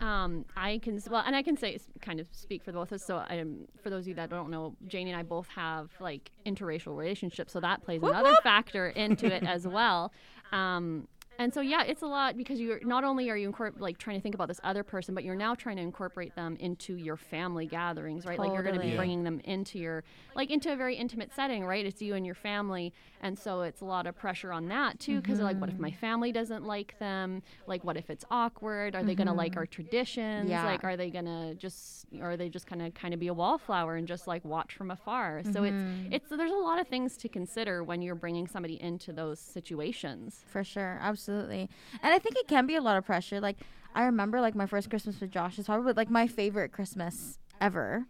Um, 0.00 0.44
I 0.56 0.78
can 0.82 1.00
well, 1.10 1.22
and 1.26 1.34
I 1.34 1.42
can 1.42 1.56
say 1.56 1.78
kind 2.02 2.20
of 2.20 2.26
speak 2.30 2.62
for 2.62 2.70
both 2.70 2.92
of 2.92 2.96
us. 2.96 3.04
So, 3.04 3.16
um, 3.30 3.66
for 3.82 3.88
those 3.88 4.04
of 4.04 4.08
you 4.08 4.14
that 4.14 4.28
don't 4.28 4.50
know, 4.50 4.76
Janie 4.86 5.10
and 5.10 5.18
I 5.18 5.22
both 5.22 5.48
have 5.48 5.90
like 6.00 6.30
interracial 6.44 6.96
relationships, 6.96 7.52
so 7.52 7.60
that 7.60 7.82
plays 7.82 8.02
another 8.02 8.36
factor 8.42 8.88
into 8.88 9.26
it 9.26 9.42
as 9.42 9.66
well. 9.66 10.12
Um, 10.52 11.08
and 11.38 11.52
so 11.52 11.60
yeah, 11.60 11.82
it's 11.82 12.02
a 12.02 12.06
lot 12.06 12.36
because 12.36 12.60
you're 12.60 12.80
not 12.82 13.04
only 13.04 13.30
are 13.30 13.36
you 13.36 13.50
incorpor- 13.50 13.80
like 13.80 13.98
trying 13.98 14.16
to 14.16 14.22
think 14.22 14.34
about 14.34 14.48
this 14.48 14.60
other 14.64 14.82
person, 14.82 15.14
but 15.14 15.24
you're 15.24 15.34
now 15.34 15.54
trying 15.54 15.76
to 15.76 15.82
incorporate 15.82 16.34
them 16.34 16.56
into 16.60 16.94
your 16.94 17.16
family 17.16 17.66
gatherings, 17.66 18.24
right? 18.24 18.38
Like 18.38 18.52
you're 18.52 18.62
going 18.62 18.74
to 18.74 18.80
be 18.80 18.86
Totally. 18.88 18.96
bringing 18.96 19.24
them 19.24 19.40
into 19.44 19.78
your 19.78 20.04
like 20.34 20.50
into 20.50 20.72
a 20.72 20.76
very 20.76 20.96
intimate 20.96 21.32
setting, 21.34 21.64
right? 21.64 21.84
It's 21.84 22.00
you 22.00 22.14
and 22.14 22.24
your 22.24 22.34
family, 22.34 22.92
and 23.20 23.38
so 23.38 23.62
it's 23.62 23.80
a 23.80 23.84
lot 23.84 24.06
of 24.06 24.16
pressure 24.16 24.52
on 24.52 24.68
that 24.68 24.98
too, 24.98 25.20
because 25.20 25.40
like, 25.40 25.60
what 25.60 25.68
if 25.68 25.78
my 25.78 25.90
mm-hmm. 25.90 25.98
family 25.98 26.32
doesn't 26.32 26.64
like 26.64 26.98
them? 26.98 27.42
Like, 27.66 27.84
what 27.84 27.96
if 27.96 28.10
it's 28.10 28.24
awkward? 28.30 28.94
Are 28.94 29.02
they 29.02 29.14
going 29.14 29.26
to 29.26 29.32
like 29.32 29.52
mm-hmm. 29.52 29.58
our 29.60 29.66
traditions? 29.66 30.50
Yeah. 30.50 30.64
Like, 30.64 30.84
are 30.84 30.96
they 30.96 31.10
going 31.10 31.24
to 31.24 31.54
just, 31.54 32.06
or 32.20 32.32
are 32.32 32.36
they 32.36 32.48
just 32.48 32.66
kind 32.66 32.82
of 32.82 32.94
kind 32.94 33.14
of 33.14 33.20
be 33.20 33.28
a 33.28 33.34
wallflower 33.34 33.96
and 33.96 34.06
just 34.06 34.26
like 34.26 34.44
watch 34.44 34.74
from 34.74 34.90
afar? 34.90 35.42
So 35.52 35.64
it's 35.64 35.74
mm-hmm. 35.74 36.12
it's 36.12 36.28
there's 36.30 36.52
a 36.52 36.54
lot 36.54 36.80
of 36.80 36.88
things 36.88 37.16
to 37.18 37.28
consider 37.28 37.82
when 37.82 38.02
you're 38.02 38.14
bringing 38.14 38.46
somebody 38.46 38.80
into 38.80 39.12
those 39.12 39.38
situations. 39.38 40.44
For 40.46 40.64
sure, 40.64 40.98
absolutely. 41.00 41.25
And 41.32 41.68
I 42.02 42.18
think 42.18 42.36
it 42.36 42.48
can 42.48 42.66
be 42.66 42.74
a 42.76 42.80
lot 42.80 42.96
of 42.96 43.04
pressure. 43.04 43.40
Like 43.40 43.56
I 43.94 44.04
remember 44.04 44.40
like 44.40 44.54
my 44.54 44.66
first 44.66 44.90
Christmas 44.90 45.20
with 45.20 45.30
Josh 45.30 45.58
is 45.58 45.66
probably 45.66 45.92
like 45.94 46.10
my 46.10 46.26
favorite 46.26 46.72
Christmas 46.72 47.38
ever. 47.60 48.04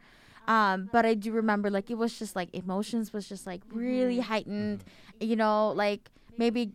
Um, 0.48 0.88
but 0.92 1.04
I 1.04 1.14
do 1.14 1.32
remember 1.32 1.70
like 1.70 1.90
it 1.90 1.98
was 1.98 2.18
just 2.18 2.36
like 2.36 2.54
emotions 2.54 3.12
was 3.12 3.28
just 3.28 3.46
like 3.46 3.62
really 3.72 4.20
heightened. 4.20 4.84
You 5.20 5.36
know, 5.36 5.70
like 5.70 6.10
maybe 6.38 6.72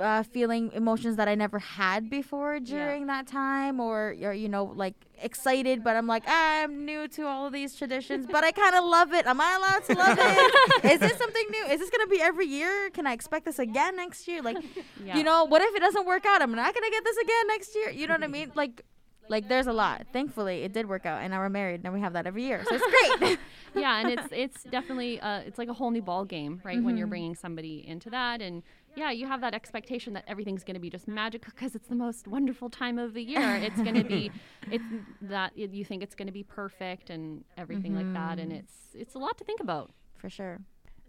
uh, 0.00 0.22
feeling 0.22 0.70
emotions 0.72 1.16
that 1.16 1.26
I 1.26 1.34
never 1.34 1.58
had 1.58 2.08
before 2.08 2.60
during 2.60 3.06
that 3.08 3.26
time, 3.26 3.80
or, 3.80 4.14
or 4.22 4.32
you 4.32 4.48
know, 4.48 4.64
like 4.64 4.94
excited, 5.20 5.82
but 5.82 5.96
I'm 5.96 6.06
like 6.06 6.22
I'm 6.26 6.84
new 6.84 7.08
to 7.08 7.26
all 7.26 7.46
of 7.46 7.52
these 7.52 7.74
traditions, 7.74 8.26
but 8.30 8.44
I 8.44 8.52
kind 8.52 8.76
of 8.76 8.84
love 8.84 9.12
it. 9.12 9.26
Am 9.26 9.40
I 9.40 9.54
allowed 9.58 9.84
to 9.86 9.94
love 9.94 10.16
it? 10.20 10.84
Is 10.92 11.00
this 11.00 11.18
something 11.18 11.46
new? 11.50 11.64
Is 11.72 11.80
this 11.80 11.90
gonna 11.90 12.06
be 12.06 12.20
every 12.20 12.46
year? 12.46 12.90
Can 12.90 13.06
I 13.08 13.12
expect 13.12 13.44
this 13.44 13.58
again 13.58 13.96
next 13.96 14.28
year? 14.28 14.40
Like, 14.40 14.58
Yeah. 15.04 15.16
you 15.16 15.24
know, 15.24 15.44
what 15.44 15.62
if 15.62 15.74
it 15.74 15.80
doesn't 15.80 16.06
work 16.06 16.24
out? 16.26 16.42
I'm 16.42 16.52
not 16.54 16.72
gonna 16.74 16.90
get 16.90 17.02
this 17.04 17.16
again 17.16 17.46
next 17.48 17.74
year. 17.74 17.90
You 17.90 18.06
know 18.06 18.14
what 18.14 18.22
I 18.24 18.28
mean? 18.28 18.52
Like, 18.54 18.82
like 19.28 19.48
there's 19.48 19.66
a 19.66 19.72
lot. 19.72 20.06
Thankfully, 20.12 20.62
it 20.62 20.72
did 20.72 20.88
work 20.88 21.06
out, 21.06 21.20
and 21.22 21.32
now 21.32 21.40
we're 21.40 21.48
married, 21.48 21.80
and 21.84 21.92
we 21.92 22.00
have 22.00 22.12
that 22.14 22.26
every 22.26 22.44
year, 22.44 22.62
so 22.68 22.76
it's 22.80 23.18
great. 23.20 23.38
yeah, 23.74 23.98
and 24.00 24.10
it's 24.10 24.28
it's 24.30 24.62
definitely 24.64 25.20
uh, 25.20 25.40
it's 25.40 25.58
like 25.58 25.68
a 25.68 25.74
whole 25.74 25.90
new 25.90 26.02
ball 26.02 26.24
game, 26.24 26.60
right? 26.64 26.82
When 26.82 26.96
you're 26.96 27.06
bringing 27.08 27.34
somebody 27.34 27.84
into 27.86 28.08
that, 28.10 28.40
and 28.40 28.62
yeah, 28.98 29.10
you 29.12 29.26
have 29.26 29.40
that 29.40 29.54
expectation 29.54 30.12
that 30.14 30.24
everything's 30.26 30.64
going 30.64 30.74
to 30.74 30.80
be 30.80 30.90
just 30.90 31.06
magical 31.06 31.52
because 31.54 31.74
it's 31.74 31.88
the 31.88 31.94
most 31.94 32.26
wonderful 32.26 32.68
time 32.68 32.98
of 32.98 33.14
the 33.14 33.22
year. 33.22 33.56
It's 33.56 33.80
going 33.80 33.94
to 33.94 34.04
be, 34.04 34.30
it's 34.70 34.84
that 35.22 35.56
you 35.56 35.84
think 35.84 36.02
it's 36.02 36.14
going 36.14 36.26
to 36.26 36.32
be 36.32 36.42
perfect 36.42 37.08
and 37.08 37.44
everything 37.56 37.94
like 37.94 38.12
that, 38.12 38.38
and 38.38 38.50
mm-hmm. 38.50 38.60
it's 38.60 38.74
it's 38.94 39.14
a 39.14 39.18
lot 39.18 39.38
to 39.38 39.44
think 39.44 39.60
about. 39.60 39.90
For 40.16 40.28
sure. 40.28 40.58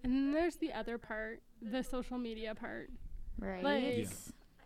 And 0.04 0.14
then 0.14 0.32
there's 0.32 0.56
the 0.58 0.72
other 0.72 0.98
part, 0.98 1.42
the 1.62 1.84
social 1.84 2.18
media 2.18 2.54
part. 2.56 2.90
Right. 3.40 3.64
Like, 3.64 3.84
Yeah. 3.84 4.06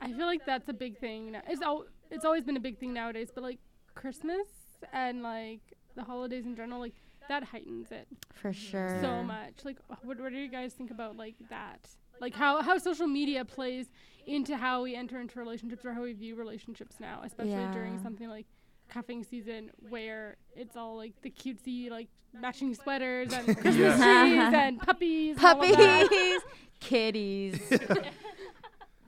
I 0.01 0.11
feel 0.11 0.25
like 0.25 0.45
that's 0.45 0.67
a 0.67 0.73
big 0.73 0.99
thing. 0.99 1.31
Now. 1.31 1.41
It's 1.47 1.61
al- 1.61 1.85
it's 2.11 2.25
always 2.25 2.43
been 2.43 2.57
a 2.57 2.59
big 2.59 2.77
thing 2.77 2.93
nowadays, 2.93 3.29
but 3.33 3.41
like 3.41 3.59
Christmas 3.95 4.47
and 4.91 5.23
like 5.23 5.61
the 5.95 6.03
holidays 6.03 6.45
in 6.45 6.55
general, 6.55 6.79
like 6.81 6.93
that 7.29 7.43
heightens 7.45 7.91
it 7.91 8.07
For 8.33 8.51
sure. 8.51 8.99
so 9.01 9.23
much. 9.23 9.63
Like, 9.63 9.77
what, 10.03 10.19
what 10.19 10.29
do 10.29 10.37
you 10.37 10.49
guys 10.49 10.73
think 10.73 10.91
about 10.91 11.15
like 11.15 11.35
that? 11.49 11.87
Like 12.23 12.33
how 12.33 12.61
how 12.61 12.77
social 12.77 13.05
media 13.05 13.43
plays 13.43 13.87
into 14.25 14.55
how 14.55 14.83
we 14.83 14.95
enter 14.95 15.19
into 15.19 15.37
relationships 15.39 15.83
or 15.83 15.91
how 15.91 16.03
we 16.03 16.13
view 16.13 16.35
relationships 16.35 16.95
now, 17.01 17.19
especially 17.25 17.67
during 17.73 18.01
something 18.01 18.29
like 18.29 18.45
cuffing 18.87 19.25
season 19.25 19.71
where 19.89 20.37
it's 20.55 20.77
all 20.77 20.95
like 20.95 21.13
the 21.21 21.29
cutesy 21.29 21.89
like 21.89 22.07
matching 22.33 22.73
sweaters 22.75 23.33
and 23.33 23.45
Christmas 23.61 23.95
trees 23.95 24.53
and 24.53 24.79
puppies. 24.79 25.35
and 25.35 25.45
all 25.45 25.61
of 25.63 25.77
that. 25.77 26.03
Puppies, 26.09 26.41
kitties. 26.79 27.59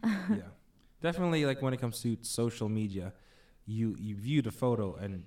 yeah, 0.03 0.51
definitely. 1.01 1.45
Like 1.45 1.61
when 1.61 1.73
it 1.73 1.79
comes 1.79 2.01
to 2.01 2.17
social 2.21 2.67
media, 2.67 3.13
you 3.65 3.95
you 3.97 4.15
view 4.15 4.41
the 4.41 4.51
photo, 4.51 4.95
and 4.95 5.23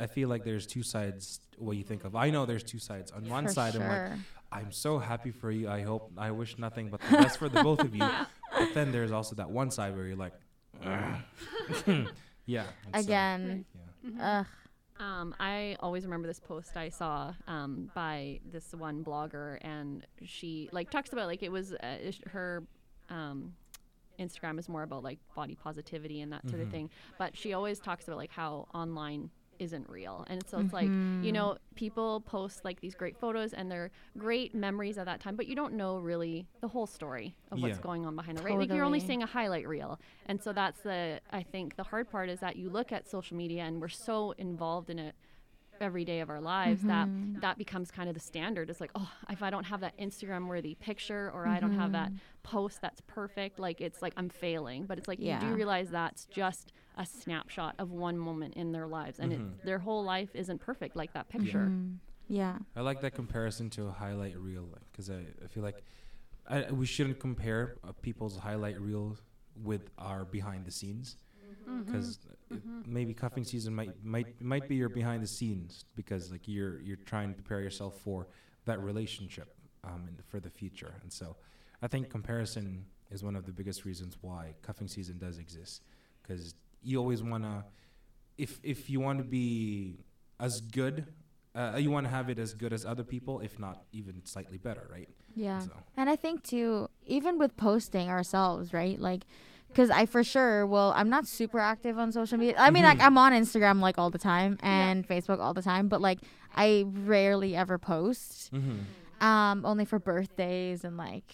I 0.00 0.06
feel 0.06 0.30
like 0.30 0.44
there's 0.44 0.66
two 0.66 0.82
sides. 0.82 1.40
What 1.58 1.76
you 1.76 1.84
think 1.84 2.04
of? 2.04 2.16
I 2.16 2.30
know 2.30 2.46
there's 2.46 2.64
two 2.64 2.78
sides. 2.78 3.10
On 3.12 3.28
one 3.28 3.46
For 3.48 3.52
side, 3.52 3.74
I'm 3.76 3.82
like, 3.82 3.90
sure. 3.90 4.18
I'm 4.50 4.72
so 4.72 4.98
happy 4.98 5.30
for 5.30 5.50
you. 5.50 5.68
I 5.68 5.82
hope, 5.82 6.12
I 6.16 6.30
wish 6.30 6.58
nothing 6.58 6.88
but 6.90 7.00
the 7.02 7.16
best 7.18 7.38
for 7.38 7.48
the 7.48 7.62
both 7.62 7.80
of 7.80 7.94
you. 7.94 8.08
But 8.50 8.74
then 8.74 8.90
there's 8.92 9.12
also 9.12 9.36
that 9.36 9.50
one 9.50 9.70
side 9.70 9.94
where 9.94 10.06
you're 10.06 10.16
like, 10.16 10.32
yeah. 10.84 11.14
and 11.86 12.94
so, 12.94 13.00
Again. 13.00 13.64
yeah. 14.02 14.40
Ugh. 14.40 14.46
Um, 15.00 15.34
I 15.38 15.76
always 15.78 16.04
remember 16.04 16.26
this 16.26 16.40
post 16.40 16.76
I 16.76 16.88
saw 16.88 17.34
um, 17.46 17.90
by 17.94 18.40
this 18.50 18.72
one 18.72 19.04
blogger, 19.04 19.58
and 19.60 20.04
she 20.24 20.68
like 20.72 20.90
talks 20.90 21.12
about 21.12 21.26
like 21.26 21.42
it 21.44 21.52
was 21.52 21.72
uh, 21.72 22.10
her 22.26 22.64
um, 23.10 23.52
Instagram 24.18 24.58
is 24.58 24.68
more 24.68 24.82
about 24.82 25.04
like 25.04 25.18
body 25.36 25.54
positivity 25.54 26.20
and 26.20 26.32
that 26.32 26.48
sort 26.48 26.60
of 26.60 26.70
thing, 26.70 26.90
but 27.16 27.36
she 27.36 27.52
always 27.52 27.78
talks 27.78 28.08
about 28.08 28.16
like 28.16 28.32
how 28.32 28.66
online 28.74 29.30
isn't 29.58 29.88
real, 29.88 30.24
and 30.28 30.46
so 30.48 30.58
it's 30.58 30.72
like 30.72 30.86
you 30.86 30.90
mm-hmm. 30.90 31.32
know 31.32 31.58
people 31.74 32.20
post 32.20 32.64
like 32.64 32.80
these 32.80 32.94
great 32.94 33.16
photos 33.16 33.52
and 33.52 33.70
they're 33.70 33.90
great 34.16 34.54
memories 34.54 34.98
of 34.98 35.06
that 35.06 35.20
time, 35.20 35.36
but 35.36 35.46
you 35.46 35.54
don't 35.54 35.74
know 35.74 35.98
really 35.98 36.46
the 36.60 36.68
whole 36.68 36.86
story 36.86 37.36
of 37.50 37.60
what's 37.60 37.76
Yeah. 37.76 37.82
going 37.82 38.06
on 38.06 38.16
behind 38.16 38.38
it, 38.38 38.44
right? 38.44 38.58
Like 38.58 38.70
you're 38.70 38.84
only 38.84 39.00
seeing 39.00 39.22
a 39.22 39.26
highlight 39.26 39.66
reel, 39.68 40.00
and 40.26 40.42
so 40.42 40.52
that's 40.52 40.80
the 40.80 41.20
I 41.30 41.42
think 41.42 41.76
the 41.76 41.84
hard 41.84 42.10
part 42.10 42.28
is 42.28 42.40
that 42.40 42.56
you 42.56 42.70
look 42.70 42.92
at 42.92 43.08
social 43.08 43.36
media 43.36 43.62
and 43.64 43.80
we're 43.80 43.88
so 43.88 44.32
involved 44.38 44.90
in 44.90 44.98
it 44.98 45.14
every 45.80 46.04
day 46.04 46.20
of 46.20 46.30
our 46.30 46.40
lives 46.40 46.82
that 46.82 47.08
mm-hmm. 47.08 47.40
that 47.40 47.58
becomes 47.58 47.90
kind 47.90 48.08
of 48.08 48.14
the 48.14 48.20
standard. 48.20 48.70
It's 48.70 48.80
like, 48.80 48.90
oh, 48.94 49.10
if 49.30 49.42
I 49.42 49.50
don't 49.50 49.64
have 49.64 49.80
that 49.80 49.96
Instagram 49.98 50.46
worthy 50.46 50.74
picture 50.74 51.30
or 51.34 51.46
I 51.46 51.60
don't 51.60 51.74
have 51.74 51.92
that 51.92 52.08
mm-hmm. 52.08 52.16
post 52.42 52.80
that's 52.80 53.00
perfect, 53.06 53.58
like 53.58 53.80
it's 53.80 54.02
like 54.02 54.12
I'm 54.16 54.28
failing. 54.28 54.84
But 54.84 54.98
it's 54.98 55.08
like 55.08 55.20
you 55.20 55.36
do 55.40 55.48
realize 55.48 55.90
that's 55.90 56.26
just 56.26 56.72
a 56.96 57.06
snapshot 57.06 57.74
of 57.78 57.90
one 57.92 58.18
moment 58.18 58.54
in 58.54 58.72
their 58.72 58.86
lives, 58.86 59.18
and 59.18 59.32
it, 59.32 59.38
mm-hmm. 59.38 59.66
their 59.66 59.78
whole 59.78 60.04
life 60.04 60.30
isn't 60.34 60.58
perfect 60.60 60.96
like 60.96 61.12
that 61.14 61.28
picture. 61.28 61.70
Yeah. 62.28 62.58
I 62.76 62.82
like 62.82 63.00
that 63.00 63.14
comparison 63.14 63.70
to 63.70 63.86
a 63.86 63.90
highlight 63.90 64.38
reel 64.38 64.68
because 64.92 65.08
I, 65.10 65.24
I 65.42 65.46
feel 65.48 65.62
like 65.62 65.82
I, 66.48 66.70
we 66.70 66.86
shouldn't 66.86 67.18
compare 67.18 67.76
uh, 67.82 67.92
people's 68.02 68.36
highlight 68.36 68.80
reel 68.80 69.16
with 69.62 69.88
our 69.98 70.24
behind 70.24 70.64
the 70.64 70.70
scenes 70.70 71.16
because 71.86 72.18
maybe 72.86 73.14
cuffing 73.14 73.44
season 73.44 73.74
might 73.74 74.04
might 74.04 74.40
might 74.40 74.68
be 74.68 74.76
your 74.76 74.88
behind 74.88 75.22
the 75.22 75.26
scenes 75.26 75.84
because 75.94 76.30
like 76.30 76.46
you're 76.46 76.80
you're 76.80 76.96
trying 76.96 77.28
to 77.28 77.34
prepare 77.34 77.60
yourself 77.60 77.98
for 78.00 78.28
that 78.64 78.80
relationship 78.80 79.54
um, 79.84 80.08
the, 80.16 80.22
for 80.22 80.40
the 80.40 80.50
future. 80.50 80.94
And 81.02 81.12
so 81.12 81.36
I 81.82 81.88
think 81.88 82.10
comparison 82.10 82.84
is 83.10 83.22
one 83.22 83.36
of 83.36 83.46
the 83.46 83.52
biggest 83.52 83.84
reasons 83.84 84.18
why 84.20 84.54
cuffing 84.62 84.88
season 84.88 85.18
does 85.18 85.38
exist. 85.38 85.82
Because 86.22 86.54
you 86.82 86.98
always 86.98 87.22
want 87.22 87.44
to 87.44 87.64
if 88.36 88.60
if 88.62 88.88
you 88.90 89.00
want 89.00 89.18
to 89.18 89.24
be 89.24 89.98
as 90.40 90.60
good 90.60 91.06
uh, 91.54 91.76
you 91.76 91.90
want 91.90 92.06
to 92.06 92.10
have 92.10 92.30
it 92.30 92.38
as 92.38 92.54
good 92.54 92.72
as 92.72 92.84
other 92.84 93.02
people 93.02 93.40
if 93.40 93.58
not 93.58 93.82
even 93.92 94.24
slightly 94.24 94.58
better 94.58 94.88
right? 94.92 95.08
Yeah. 95.34 95.60
so. 95.60 95.72
And 95.96 96.10
I 96.10 96.16
think 96.16 96.42
too, 96.42 96.88
even 97.06 97.38
with 97.38 97.56
posting 97.56 98.08
ourselves, 98.08 98.72
right? 98.72 98.98
Like, 98.98 99.24
because 99.78 99.90
I 99.90 100.06
for 100.06 100.24
sure, 100.24 100.66
well, 100.66 100.92
I'm 100.96 101.08
not 101.08 101.24
super 101.28 101.60
active 101.60 101.98
on 101.98 102.10
social 102.10 102.36
media. 102.36 102.56
I 102.58 102.70
mean, 102.70 102.82
like, 102.82 103.00
I'm 103.00 103.16
on 103.16 103.32
Instagram 103.32 103.80
like 103.80 103.96
all 103.96 104.10
the 104.10 104.18
time 104.18 104.58
and 104.60 105.06
Facebook 105.06 105.38
all 105.38 105.54
the 105.54 105.62
time, 105.62 105.86
but 105.86 106.00
like, 106.00 106.18
I 106.52 106.84
rarely 106.88 107.54
ever 107.54 107.78
post. 107.78 108.52
mm-hmm. 108.52 108.78
Um, 109.24 109.64
only 109.64 109.84
for 109.84 110.00
birthdays 110.00 110.82
and 110.82 110.96
like, 110.96 111.32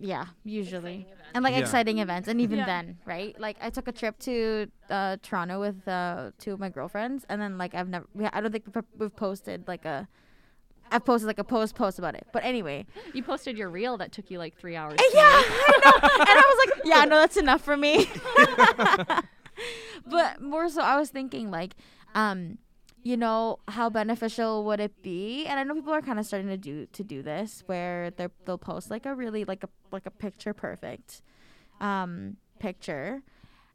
yeah, 0.00 0.26
usually, 0.44 1.06
and 1.34 1.44
like 1.44 1.52
Yeah. 1.52 1.60
exciting 1.60 1.98
events. 1.98 2.28
And 2.28 2.40
even 2.40 2.60
Yeah. 2.60 2.66
then, 2.66 2.98
right? 3.04 3.38
Like, 3.38 3.58
I 3.60 3.68
took 3.68 3.88
a 3.88 3.92
trip 3.92 4.18
to 4.20 4.70
uh, 4.88 5.18
Toronto 5.22 5.60
with 5.60 5.86
uh, 5.86 6.30
two 6.38 6.52
of 6.54 6.60
my 6.60 6.70
girlfriends, 6.70 7.26
and 7.28 7.40
then 7.42 7.58
like 7.58 7.74
I've 7.74 7.88
never, 7.90 8.06
we, 8.14 8.24
I 8.24 8.40
don't 8.40 8.52
think 8.52 8.64
we've, 8.74 8.84
we've 8.96 9.16
posted 9.16 9.68
like 9.68 9.84
a. 9.84 10.08
I've 10.90 11.04
posted 11.04 11.26
like 11.26 11.38
a 11.38 11.44
post 11.44 11.74
post 11.74 11.98
about 11.98 12.14
it, 12.14 12.26
but 12.32 12.44
anyway, 12.44 12.86
You 13.12 13.22
posted 13.22 13.56
your 13.58 13.68
reel 13.70 13.96
that 13.98 14.12
took 14.12 14.30
you 14.30 14.38
like 14.38 14.56
three 14.56 14.76
hours. 14.76 14.96
yeah, 15.14 15.22
to 15.30 15.48
make. 15.48 15.60
I 15.60 15.80
know. 15.84 16.08
And 16.20 16.28
I 16.28 16.54
was 16.56 16.66
like, 16.66 16.80
yeah, 16.84 17.04
no, 17.04 17.16
that's 17.20 17.36
enough 17.36 17.60
for 17.62 17.76
me. 17.76 18.08
but 20.06 20.40
more 20.40 20.68
so, 20.68 20.82
I 20.82 20.96
was 20.98 21.10
thinking 21.10 21.50
like, 21.50 21.74
um, 22.14 22.58
you 23.02 23.16
know, 23.16 23.58
how 23.68 23.88
beneficial 23.90 24.64
would 24.64 24.80
it 24.80 25.02
be? 25.02 25.46
And 25.46 25.58
I 25.58 25.62
know 25.62 25.74
people 25.74 25.92
are 25.92 26.02
kind 26.02 26.18
of 26.18 26.26
starting 26.26 26.48
to 26.48 26.56
do 26.56 26.86
to 26.86 27.04
do 27.04 27.22
this, 27.22 27.62
where 27.66 28.10
they 28.10 28.28
they'll 28.44 28.58
post 28.58 28.90
like 28.90 29.06
a 29.06 29.14
really 29.14 29.44
like 29.44 29.64
a 29.64 29.68
like 29.92 30.06
a 30.06 30.10
picture 30.10 30.52
perfect, 30.54 31.22
um, 31.80 32.36
picture, 32.58 33.22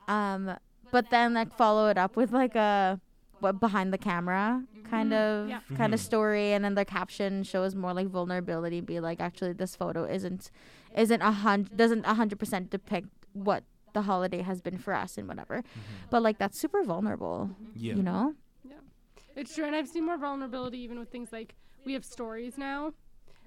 um, 0.08 0.56
but 0.92 1.10
then 1.10 1.34
like 1.34 1.56
follow 1.56 1.90
it 1.90 1.98
up 1.98 2.16
with 2.16 2.32
like 2.32 2.56
a 2.56 3.00
what 3.44 3.60
behind 3.60 3.94
the 3.94 3.98
camera 3.98 4.64
kind 4.90 5.14
of 5.14 5.50
Yeah. 5.50 5.60
kind 5.76 5.94
of 5.94 6.00
Mhm. 6.00 6.04
story, 6.04 6.54
and 6.54 6.64
then 6.66 6.76
the 6.76 6.86
caption 6.86 7.44
shows 7.44 7.76
more 7.76 7.94
like 7.94 8.08
vulnerability. 8.08 8.80
Be 8.82 9.00
like, 9.00 9.20
actually, 9.20 9.54
this 9.54 9.76
photo 9.76 10.06
isn't 10.06 10.50
isn't 10.96 11.22
a 11.22 11.32
hundred 11.32 11.76
doesn't 11.78 12.06
a 12.06 12.14
hundred 12.14 12.40
percent 12.40 12.70
depict 12.70 13.08
what 13.34 13.64
the 13.94 14.04
holiday 14.04 14.42
has 14.42 14.62
been 14.62 14.78
for 14.78 14.94
us 14.94 15.18
and 15.18 15.28
whatever. 15.28 15.58
Mhm. 15.62 16.10
But 16.10 16.24
like 16.24 16.38
that's 16.40 16.58
super 16.60 16.84
vulnerable, 16.84 17.52
Yeah. 17.76 17.96
you 17.96 18.04
know. 18.04 18.36
yeah 18.64 18.76
It's 19.36 19.54
true, 19.56 19.66
and 19.66 19.76
I've 19.76 19.88
seen 19.90 20.06
more 20.06 20.18
vulnerability 20.18 20.80
even 20.80 20.98
with 21.00 21.10
things 21.10 21.32
like 21.32 21.56
we 21.86 21.94
have 21.94 22.06
stories 22.06 22.58
now 22.58 22.94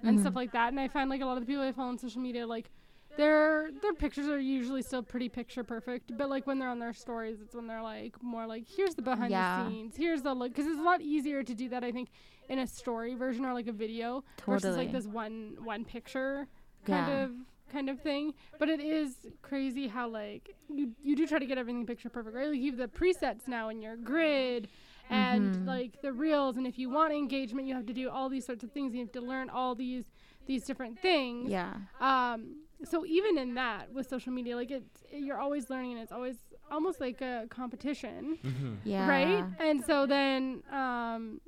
and 0.03 0.19
Mhm. 0.19 0.21
stuff 0.21 0.37
like 0.37 0.53
that. 0.53 0.69
And 0.73 0.79
I 0.79 0.89
find 0.89 1.09
like 1.09 1.23
a 1.23 1.27
lot 1.27 1.37
of 1.39 1.43
the 1.45 1.47
people 1.47 1.63
I 1.63 1.73
follow 1.73 1.89
on 1.89 1.99
social 1.99 2.21
media, 2.21 2.47
like 2.47 2.71
their 3.17 3.71
their 3.83 3.93
pictures 3.95 4.29
are 4.29 4.39
usually 4.39 4.83
still 4.83 5.03
pretty 5.03 5.29
picture 5.29 5.65
perfect, 5.65 6.17
but 6.17 6.29
like 6.29 6.47
when 6.47 6.59
they're 6.59 6.69
on 6.69 6.79
their 6.79 6.93
stories, 6.93 7.41
it's 7.41 7.55
when 7.55 7.67
they're 7.67 7.83
like 7.83 8.23
more 8.23 8.47
like 8.47 8.65
here's 8.69 8.95
the 8.95 9.03
behind 9.03 9.33
Yeah. 9.33 9.65
the 9.65 9.71
scenes, 9.71 9.97
here's 9.97 10.23
the 10.23 10.35
look, 10.35 10.51
because 10.53 10.67
it's 10.67 10.79
a 10.79 10.83
lot 10.83 11.01
easier 11.01 11.43
to 11.43 11.55
do 11.55 11.69
that 11.71 11.83
I 11.85 11.93
think 11.93 12.09
in 12.49 12.59
a 12.59 12.67
story 12.67 13.15
version 13.15 13.45
or 13.45 13.53
like 13.55 13.67
a 13.67 13.73
video 13.73 14.25
versus 14.47 14.77
like 14.77 14.93
this 14.93 15.07
one 15.07 15.57
one 15.63 15.85
picture 15.85 16.47
kind 16.85 17.09
Yeah. 17.09 17.25
of 17.25 17.31
kind 17.73 17.91
of 17.91 18.01
thing. 18.01 18.33
But 18.59 18.69
it 18.69 18.81
is 18.81 19.27
crazy 19.43 19.89
how 19.89 20.09
like 20.09 20.55
you 20.69 20.93
you 21.03 21.17
do 21.17 21.27
try 21.27 21.39
to 21.39 21.47
get 21.47 21.59
everything 21.59 21.85
picture 21.87 22.09
perfect, 22.09 22.37
right? 22.37 22.49
Like 22.49 22.61
you 22.61 22.71
have 22.73 22.79
the 22.79 22.89
presets 22.89 23.49
now 23.49 23.69
in 23.71 23.83
your 23.83 23.97
grid 23.97 24.69
and 25.09 25.53
Mhm. 25.53 25.67
like 25.67 26.03
the 26.03 26.13
reels 26.13 26.57
and 26.57 26.67
if 26.67 26.79
you 26.79 26.91
want 26.91 27.13
engagement 27.13 27.67
you 27.69 27.75
have 27.77 27.87
to 27.87 27.93
do 27.93 28.11
all 28.11 28.29
these 28.29 28.45
sorts 28.45 28.65
of 28.65 28.73
things 28.73 28.93
you 28.93 29.01
have 29.01 29.13
to 29.13 29.21
learn 29.21 29.49
all 29.49 29.73
these 29.77 30.05
these 30.47 30.65
different 30.65 30.99
things 31.01 31.49
Yeah. 31.49 31.75
um 32.01 32.57
so 32.85 33.05
even 33.07 33.39
in 33.39 33.55
that 33.55 33.93
with 33.93 34.09
social 34.09 34.33
media 34.33 34.55
like 34.57 34.71
it's 34.71 35.03
you're 35.13 35.39
always 35.41 35.71
learning 35.71 35.93
and 35.93 36.01
it's 36.03 36.13
always 36.13 36.37
almost 36.71 37.01
like 37.01 37.21
a 37.23 37.47
competition 37.49 38.37
Mhm. 38.45 38.79
Yeah. 38.85 39.09
right 39.09 39.45
and 39.61 39.83
so 39.87 40.07
then 40.07 40.63
um 40.73 41.41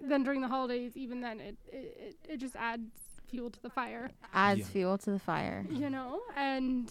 then 0.00 0.22
during 0.22 0.40
the 0.40 0.48
holidays 0.48 0.96
even 0.96 1.20
then 1.20 1.40
it 1.40 1.56
it, 1.72 1.76
it, 1.76 2.16
it 2.32 2.36
just 2.38 2.54
adds 2.56 2.90
fuel 3.28 3.50
to 3.50 3.60
the 3.62 3.70
fire 3.70 4.10
Adds 4.32 4.60
Yeah. 4.60 4.66
fuel 4.66 4.98
to 4.98 5.10
the 5.10 5.18
fire. 5.18 5.66
you 5.68 5.90
know 5.90 6.20
and 6.36 6.90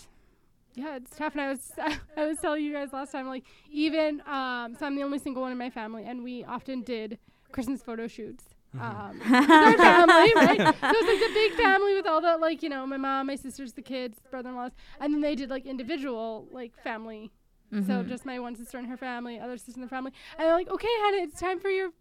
yeah 0.76 0.98
it's 0.98 1.16
tough 1.18 1.34
and 1.34 1.42
i 1.42 1.50
was 1.50 1.62
i 2.18 2.26
was 2.26 2.38
telling 2.42 2.64
you 2.64 2.74
guys 2.74 2.90
last 2.94 3.12
time 3.12 3.28
like 3.28 3.46
even 3.72 4.22
um 4.28 4.76
so 4.76 4.86
i'm 4.86 4.96
the 4.96 5.04
only 5.04 5.18
single 5.20 5.42
one 5.42 5.52
in 5.52 5.58
my 5.58 5.70
family 5.70 6.04
and 6.06 6.24
we 6.24 6.44
often 6.44 6.82
did 6.82 7.18
christmas 7.52 7.82
photo 7.82 8.06
shoots 8.08 8.44
um 8.80 9.20
with 9.48 9.62
our 9.62 9.74
family 9.78 10.34
right? 10.36 10.62
So 10.90 10.98
it's 10.98 11.08
like 11.08 11.20
the 11.20 11.30
big 11.34 11.54
family 11.56 11.94
with 11.94 12.06
all 12.06 12.22
the 12.22 12.38
like 12.38 12.62
you 12.64 12.70
know 12.70 12.86
my 12.86 12.98
mom 12.98 13.28
my 13.28 13.36
sisters 13.36 13.74
the 13.74 13.82
kids 13.82 14.20
brother-in-laws 14.30 14.72
and 15.00 15.14
then 15.14 15.22
they 15.22 15.36
did 15.36 15.50
like 15.50 15.66
individual 15.66 16.48
like 16.52 16.74
family. 16.84 17.32
So 17.86 18.02
Mhm. 18.04 18.08
just 18.08 18.26
my 18.26 18.40
one 18.40 18.56
sister 18.56 18.78
and 18.78 18.88
her 18.88 18.98
family 18.98 19.40
other 19.40 19.58
sister 19.58 19.74
and 19.80 19.84
their 19.84 19.90
family. 19.90 20.12
And 20.38 20.46
they're 20.48 20.56
like 20.56 20.70
okay 20.70 20.88
hannah 21.04 21.24
it's 21.24 21.40
time 21.40 21.60
for 21.60 21.70
your 21.70 21.92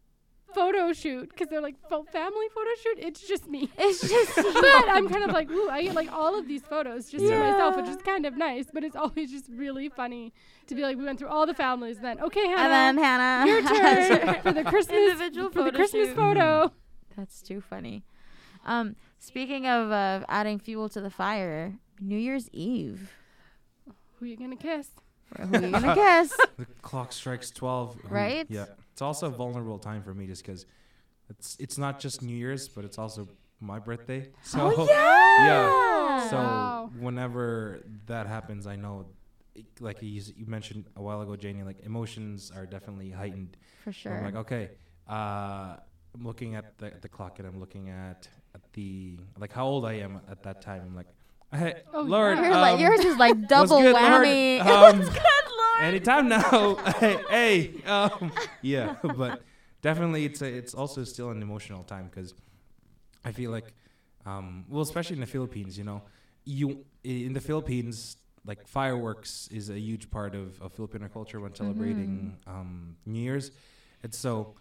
photo 0.55 0.93
shoot 0.93 1.29
because 1.29 1.49
they're 1.49 1.61
like 1.61 1.77
family 1.89 2.47
photo 2.55 2.71
shoot 2.83 2.99
it's 2.99 3.27
just 3.29 3.47
me 3.47 3.69
it's 3.79 4.01
just 4.01 4.35
but 4.37 4.89
I'm 4.89 5.09
kind 5.09 5.25
of 5.25 5.31
like, 5.33 5.51
ooh, 5.51 5.69
I 5.69 5.83
get 5.83 5.95
like 5.95 6.11
all 6.13 6.39
of 6.39 6.47
these 6.49 6.63
photos 6.63 7.11
just 7.11 7.25
to 7.25 7.39
myself, 7.39 7.77
which 7.77 7.87
is 7.89 7.97
kind 7.97 8.25
of 8.27 8.37
nice. 8.37 8.67
But 8.73 8.85
it's 8.85 8.97
always 8.97 9.31
just 9.31 9.47
really 9.51 9.89
funny 9.89 10.33
to 10.69 10.75
be 10.75 10.83
like, 10.83 10.97
we 10.97 11.05
went 11.05 11.19
through 11.19 11.29
all 11.29 11.47
the 11.47 11.55
families. 11.55 11.99
Then 11.99 12.21
okay, 12.21 12.47
Hannah, 12.47 12.75
and 12.75 12.99
then 12.99 13.05
Hannah. 13.05 13.51
your 13.51 13.63
turn 13.67 14.43
for 14.43 14.53
the 14.53 14.65
Christmas 14.65 14.99
Individual 15.13 15.51
for 15.51 15.65
the 15.65 15.73
Christmas 15.73 16.09
shoot. 16.09 16.17
photo. 16.17 16.73
That's 17.17 17.43
too 17.43 17.61
funny. 17.61 18.05
Um, 18.65 18.97
speaking 19.19 19.67
of 19.67 19.91
uh, 19.91 20.25
adding 20.29 20.59
fuel 20.59 20.89
to 20.91 21.01
the 21.01 21.11
fire, 21.11 21.75
New 22.01 22.19
Year's 22.19 22.49
Eve. 22.53 23.13
Who 24.19 24.25
are 24.25 24.29
you 24.29 24.37
gonna 24.37 24.57
kiss? 24.57 24.89
Who 25.37 25.55
are 25.57 25.61
you 25.61 25.71
gonna 25.71 25.95
kiss? 25.95 26.37
The 26.59 26.67
clock 26.83 27.13
strikes 27.13 27.51
12. 27.51 27.97
Ooh, 27.97 28.09
Right? 28.09 28.47
Yeah. 28.49 28.67
It's 28.97 29.03
also 29.03 29.27
a 29.27 29.31
vulnerable 29.31 29.79
time 29.79 30.03
for 30.03 30.15
me 30.15 30.27
just 30.27 30.43
because 30.43 30.65
it's 31.29 31.55
it's 31.61 31.77
not 31.77 32.01
just 32.01 32.23
New 32.23 32.35
Year's, 32.35 32.67
but 32.67 32.83
it's 32.87 32.97
also 32.97 33.29
my 33.61 33.79
birthday. 33.79 34.31
So 34.43 34.73
oh 34.75 34.87
yeah. 34.89 35.37
Yeah. 35.49 36.31
So 36.31 36.37
Wow. 36.37 36.91
whenever 36.99 37.83
that 38.07 38.27
happens, 38.27 38.67
I 38.67 38.77
know, 38.77 39.05
like 39.81 40.01
you, 40.01 40.23
you 40.35 40.47
mentioned 40.47 40.87
a 40.97 41.03
while 41.03 41.21
ago, 41.21 41.37
Janie, 41.37 41.63
like 41.63 41.81
emotions 41.85 42.51
are 42.57 42.65
definitely 42.65 43.11
heightened. 43.11 43.59
for 43.85 43.93
sure. 43.93 44.15
I'm 44.17 44.25
like, 44.25 44.37
okay, 44.37 44.71
uh, 45.11 45.77
I'm 46.15 46.25
looking 46.25 46.55
at 46.55 46.79
the, 46.79 46.93
the 47.03 47.09
clock 47.11 47.39
and 47.39 47.47
I'm 47.47 47.61
looking 47.61 47.91
at, 47.91 48.27
at 48.55 48.63
the 48.73 49.19
like 49.39 49.53
how 49.53 49.67
old 49.67 49.85
I 49.85 49.95
am 50.07 50.23
at 50.31 50.43
that 50.45 50.63
time. 50.63 50.81
I'm 50.87 50.97
like, 50.97 51.09
hey, 51.53 51.83
Oh, 51.93 52.01
Lord, 52.01 52.39
yeah. 52.39 52.45
You're 52.47 52.55
like 52.55 52.75
um, 52.77 52.81
yours 52.81 53.01
is 53.01 53.19
like 53.19 53.47
double 53.57 53.77
whammy. 53.81 54.59
Um, 54.61 55.01
What's 55.01 55.11
good, 55.11 55.19
Lord? 55.19 55.56
Anytime 55.81 56.29
now. 56.29 56.75
hey, 57.01 57.19
hey, 57.29 57.83
um, 57.85 58.33
yeah, 58.63 58.97
but 59.17 59.43
definitely 59.83 60.25
it's 60.25 60.43
a, 60.43 60.47
it's 60.47 60.75
also 60.75 61.05
still 61.05 61.31
an 61.31 61.43
emotional 61.43 61.85
time 61.85 62.11
because 62.13 62.35
I 63.25 63.33
feel 63.33 63.51
like, 63.51 63.73
um, 64.25 64.65
well, 64.69 64.83
especially 64.83 65.15
in 65.15 65.21
the 65.21 65.27
Philippines, 65.27 65.77
you 65.79 65.85
know, 65.85 66.03
you 66.45 66.85
in 67.05 67.33
the 67.33 67.41
Philippines, 67.41 68.17
like 68.45 68.67
fireworks 68.67 69.49
is 69.53 69.71
a 69.71 69.79
huge 69.79 70.11
part 70.11 70.35
of, 70.35 70.61
of 70.61 70.73
Filipino 70.73 71.09
culture 71.09 71.41
when 71.41 71.55
celebrating 71.55 72.37
um, 72.47 72.97
New 73.07 73.21
Year's, 73.21 73.51
and 74.03 74.15
so. 74.15 74.55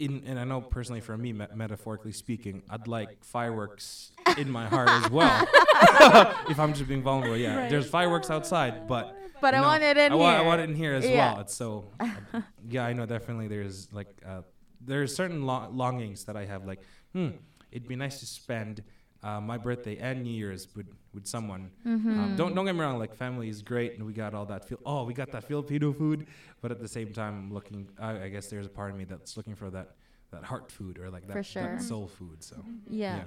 In, 0.00 0.22
and 0.26 0.38
I 0.38 0.44
know 0.44 0.60
personally 0.60 1.00
for 1.00 1.18
me, 1.18 1.32
me- 1.32 1.48
metaphorically 1.56 2.12
speaking, 2.12 2.62
I'd 2.70 2.86
like 2.86 3.24
fireworks 3.24 4.12
in 4.36 4.48
my 4.48 4.68
heart 4.68 4.88
as 4.88 5.10
well. 5.10 5.44
if 6.48 6.60
I'm 6.60 6.72
just 6.72 6.86
being 6.86 7.02
vulnerable, 7.02 7.36
yeah. 7.36 7.62
Right. 7.62 7.68
There's 7.68 7.90
fireworks 7.90 8.30
outside, 8.30 8.86
but 8.86 9.16
But 9.40 9.54
I 9.54 9.58
no, 9.60 9.64
want 9.64 9.82
it 9.82 9.96
in 9.96 10.12
I 10.12 10.16
here. 10.16 10.24
want, 10.24 10.36
I 10.38 10.42
want 10.42 10.60
it 10.60 10.70
in 10.70 10.76
here 10.76 10.94
as 10.94 11.04
Yeah. 11.08 11.32
well. 11.32 11.40
It's 11.42 11.54
so, 11.54 11.84
yeah, 12.68 12.84
I 12.86 12.92
know 12.92 13.06
definitely 13.06 13.48
there's 13.48 13.92
like, 13.92 14.08
uh, 14.26 14.42
there's 14.80 15.14
certain 15.14 15.44
lo- 15.46 15.68
longings 15.70 16.24
that 16.24 16.36
I 16.36 16.44
have. 16.46 16.64
Like, 16.66 16.80
hmm, 17.12 17.28
it'd 17.72 17.88
be 17.88 17.96
nice 17.96 18.20
to 18.20 18.26
spend 18.26 18.82
uh, 19.22 19.40
my 19.40 19.58
birthday 19.58 19.96
and 19.98 20.22
New 20.22 20.30
Year's 20.32 20.68
with, 20.76 20.86
with 21.12 21.26
someone. 21.26 21.70
Mm-hmm. 21.86 22.20
Um, 22.20 22.36
don't 22.36 22.54
don't 22.54 22.64
get 22.64 22.74
me 22.74 22.80
wrong. 22.82 22.98
Like, 22.98 23.14
family 23.14 23.48
is 23.48 23.62
great, 23.62 23.94
and 23.94 24.06
we 24.06 24.12
got 24.12 24.32
all 24.34 24.46
that. 24.46 24.68
Fil- 24.68 24.78
oh, 24.86 25.02
we 25.04 25.12
got 25.14 25.32
that 25.32 25.44
Filipino 25.44 25.92
food, 25.92 26.26
but 26.60 26.70
at 26.70 26.78
the 26.78 26.86
same 26.88 27.12
time, 27.12 27.34
I'm 27.34 27.52
looking. 27.52 27.88
I, 27.98 28.24
I 28.24 28.28
guess 28.28 28.46
there's 28.48 28.66
a 28.66 28.70
part 28.70 28.90
of 28.92 28.96
me 28.96 29.04
that's 29.04 29.36
looking 29.36 29.56
for 29.56 29.70
that 29.70 29.96
that 30.30 30.44
heart 30.44 30.70
food 30.70 30.98
or 30.98 31.10
like 31.10 31.26
that, 31.26 31.44
sure. 31.44 31.62
that 31.62 31.82
soul 31.82 32.06
food. 32.06 32.44
So 32.44 32.56
Yeah. 32.88 33.22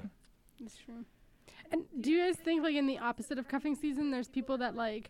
That's 0.59 0.77
true. 0.77 1.03
And 1.71 1.83
do 1.99 2.11
you 2.11 2.19
guys 2.25 2.35
think 2.37 2.63
like 2.63 2.75
in 2.75 2.85
the 2.85 2.99
opposite 2.99 3.39
of 3.39 3.47
cuffing 3.47 3.75
season, 3.75 4.11
there's 4.11 4.27
people 4.27 4.57
that 4.59 4.75
like, 4.75 5.09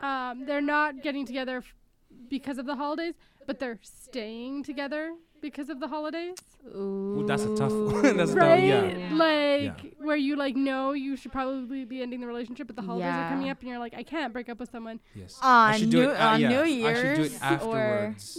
um, 0.00 0.44
they're 0.46 0.60
not 0.60 1.02
getting 1.02 1.26
together 1.26 1.58
f- 1.58 1.74
because 2.28 2.58
of 2.58 2.66
the 2.66 2.76
holidays, 2.76 3.14
but 3.46 3.58
they're 3.58 3.78
staying 3.82 4.62
together 4.64 5.14
because 5.40 5.70
of 5.70 5.80
the 5.80 5.88
holidays? 5.88 6.34
Ooh, 6.76 7.20
Ooh, 7.22 7.26
that's 7.26 7.42
a 7.44 7.56
tough 7.56 7.72
one. 7.72 8.02
That's 8.18 8.32
tough, 8.34 8.38
right? 8.40 8.62
yeah. 8.62 9.08
Like 9.12 9.94
where 9.98 10.16
you 10.16 10.36
like 10.36 10.54
know 10.56 10.92
you 10.92 11.16
should 11.16 11.32
probably 11.32 11.86
be 11.86 12.02
ending 12.02 12.20
the 12.20 12.26
relationship, 12.26 12.66
but 12.66 12.76
the 12.76 12.82
holidays 12.82 13.14
are 13.14 13.30
coming 13.30 13.48
up, 13.48 13.58
and 13.60 13.68
you're 13.70 13.78
like, 13.78 13.94
I 13.94 14.02
can't 14.02 14.30
break 14.34 14.50
up 14.50 14.60
with 14.60 14.70
someone, 14.70 15.00
Yes. 15.14 15.38
I 15.40 15.72
On 15.74 15.78
should 15.80 15.90
do 15.90 16.02
New- 16.02 16.10
it, 16.10 16.16
uh, 16.20 16.26
on 16.28 16.40
yeah, 16.42 16.48
New 16.50 16.60
I 16.60 16.94
should 16.94 17.14
do 17.16 17.22
Years 17.22 17.34
it 17.42 17.62
or- 17.62 17.74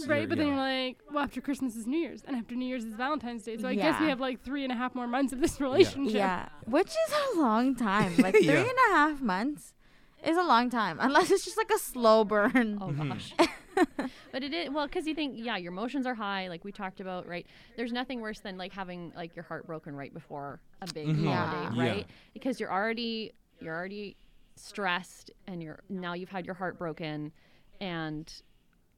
right? 0.06 0.16
You're- 0.18 0.26
But 0.26 0.38
then 0.38 0.46
you're 0.48 0.56
like, 0.56 0.98
well, 1.10 1.24
after 1.24 1.40
Christmas 1.40 1.74
is 1.74 1.86
New 1.88 1.98
Year's, 1.98 2.22
and 2.24 2.36
after 2.36 2.54
New 2.54 2.66
Year's 2.66 2.84
is 2.84 2.94
Valentine's 2.94 3.42
Day, 3.42 3.56
so 3.56 3.66
I 3.66 3.74
guess 3.74 4.00
we 4.00 4.06
have 4.08 4.20
like 4.20 4.40
three 4.44 4.62
and 4.62 4.72
a 4.72 4.76
half 4.76 4.94
more 4.94 5.08
months 5.08 5.32
of 5.32 5.40
this 5.40 5.60
relationship. 5.60 6.14
Yeah, 6.14 6.48
which 6.66 6.86
is 6.90 7.14
a 7.34 7.40
long 7.40 7.74
time. 7.74 8.12
Like 8.22 8.34
three 8.36 8.46
Yeah. 8.46 8.60
and 8.60 8.78
a 8.92 8.94
half 8.94 9.20
months 9.20 9.74
is 10.24 10.36
a 10.36 10.42
long 10.42 10.70
time, 10.70 10.98
unless 11.00 11.30
it's 11.30 11.44
just 11.44 11.56
like 11.56 11.70
a 11.74 11.78
slow 11.78 12.24
burn. 12.24 12.78
Oh 12.80 12.86
Mhm. 12.88 13.08
gosh. 13.08 13.34
but 14.32 14.42
it 14.42 14.52
is 14.52 14.68
well 14.70 14.86
because 14.86 15.06
you 15.06 15.14
think 15.14 15.34
yeah 15.36 15.56
your 15.56 15.72
emotions 15.72 16.06
are 16.06 16.14
high 16.14 16.46
like 16.48 16.62
we 16.64 16.72
talked 16.72 17.00
about 17.00 17.26
right. 17.26 17.46
There's 17.76 17.92
nothing 17.92 18.20
worse 18.20 18.40
than 18.40 18.58
like 18.58 18.72
having 18.72 19.12
like 19.16 19.34
your 19.34 19.44
heart 19.44 19.66
broken 19.66 19.94
right 19.96 20.12
before 20.12 20.60
a 20.82 20.92
big 20.92 21.06
Mhm. 21.08 21.24
holiday, 21.32 21.76
Yeah. 21.76 21.84
Yeah. 21.84 21.90
right? 21.92 22.06
Because 22.34 22.60
you're 22.60 22.72
already 22.72 23.32
you're 23.60 23.74
already 23.74 24.16
stressed 24.56 25.30
and 25.46 25.62
you're 25.62 25.80
now 25.88 26.12
you've 26.12 26.28
had 26.28 26.44
your 26.44 26.54
heart 26.54 26.78
broken 26.78 27.32
and 27.80 28.32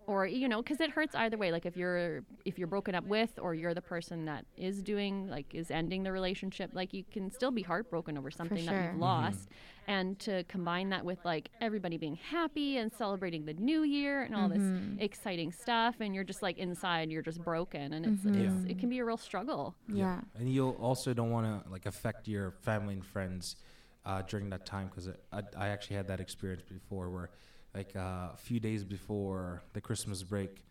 or 0.06 0.26
you 0.26 0.48
know 0.48 0.62
because 0.62 0.80
it 0.80 0.90
hurts 0.90 1.14
either 1.14 1.36
way 1.36 1.50
like 1.50 1.64
if 1.66 1.76
you're 1.76 2.22
if 2.44 2.58
you're 2.58 2.68
broken 2.68 2.94
up 2.94 3.04
with 3.04 3.30
or 3.40 3.54
you're 3.54 3.74
the 3.74 3.80
person 3.82 4.24
that 4.26 4.44
is 4.56 4.82
doing 4.82 5.28
like 5.28 5.54
is 5.54 5.70
ending 5.70 6.02
the 6.02 6.12
relationship 6.12 6.70
like 6.74 6.92
you 6.92 7.04
can 7.10 7.30
still 7.30 7.50
be 7.50 7.62
heartbroken 7.62 8.16
over 8.18 8.30
something 8.30 8.64
that 8.66 8.72
you've 8.74 8.92
Mhm. 8.92 9.00
lost 9.00 9.48
and 9.86 10.18
to 10.18 10.44
combine 10.44 10.88
that 10.90 11.04
with 11.04 11.18
like 11.24 11.48
everybody 11.60 11.96
being 11.96 12.16
happy 12.16 12.76
and 12.78 12.92
celebrating 12.92 13.44
the 13.44 13.54
new 13.54 13.82
year 13.82 14.22
and 14.22 14.34
all 14.34 14.48
Mhm. 14.48 14.54
this 14.96 15.02
exciting 15.02 15.50
stuff 15.52 15.96
and 16.00 16.14
you're 16.14 16.24
just 16.24 16.42
like 16.42 16.58
inside 16.58 17.10
you're 17.10 17.22
just 17.22 17.42
broken 17.42 17.92
and 17.94 18.06
it's, 18.06 18.22
Mhm. 18.24 18.36
it's 18.36 18.64
it 18.70 18.78
can 18.78 18.88
be 18.88 18.98
a 18.98 19.04
real 19.04 19.16
struggle 19.16 19.74
Yeah. 19.88 20.20
And 20.38 20.48
you 20.52 20.70
also 20.70 21.14
don't 21.14 21.30
want 21.30 21.46
to 21.64 21.70
like 21.70 21.86
affect 21.86 22.28
your 22.28 22.52
family 22.62 22.94
and 22.94 23.04
friends 23.04 23.56
uh, 24.04 24.20
during 24.22 24.50
that 24.50 24.66
time 24.66 24.88
because 24.88 25.08
I, 25.32 25.42
I 25.56 25.68
actually 25.68 25.96
had 25.96 26.08
that 26.08 26.20
experience 26.20 26.62
before 26.62 27.08
where 27.10 27.30
like 27.74 27.94
uh, 27.96 28.30
a 28.32 28.36
few 28.36 28.60
days 28.60 28.84
before 28.84 29.62
the 29.72 29.80
Christmas 29.80 30.22
break, 30.22 30.64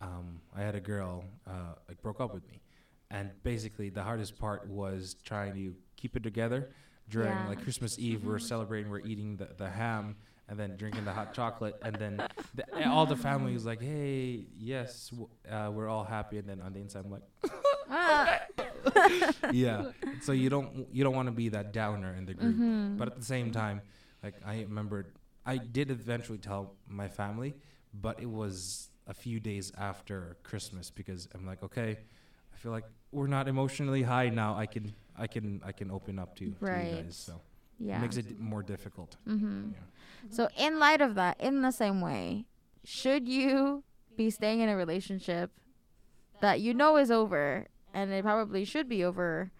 um, 0.00 0.40
I 0.56 0.60
had 0.62 0.74
a 0.74 0.80
girl 0.80 1.24
uh, 1.46 1.74
like 1.88 2.00
broke 2.02 2.20
up 2.20 2.34
with 2.34 2.46
me, 2.48 2.60
and 3.10 3.30
basically 3.42 3.88
the 3.90 4.02
hardest 4.02 4.38
part 4.38 4.66
was 4.68 5.16
trying 5.24 5.54
to 5.54 5.74
keep 5.96 6.16
it 6.16 6.22
together 6.22 6.70
during 7.08 7.28
Yeah. 7.30 7.48
like 7.48 7.62
Christmas 7.62 7.98
Eve. 7.98 8.24
We're 8.24 8.38
celebrating, 8.38 8.90
we're 8.90 9.00
eating 9.06 9.36
the, 9.36 9.48
the 9.56 9.68
ham, 9.70 10.16
and 10.48 10.58
then 10.58 10.76
drinking 10.76 11.04
the 11.04 11.12
hot 11.12 11.32
chocolate, 11.34 11.76
and 11.82 11.94
then 11.96 12.22
the, 12.54 12.88
all 12.88 13.06
the 13.06 13.16
family 13.16 13.54
is 13.54 13.64
like, 13.66 13.80
"Hey, 13.82 14.46
yes, 14.56 15.10
w- 15.10 15.28
uh, 15.50 15.70
we're 15.70 15.88
all 15.88 16.04
happy," 16.04 16.38
and 16.38 16.48
then 16.48 16.60
on 16.60 16.72
the 16.72 16.80
inside, 16.80 17.04
I'm 17.04 17.10
like, 17.12 17.22
Ah. 17.90 18.40
"Yeah." 19.52 19.92
So 20.22 20.32
you 20.32 20.48
don't 20.50 20.86
you 20.92 21.04
don't 21.04 21.14
want 21.14 21.26
to 21.28 21.32
be 21.32 21.48
that 21.50 21.72
downer 21.72 22.14
in 22.14 22.24
the 22.26 22.34
group, 22.34 22.56
Mhm. 22.56 22.98
but 22.98 23.08
at 23.08 23.16
the 23.16 23.24
same 23.24 23.50
time, 23.52 23.80
like 24.22 24.34
I 24.44 24.60
remembered, 24.62 25.06
I 25.48 25.56
did 25.56 25.90
eventually 25.90 26.38
tell 26.38 26.74
my 26.86 27.08
family, 27.08 27.54
but 27.94 28.20
it 28.20 28.30
was 28.30 28.90
a 29.06 29.14
few 29.14 29.40
days 29.40 29.72
after 29.78 30.36
Christmas 30.42 30.90
because 30.90 31.26
I'm 31.34 31.46
like, 31.46 31.62
okay, 31.62 31.98
I 32.52 32.56
feel 32.56 32.70
like 32.70 32.84
we're 33.12 33.28
not 33.28 33.48
emotionally 33.48 34.02
high 34.02 34.28
now. 34.28 34.54
I 34.54 34.66
can 34.66 34.94
I 35.16 35.26
can 35.26 35.62
I 35.64 35.72
can 35.72 35.90
open 35.90 36.18
up 36.18 36.36
to, 36.36 36.44
to 36.44 36.50
you 36.50 36.56
guys. 36.60 37.16
So 37.16 37.40
yeah. 37.78 37.96
it 37.96 38.02
makes 38.02 38.16
it 38.16 38.28
d- 38.28 38.36
more 38.38 38.62
difficult. 38.62 39.16
Mm-hmm. 39.26 39.70
Yeah. 39.72 39.78
So, 40.30 40.48
in 40.58 40.78
light 40.78 41.00
of 41.00 41.14
that, 41.14 41.40
in 41.40 41.62
the 41.62 41.70
same 41.70 42.00
way, 42.00 42.46
should 42.84 43.28
you 43.28 43.84
be 44.16 44.30
staying 44.30 44.60
in 44.60 44.68
a 44.68 44.76
relationship 44.76 45.50
that 46.40 46.60
you 46.60 46.74
know 46.74 46.96
is 46.96 47.10
over 47.10 47.68
and 47.94 48.12
it 48.12 48.22
probably 48.22 48.64
should 48.64 48.88
be 48.88 49.04
over, 49.04 49.50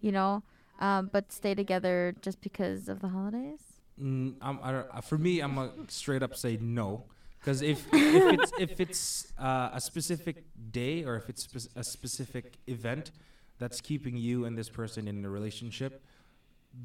you 0.00 0.12
know, 0.12 0.42
um, 0.80 1.10
but 1.12 1.32
stay 1.32 1.54
together 1.54 2.14
just 2.22 2.40
because 2.40 2.88
of 2.88 3.00
the 3.00 3.08
holidays? 3.08 3.73
Mm, 4.00 4.34
I'm, 4.40 4.58
I 4.62 4.72
don't, 4.72 4.86
uh, 4.92 5.00
for 5.00 5.18
me, 5.18 5.40
I'm 5.40 5.56
a 5.58 5.70
straight 5.88 6.22
up 6.22 6.34
say 6.36 6.58
no. 6.60 7.04
Because 7.38 7.60
if 7.62 7.86
if 7.92 8.32
it's 8.40 8.52
if 8.58 8.80
it's 8.80 9.32
uh, 9.38 9.70
a 9.72 9.80
specific 9.80 10.44
day 10.72 11.04
or 11.04 11.16
if 11.16 11.28
it's 11.28 11.42
spe- 11.44 11.76
a 11.76 11.84
specific 11.84 12.56
event 12.66 13.10
that's 13.58 13.80
keeping 13.80 14.16
you 14.16 14.46
and 14.46 14.56
this 14.56 14.68
person 14.70 15.06
in 15.06 15.24
a 15.24 15.28
relationship, 15.30 16.02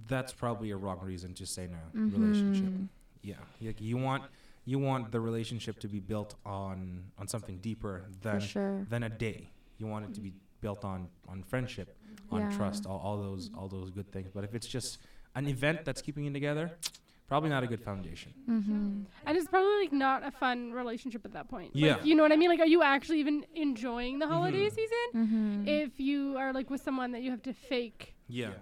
that's 0.08 0.34
probably 0.34 0.72
a 0.72 0.78
wrong 0.78 1.00
reason 1.02 1.34
to 1.36 1.45
say 1.45 1.67
no 1.67 1.78
relationship. 2.17 2.65
Mhm. 2.69 2.88
Yeah, 3.24 3.36
like 3.62 3.80
you 3.82 3.98
want 3.98 4.24
you 4.65 4.80
want 4.80 5.12
the 5.12 5.19
relationship 5.19 5.80
to 5.80 5.88
be 5.88 6.00
built 6.00 6.36
on 6.45 7.06
on 7.17 7.28
something 7.28 7.58
deeper 7.60 8.06
than 8.22 8.39
sure. 8.41 8.86
than 8.89 9.04
a 9.04 9.10
day. 9.10 9.50
You 9.78 9.88
want 9.88 10.06
it 10.10 10.13
to 10.15 10.22
be 10.22 10.34
built 10.62 10.84
on 10.84 11.08
on 11.28 11.41
friendship, 11.43 11.98
on 12.32 12.41
Yeah. 12.41 12.58
trust, 12.58 12.86
all, 12.86 13.00
all 13.00 13.17
those 13.17 13.50
all 13.58 13.69
those 13.69 13.89
good 13.91 14.12
things. 14.12 14.30
But 14.34 14.43
if 14.43 14.54
it's 14.54 14.67
just 14.67 15.00
an 15.39 15.47
event 15.47 15.78
that's 15.86 16.02
keeping 16.02 16.23
you 16.25 16.32
together, 16.39 16.65
probably 17.28 17.49
not 17.49 17.63
a 17.63 17.67
good 17.67 17.84
foundation. 17.89 18.32
Mm-hmm. 18.49 19.02
And 19.25 19.38
it's 19.38 19.47
probably 19.47 19.78
like 19.84 19.93
not 19.93 20.19
a 20.25 20.32
fun 20.32 20.71
relationship 20.71 21.21
at 21.25 21.34
that 21.34 21.47
point. 21.49 21.75
Like, 21.75 21.84
Yeah. 21.84 22.04
you 22.04 22.13
know 22.15 22.23
what 22.23 22.32
I 22.32 22.39
mean? 22.41 22.49
Like, 22.49 22.60
are 22.65 22.71
you 22.75 22.82
actually 22.84 23.19
even 23.19 23.45
enjoying 23.56 24.19
the 24.19 24.28
holiday 24.28 24.65
Mhm. 24.67 24.75
season? 24.80 25.08
Mm-hmm. 25.15 25.67
If 25.67 25.99
you 25.99 26.36
are 26.38 26.52
like 26.54 26.69
with 26.69 26.82
someone 26.82 27.12
that 27.13 27.21
you 27.21 27.32
have 27.32 27.43
to 27.43 27.54
fake 27.54 28.15
Yeah. 28.28 28.54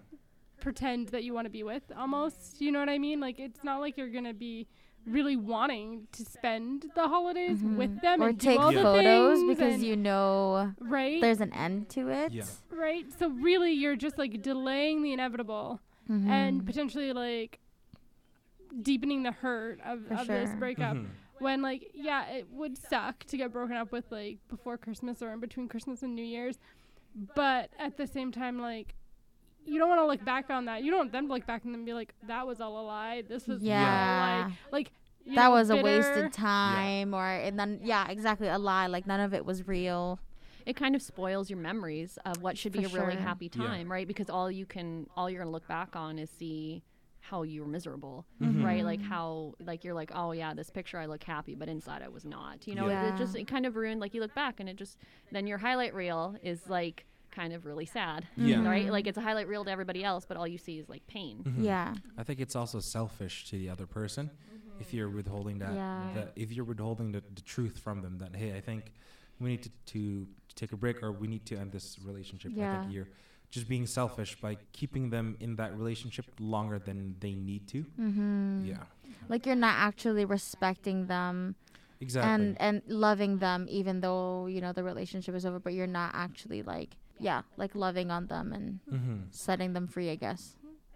pretend 0.60 1.10
that 1.10 1.24
you 1.24 1.34
want 1.34 1.46
to 1.46 1.50
be 1.60 1.64
with 1.64 1.84
almost 1.96 2.60
you 2.64 2.72
know 2.72 2.80
what 2.80 2.90
i 2.90 2.98
mean 2.98 3.20
like 3.20 3.38
it's 3.40 3.64
not 3.64 3.78
like 3.80 3.96
you're 3.98 4.10
gonna 4.10 4.34
be 4.34 4.68
really 5.06 5.36
wanting 5.38 6.08
to 6.12 6.26
spend 6.26 6.86
the 6.96 7.08
holidays 7.08 7.60
with 7.82 8.02
them 8.02 8.20
Mm-hmm. 8.20 8.22
or 8.24 8.30
and 8.30 8.42
take 8.42 8.60
all 8.60 8.72
the 8.74 8.82
photos 8.82 9.40
because 9.48 9.76
and- 9.76 9.84
you 9.84 9.96
know 9.96 10.74
right 10.80 11.22
there's 11.22 11.42
an 11.42 11.54
end 11.54 11.90
to 11.90 12.10
it. 12.10 12.34
Yeah. 12.34 12.44
right 12.72 13.06
so 13.20 13.30
really 13.30 13.72
you're 13.72 13.96
just 13.96 14.18
like 14.18 14.42
delaying 14.42 15.04
the 15.04 15.14
inevitable 15.14 15.80
Mhm. 16.10 16.28
and 16.28 16.66
potentially 16.66 17.14
like 17.14 17.60
deepening 18.82 19.24
the 19.24 19.32
hurt 19.32 19.80
of, 19.86 20.06
For 20.08 20.14
of 20.16 20.28
this 20.28 20.50
sure. 20.50 20.58
breakup 20.60 20.98
Mhm. 20.98 21.08
when 21.40 21.62
like 21.62 21.90
yeah 21.94 22.26
it 22.30 22.48
would 22.52 22.78
suck 22.78 23.24
to 23.26 23.38
get 23.38 23.52
broken 23.52 23.76
up 23.76 23.92
with 23.92 24.12
like 24.12 24.40
before 24.50 24.78
christmas 24.78 25.22
or 25.22 25.32
in 25.32 25.40
between 25.40 25.68
christmas 25.68 26.04
and 26.04 26.16
new 26.16 26.24
year's 26.26 26.60
but 27.36 27.70
at 27.80 27.98
the 27.98 28.06
same 28.08 28.32
time 28.32 28.60
like 28.60 28.96
you 29.66 29.80
don't 29.80 29.90
want 29.90 30.00
to 30.02 30.06
look 30.06 30.24
back 30.26 30.50
on 30.50 30.66
that 30.66 30.84
you 30.84 30.92
don't 30.92 31.00
want 31.00 31.12
them 31.12 31.28
to 31.28 31.34
look 31.34 31.46
back 31.46 31.64
and 31.64 31.74
then 31.74 31.86
be 31.86 31.94
like 31.94 32.14
that 32.28 32.46
was 32.46 32.60
all 32.62 32.78
a 32.80 32.86
lie 32.86 33.22
this 33.28 33.48
was 33.48 33.62
all 33.62 33.68
a 33.68 33.72
Yeah. 33.72 34.46
lie 34.48 34.58
like 34.72 34.92
you 35.26 35.36
that 35.36 35.46
know, 35.46 35.52
was 35.52 35.70
a 35.70 35.78
wasted 35.78 36.32
time 36.34 37.14
or 37.14 37.26
and 37.26 37.60
then 37.60 37.80
yeah 37.84 38.08
exactly 38.10 38.48
a 38.48 38.58
lie 38.58 38.88
like 38.88 39.08
none 39.08 39.20
of 39.20 39.34
it 39.34 39.46
was 39.46 39.68
real 39.68 40.20
it 40.68 40.76
kind 40.76 40.96
of 40.96 41.02
spoils 41.02 41.50
your 41.50 41.60
memories 41.60 42.20
of 42.26 42.42
what 42.42 42.58
should 42.58 42.74
be 42.74 42.84
For 42.84 42.98
a 42.98 43.02
really 43.02 43.14
sure. 43.16 43.22
happy 43.22 43.50
Yeah. 43.54 43.66
time, 43.68 43.92
right? 43.92 44.08
Because 44.08 44.30
all 44.30 44.52
you 44.52 44.66
can, 44.66 45.08
all 45.16 45.30
you're 45.30 45.42
gonna 45.42 45.52
look 45.52 45.68
back 45.68 45.96
on 45.96 46.20
is 46.20 46.30
see 46.30 46.84
how 47.20 47.44
you 47.44 47.62
were 47.62 47.68
miserable, 47.68 48.26
Mhm. 48.42 48.64
right? 48.64 48.84
Like 48.84 49.02
how, 49.02 49.56
like 49.60 49.84
you're 49.84 49.94
like, 49.94 50.12
oh 50.14 50.32
yeah, 50.34 50.54
this 50.54 50.70
picture 50.70 50.98
I 50.98 51.06
look 51.08 51.24
happy, 51.24 51.56
but 51.56 51.68
inside 51.70 52.02
I 52.02 52.08
was 52.10 52.26
not. 52.26 52.68
You 52.68 52.76
know, 52.76 52.88
Yeah. 52.88 53.08
it, 53.08 53.14
it 53.16 53.18
just 53.18 53.36
it 53.36 53.48
kind 53.48 53.66
of 53.66 53.76
ruined. 53.76 54.00
Like 54.02 54.14
you 54.14 54.22
look 54.22 54.36
back 54.36 54.60
and 54.60 54.68
it 54.70 54.76
just 54.76 54.98
then 55.32 55.48
your 55.48 55.58
highlight 55.58 55.94
reel 55.94 56.36
is 56.44 56.68
like 56.70 57.06
kind 57.32 57.54
of 57.54 57.66
really 57.66 57.86
sad, 57.86 58.28
Yeah. 58.38 58.66
right? 58.68 58.90
Like 58.92 59.08
it's 59.08 59.18
a 59.18 59.22
highlight 59.22 59.48
reel 59.48 59.64
to 59.66 59.72
everybody 59.72 60.04
else, 60.04 60.26
but 60.26 60.38
all 60.38 60.48
you 60.48 60.58
see 60.58 60.80
is 60.80 60.90
like 60.90 61.06
pain. 61.08 61.44
Mhm. 61.44 61.64
yeah 61.64 61.96
I 62.18 62.24
think 62.24 62.40
it's 62.40 62.56
also 62.56 62.80
selfish 62.80 63.50
to 63.50 63.58
the 63.58 63.70
other 63.70 63.86
person 63.88 64.32
if 64.80 64.94
you're 64.94 65.10
withholding 65.10 65.60
that, 65.60 65.74
Yeah. 65.74 66.12
that 66.16 66.34
if 66.36 66.52
you're 66.52 66.66
withholding 66.66 67.12
the, 67.14 67.22
the 67.34 67.42
truth 67.42 67.78
from 67.80 68.02
them 68.02 68.18
that 68.20 68.36
hey 68.36 68.56
I 68.56 68.62
think 68.62 68.92
we 69.40 69.50
need 69.50 69.64
to, 69.64 69.70
to 69.94 70.28
take 70.62 70.72
a 70.78 70.80
break 70.84 70.98
or 71.04 71.12
we 71.22 71.28
need 71.34 71.46
to 71.52 71.56
end 71.62 71.72
this 71.78 71.88
relationship. 72.10 72.52
I 72.52 72.60
Yeah. 72.60 72.82
think 72.82 72.94
you're 72.96 73.12
just 73.56 73.68
being 73.70 73.86
selfish 74.00 74.32
by 74.46 74.58
keeping 74.80 75.10
them 75.16 75.38
in 75.40 75.56
that 75.62 75.72
relationship 75.82 76.26
longer 76.40 76.80
than 76.88 77.16
they 77.24 77.34
need 77.50 77.64
to. 77.74 77.80
mm-hmm. 78.06 78.66
Yeah. 78.66 78.84
like 79.32 79.46
you're 79.48 79.56
not 79.70 79.76
actually 79.90 80.26
respecting 80.38 81.08
them 81.08 81.56
Exactly. 82.06 82.30
and 82.32 82.44
and 82.66 82.76
loving 83.06 83.34
them 83.46 83.60
even 83.80 83.96
though 84.06 84.48
you 84.54 84.60
know 84.64 84.72
the 84.80 84.84
relationship 84.92 85.34
is 85.40 85.44
over 85.48 85.60
but 85.66 85.74
you're 85.78 85.94
not 86.02 86.12
actually 86.14 86.62
like 86.74 86.92
yeah 87.20 87.42
like 87.62 87.74
loving 87.86 88.10
on 88.18 88.24
them 88.34 88.54
and 88.58 88.66
mm-hmm. 88.92 89.18
setting 89.32 89.74
them 89.74 89.86
free 89.88 90.10
i 90.16 90.16
guess 90.26 90.42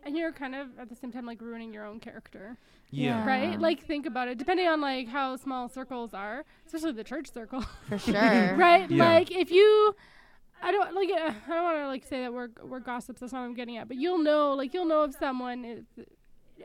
and 0.04 0.18
you're 0.18 0.32
kind 0.32 0.56
of 0.56 0.68
at 0.80 0.90
the 0.90 0.96
same 0.96 1.12
time 1.12 1.26
like 1.26 1.42
ruining 1.42 1.74
your 1.74 1.86
own 1.86 2.00
character. 2.00 2.58
Yeah. 2.90 3.26
right? 3.26 3.60
Like 3.60 3.84
think 3.86 4.06
about 4.06 4.28
it. 4.28 4.38
Depending 4.38 4.68
on 4.68 4.82
like 4.82 5.08
how 5.08 5.36
small 5.38 5.70
circles 5.70 6.14
are 6.14 6.44
especially 6.66 6.92
the 6.94 7.04
church 7.04 7.32
circle. 7.32 7.64
For 7.88 7.98
sure. 8.08 8.56
Right? 8.56 8.90
Yeah. 8.90 9.06
like 9.14 9.32
if 9.32 9.52
you 9.52 9.96
i 10.64 10.72
don't 10.72 10.94
like 10.94 11.10
uh, 11.10 11.32
i 11.48 11.50
don't 11.56 11.64
want 11.64 11.78
to 11.80 11.88
like 11.88 12.06
say 12.06 12.22
that 12.22 12.34
we're 12.34 12.50
we're 12.64 12.80
gossips. 12.80 13.20
That's 13.22 13.34
not 13.34 13.40
what 13.42 13.46
i'm 13.48 13.54
getting 13.54 13.78
at. 13.78 13.88
But 13.88 13.98
you'll 13.98 14.20
know 14.24 14.54
like 14.54 14.74
you'll 14.74 14.86
know 14.86 15.04
if 15.04 15.16
someone 15.18 15.66
is, 15.66 15.86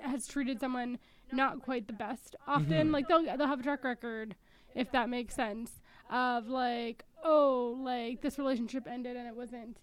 has 0.00 0.26
treated 0.26 0.60
someone 0.60 0.98
not 1.32 1.60
quite 1.62 1.86
the 1.86 1.92
best 1.92 2.36
often. 2.46 2.88
Mhm. 2.88 2.92
like 2.92 3.08
they'll 3.08 3.24
they'll 3.24 3.46
have 3.46 3.60
a 3.60 3.62
track 3.62 3.82
record 3.84 4.34
if 4.74 4.90
that 4.92 5.08
makes 5.08 5.34
sense 5.34 5.80
of 6.10 6.48
like 6.48 7.04
oh 7.24 7.76
like 7.82 8.20
this 8.20 8.38
relationship 8.38 8.86
ended 8.86 9.16
and 9.16 9.26
it 9.26 9.34
wasn't 9.34 9.78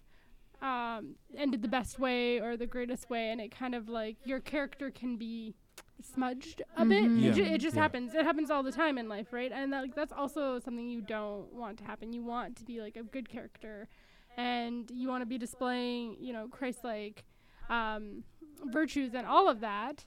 um 0.62 1.14
ended 1.36 1.62
the 1.62 1.68
best 1.68 1.98
way 1.98 2.40
or 2.40 2.56
the 2.56 2.66
greatest 2.66 3.10
way 3.10 3.30
and 3.30 3.40
it 3.40 3.50
kind 3.50 3.74
of 3.74 3.88
like 3.88 4.16
your 4.24 4.40
character 4.40 4.90
can 4.90 5.16
be 5.16 5.54
smudged 6.02 6.62
a 6.76 6.84
bit 6.84 7.04
Mhm. 7.04 7.24
it, 7.24 7.32
ju- 7.34 7.42
it 7.44 7.58
just 7.58 7.76
Yeah. 7.76 7.82
happens 7.82 8.14
it 8.14 8.24
happens 8.24 8.50
all 8.50 8.62
the 8.62 8.72
time 8.72 8.98
in 8.98 9.08
life 9.08 9.32
right 9.32 9.50
and 9.52 9.72
that, 9.72 9.80
like 9.82 9.94
that's 9.94 10.12
also 10.12 10.58
something 10.58 10.88
you 10.88 11.00
don't 11.00 11.52
want 11.52 11.78
to 11.78 11.84
happen 11.84 12.12
you 12.12 12.22
want 12.22 12.56
to 12.56 12.64
be 12.64 12.80
like 12.80 12.96
a 12.96 13.02
good 13.02 13.28
character 13.28 13.88
and 14.36 14.90
you 14.90 15.08
want 15.08 15.22
to 15.22 15.26
be 15.26 15.38
displaying 15.38 16.16
you 16.20 16.32
know 16.32 16.48
christ-like 16.48 17.24
um, 17.70 18.24
virtues 18.66 19.14
and 19.14 19.26
all 19.26 19.48
of 19.48 19.60
that 19.60 20.04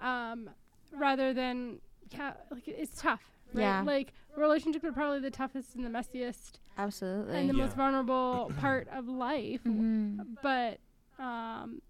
um, 0.00 0.48
rather 0.92 1.32
than 1.34 1.80
yeah 2.12 2.34
like 2.50 2.68
it's 2.68 3.00
tough 3.02 3.22
right 3.52 3.62
Yeah. 3.62 3.82
like 3.82 4.12
relationships 4.36 4.84
are 4.84 4.92
probably 4.92 5.20
the 5.20 5.30
toughest 5.30 5.74
and 5.74 5.84
the 5.84 5.90
messiest 5.90 6.59
absolutely 6.78 7.36
and 7.38 7.48
the 7.50 7.54
Yeah. 7.54 7.64
most 7.64 7.76
vulnerable 7.76 8.52
part 8.58 8.88
of 8.88 9.08
life 9.08 9.62
Mhm. 9.64 10.36
but 10.42 10.78
um 11.22 11.80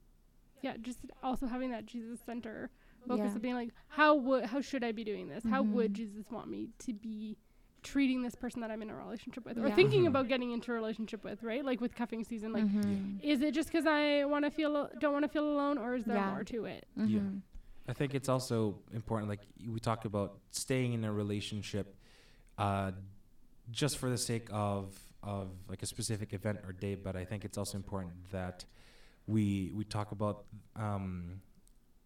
yeah 0.63 0.77
just 0.81 0.99
also 1.23 1.47
having 1.47 1.71
that 1.71 1.87
jesus 1.87 2.21
center 2.25 2.71
focus 3.07 3.31
Yeah. 3.31 3.37
of 3.37 3.43
being 3.43 3.55
like 3.55 3.71
how 3.89 4.15
would 4.15 4.45
how 4.47 4.61
should 4.61 4.85
i 4.85 4.93
be 4.93 5.05
doing 5.05 5.29
this 5.29 5.45
how 5.45 5.63
would 5.63 5.95
jesus 5.95 6.25
want 6.31 6.49
me 6.49 6.69
to 6.81 6.93
be 6.93 7.37
treating 7.83 8.21
this 8.23 8.35
person 8.35 8.61
that 8.61 8.71
i'm 8.71 8.83
in 8.83 8.91
a 8.91 8.95
relationship 8.95 9.47
with 9.47 9.57
or 9.59 9.69
Yeah. 9.69 9.75
thinking 9.75 10.05
Mhm. 10.05 10.09
about 10.09 10.29
getting 10.29 10.51
into 10.51 10.71
a 10.71 10.75
relationship 10.75 11.25
with 11.25 11.43
right 11.43 11.65
like 11.65 11.81
with 11.81 11.95
cuffing 11.95 12.25
season 12.25 12.53
like 12.53 12.65
Mhm. 12.67 13.21
is 13.23 13.41
it 13.41 13.55
just 13.55 13.71
because 13.71 13.87
i 13.87 14.25
want 14.25 14.45
to 14.45 14.51
feel 14.51 14.91
don't 14.99 15.13
want 15.15 15.23
to 15.23 15.29
feel 15.31 15.45
alone 15.51 15.79
or 15.79 15.95
is 15.95 16.05
there 16.05 16.17
Yeah. 16.17 16.31
more 16.31 16.45
to 16.45 16.65
it 16.67 16.87
Yeah. 16.97 17.21
Mhm. 17.21 17.43
I 17.89 17.93
think 17.93 18.15
it's 18.15 18.29
also 18.29 18.79
important, 18.93 19.29
like 19.29 19.41
we 19.67 19.81
talked 19.81 20.05
about 20.05 20.39
staying 20.53 20.93
in 20.93 21.03
a 21.05 21.13
relationship, 21.13 21.97
uh, 22.57 22.93
just 23.71 23.99
for 23.99 24.09
the 24.11 24.19
sake 24.19 24.49
of 24.53 24.99
of 25.23 25.49
like 25.69 25.83
a 25.83 25.87
specific 25.87 26.33
event 26.33 26.59
or 26.67 26.73
date. 26.73 27.05
But 27.05 27.15
I 27.17 27.25
think 27.25 27.45
it's 27.45 27.59
also 27.59 27.77
important 27.77 28.15
that 28.33 28.65
we 29.27 29.71
we 29.75 29.85
talk 29.85 30.13
about, 30.13 30.45
um, 30.77 31.41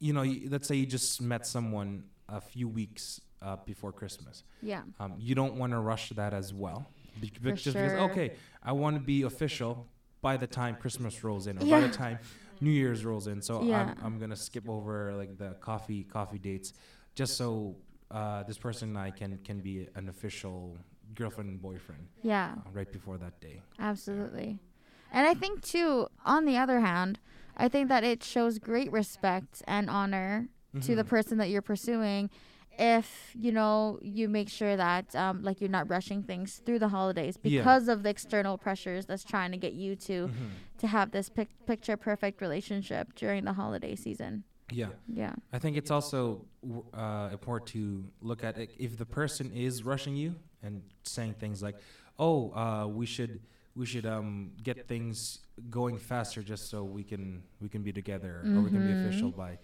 you 0.00 0.12
know, 0.12 0.22
y- 0.22 0.42
let's 0.48 0.66
say 0.68 0.74
you 0.77 0.87
just 0.87 1.20
met 1.22 1.46
someone 1.46 2.05
a 2.29 2.40
few 2.40 2.68
weeks 2.68 3.20
uh, 3.42 3.57
before 3.66 3.92
Christmas. 3.92 4.42
yeah 4.62 4.83
Um, 4.98 5.14
you 5.18 5.35
don't 5.35 5.57
want 5.57 5.72
to 5.72 5.79
rush 5.79 6.09
that 6.11 6.33
as 6.33 6.53
well, 6.55 6.87
Be- 7.20 7.31
be- 7.42 7.53
just 7.53 7.66
because 7.66 7.92
okay, 8.11 8.33
I 8.62 8.72
want 8.72 8.96
to 8.96 9.03
be 9.03 9.22
official 9.22 9.87
by 10.22 10.37
the 10.38 10.46
time 10.46 10.74
Christmas 10.77 11.22
rolls 11.22 11.46
in, 11.46 11.59
or 11.59 11.66
by 11.66 11.81
the 11.81 11.90
time 12.05 12.18
New 12.61 12.70
Year's 12.70 13.05
rolls 13.05 13.27
in. 13.27 13.42
So 13.42 13.62
Yeah. 13.62 13.81
I'm 13.81 14.05
I'm 14.05 14.18
gonna 14.18 14.37
skip 14.48 14.68
over 14.68 15.14
like 15.14 15.37
the 15.38 15.50
coffee 15.61 16.03
coffee 16.05 16.38
dates, 16.38 16.72
just 17.14 17.37
so 17.37 17.77
uh, 18.11 18.42
this 18.44 18.59
person 18.59 18.88
and 18.90 18.98
I 18.98 19.11
can 19.11 19.38
can 19.44 19.61
be 19.61 19.88
an 19.94 20.09
official 20.09 20.79
girlfriend 21.14 21.50
and 21.50 21.60
boyfriend 21.62 22.08
yeah 22.22 22.54
uh, 22.66 22.70
right 22.72 22.90
before 22.92 23.18
that 23.18 23.40
day. 23.40 23.60
Absolutely. 23.78 24.58
And 25.12 25.26
I 25.28 25.34
think 25.34 25.62
too, 25.62 26.08
on 26.24 26.44
the 26.44 26.56
other 26.56 26.80
hand, 26.80 27.20
I 27.56 27.68
think 27.68 27.88
that 27.88 28.02
it 28.02 28.22
shows 28.24 28.58
great 28.58 28.90
respect 28.90 29.62
and 29.68 29.88
honor 29.88 30.48
to 30.80 30.96
the 30.96 31.04
Mhm. 31.04 31.08
person 31.08 31.38
that 31.38 31.50
you're 31.50 31.62
pursuing 31.62 32.30
if 32.76 33.30
you 33.38 33.52
know 33.52 34.00
you 34.02 34.28
make 34.28 34.48
sure 34.48 34.76
that 34.76 35.14
um, 35.14 35.42
like 35.44 35.60
you're 35.60 35.70
not 35.70 35.88
rushing 35.88 36.24
things 36.24 36.60
through 36.66 36.80
the 36.80 36.88
holidays 36.88 37.38
Yeah. 37.40 37.60
because 37.60 37.86
of 37.86 38.02
the 38.02 38.10
external 38.10 38.58
pressures 38.58 39.06
that's 39.06 39.22
trying 39.22 39.52
to 39.52 39.56
get 39.56 39.74
you 39.74 39.94
to 40.08 40.26
Mhm. 40.26 40.50
to 40.78 40.86
have 40.88 41.12
this 41.12 41.28
pic- 41.28 41.64
picture 41.66 41.96
perfect 41.96 42.40
relationship 42.40 43.14
during 43.14 43.44
the 43.44 43.52
holiday 43.52 43.94
season. 43.94 44.42
Yeah. 44.72 44.88
Yeah. 45.06 45.34
I 45.52 45.60
think 45.60 45.76
it's 45.76 45.92
also 45.92 46.46
uh, 46.92 47.28
important 47.30 47.68
to 47.68 48.10
look 48.20 48.42
at 48.42 48.58
if 48.78 48.96
the 48.98 49.06
person 49.06 49.52
is 49.52 49.84
rushing 49.84 50.16
you 50.16 50.34
and 50.64 50.83
saying 51.03 51.35
things 51.35 51.62
like, 51.62 51.77
"Oh, 52.18 52.50
uh, 52.53 52.87
we 52.87 53.07
should 53.07 53.40
we 53.77 53.87
should 53.87 54.07
um, 54.07 54.53
get 54.62 54.87
things 54.88 55.40
going 55.70 55.98
faster 55.98 56.42
just 56.42 56.70
so 56.70 56.85
we 56.85 57.03
can 57.05 57.42
we 57.61 57.68
can 57.68 57.83
be 57.83 57.92
together 57.92 58.42
or 58.44 58.61
we 58.61 58.70
can 58.70 58.87
be 58.87 58.92
Mhm. 58.92 59.07
official 59.09 59.31
by 59.31 59.59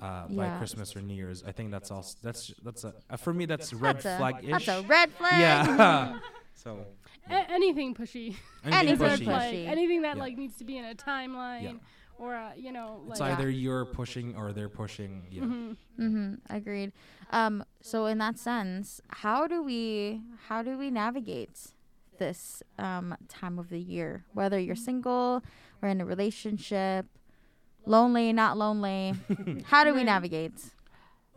uh, 0.00 0.28
by 0.28 0.46
Yeah. 0.46 0.58
Christmas 0.58 0.94
or 0.96 1.02
New 1.02 1.14
Year's." 1.14 1.42
I 1.44 1.52
think 1.52 1.70
that's 1.70 1.90
also 1.90 2.16
that's 2.22 2.52
that's 2.62 2.84
a 2.84 2.94
uh, 3.10 3.16
for 3.16 3.32
me 3.34 3.44
that's 3.46 3.72
red 3.72 3.96
That's 3.96 4.06
a, 4.06 4.16
flag 4.18 4.34
ish. 4.44 4.50
that's 4.50 4.68
a 4.68 4.82
red 4.86 5.10
flag. 5.12 5.40
Yeah. 5.40 6.18
so 6.54 6.86
A- 7.28 7.50
anything 7.50 7.94
pushy. 7.94 8.36
Anything 8.64 8.88
is 8.94 8.98
red 9.00 9.18
pushy. 9.20 9.24
flag. 9.24 9.54
Anything 9.54 10.02
that 10.02 10.16
Yeah. 10.16 10.22
like 10.22 10.36
needs 10.38 10.56
to 10.58 10.64
be 10.64 10.78
in 10.78 10.84
a 10.84 10.94
timeline 10.94 11.80
or 12.18 12.34
uh, 12.34 12.52
you 12.56 12.72
know 12.72 13.02
like 13.04 13.12
it's 13.18 13.20
either 13.20 13.50
you're 13.50 13.84
pushing 13.84 14.36
or 14.36 14.52
they're 14.52 14.68
pushing. 14.70 15.26
Yeah. 15.30 15.42
Mhm. 15.42 15.76
Mm-hmm. 15.98 16.34
Agreed. 16.54 16.92
Um, 17.30 17.64
so 17.86 18.06
in 18.06 18.18
that 18.18 18.38
sense, 18.38 19.00
how 19.08 19.46
do 19.46 19.62
we 19.62 20.20
how 20.48 20.62
do 20.62 20.76
we 20.76 20.90
navigate 20.90 21.56
this 22.18 22.62
um, 22.78 23.14
time 23.28 23.58
of 23.58 23.68
the 23.68 23.78
year? 23.80 24.24
Whether 24.32 24.58
you're 24.58 24.76
single 24.76 25.42
or 25.82 25.88
in 25.88 26.00
a 26.00 26.04
relationship, 26.06 27.06
lonely, 27.84 28.32
not 28.32 28.56
lonely, 28.56 29.14
how 29.66 29.84
do 29.84 29.94
we 29.94 30.04
navigate? 30.04 30.58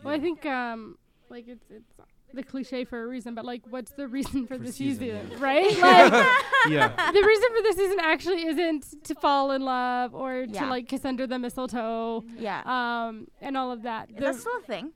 Well, 0.03 0.13
I 0.13 0.19
think 0.19 0.45
um 0.45 0.97
like 1.29 1.47
it's 1.47 1.65
it's 1.69 1.93
the 2.33 2.43
cliche 2.43 2.85
for 2.85 3.01
a 3.03 3.07
reason, 3.07 3.33
but 3.35 3.43
like 3.43 3.63
what's 3.69 3.91
the 3.91 4.07
reason 4.07 4.45
for, 4.47 4.55
For 4.57 4.63
the 4.63 4.71
season, 4.71 4.99
season, 4.99 5.31
yeah. 5.31 5.37
right? 5.39 5.71
Like 5.79 6.11
yeah. 6.69 7.11
the 7.11 7.23
reason 7.31 7.49
for 7.55 7.61
the 7.63 7.73
season 7.75 7.97
actually 8.01 8.45
isn't 8.45 9.03
to 9.05 9.15
fall 9.15 9.51
in 9.51 9.63
love 9.63 10.13
or 10.13 10.45
Yeah. 10.47 10.61
to 10.63 10.69
like 10.69 10.87
kiss 10.87 11.05
under 11.05 11.25
the 11.27 11.39
mistletoe 11.39 12.23
Yeah. 12.37 12.61
um 12.65 13.27
and 13.41 13.57
all 13.57 13.71
of 13.71 13.81
that. 13.83 14.09
Is 14.09 14.15
The- 14.15 14.21
that 14.21 14.35
still 14.35 14.57
a 14.57 14.61
thing? 14.61 14.91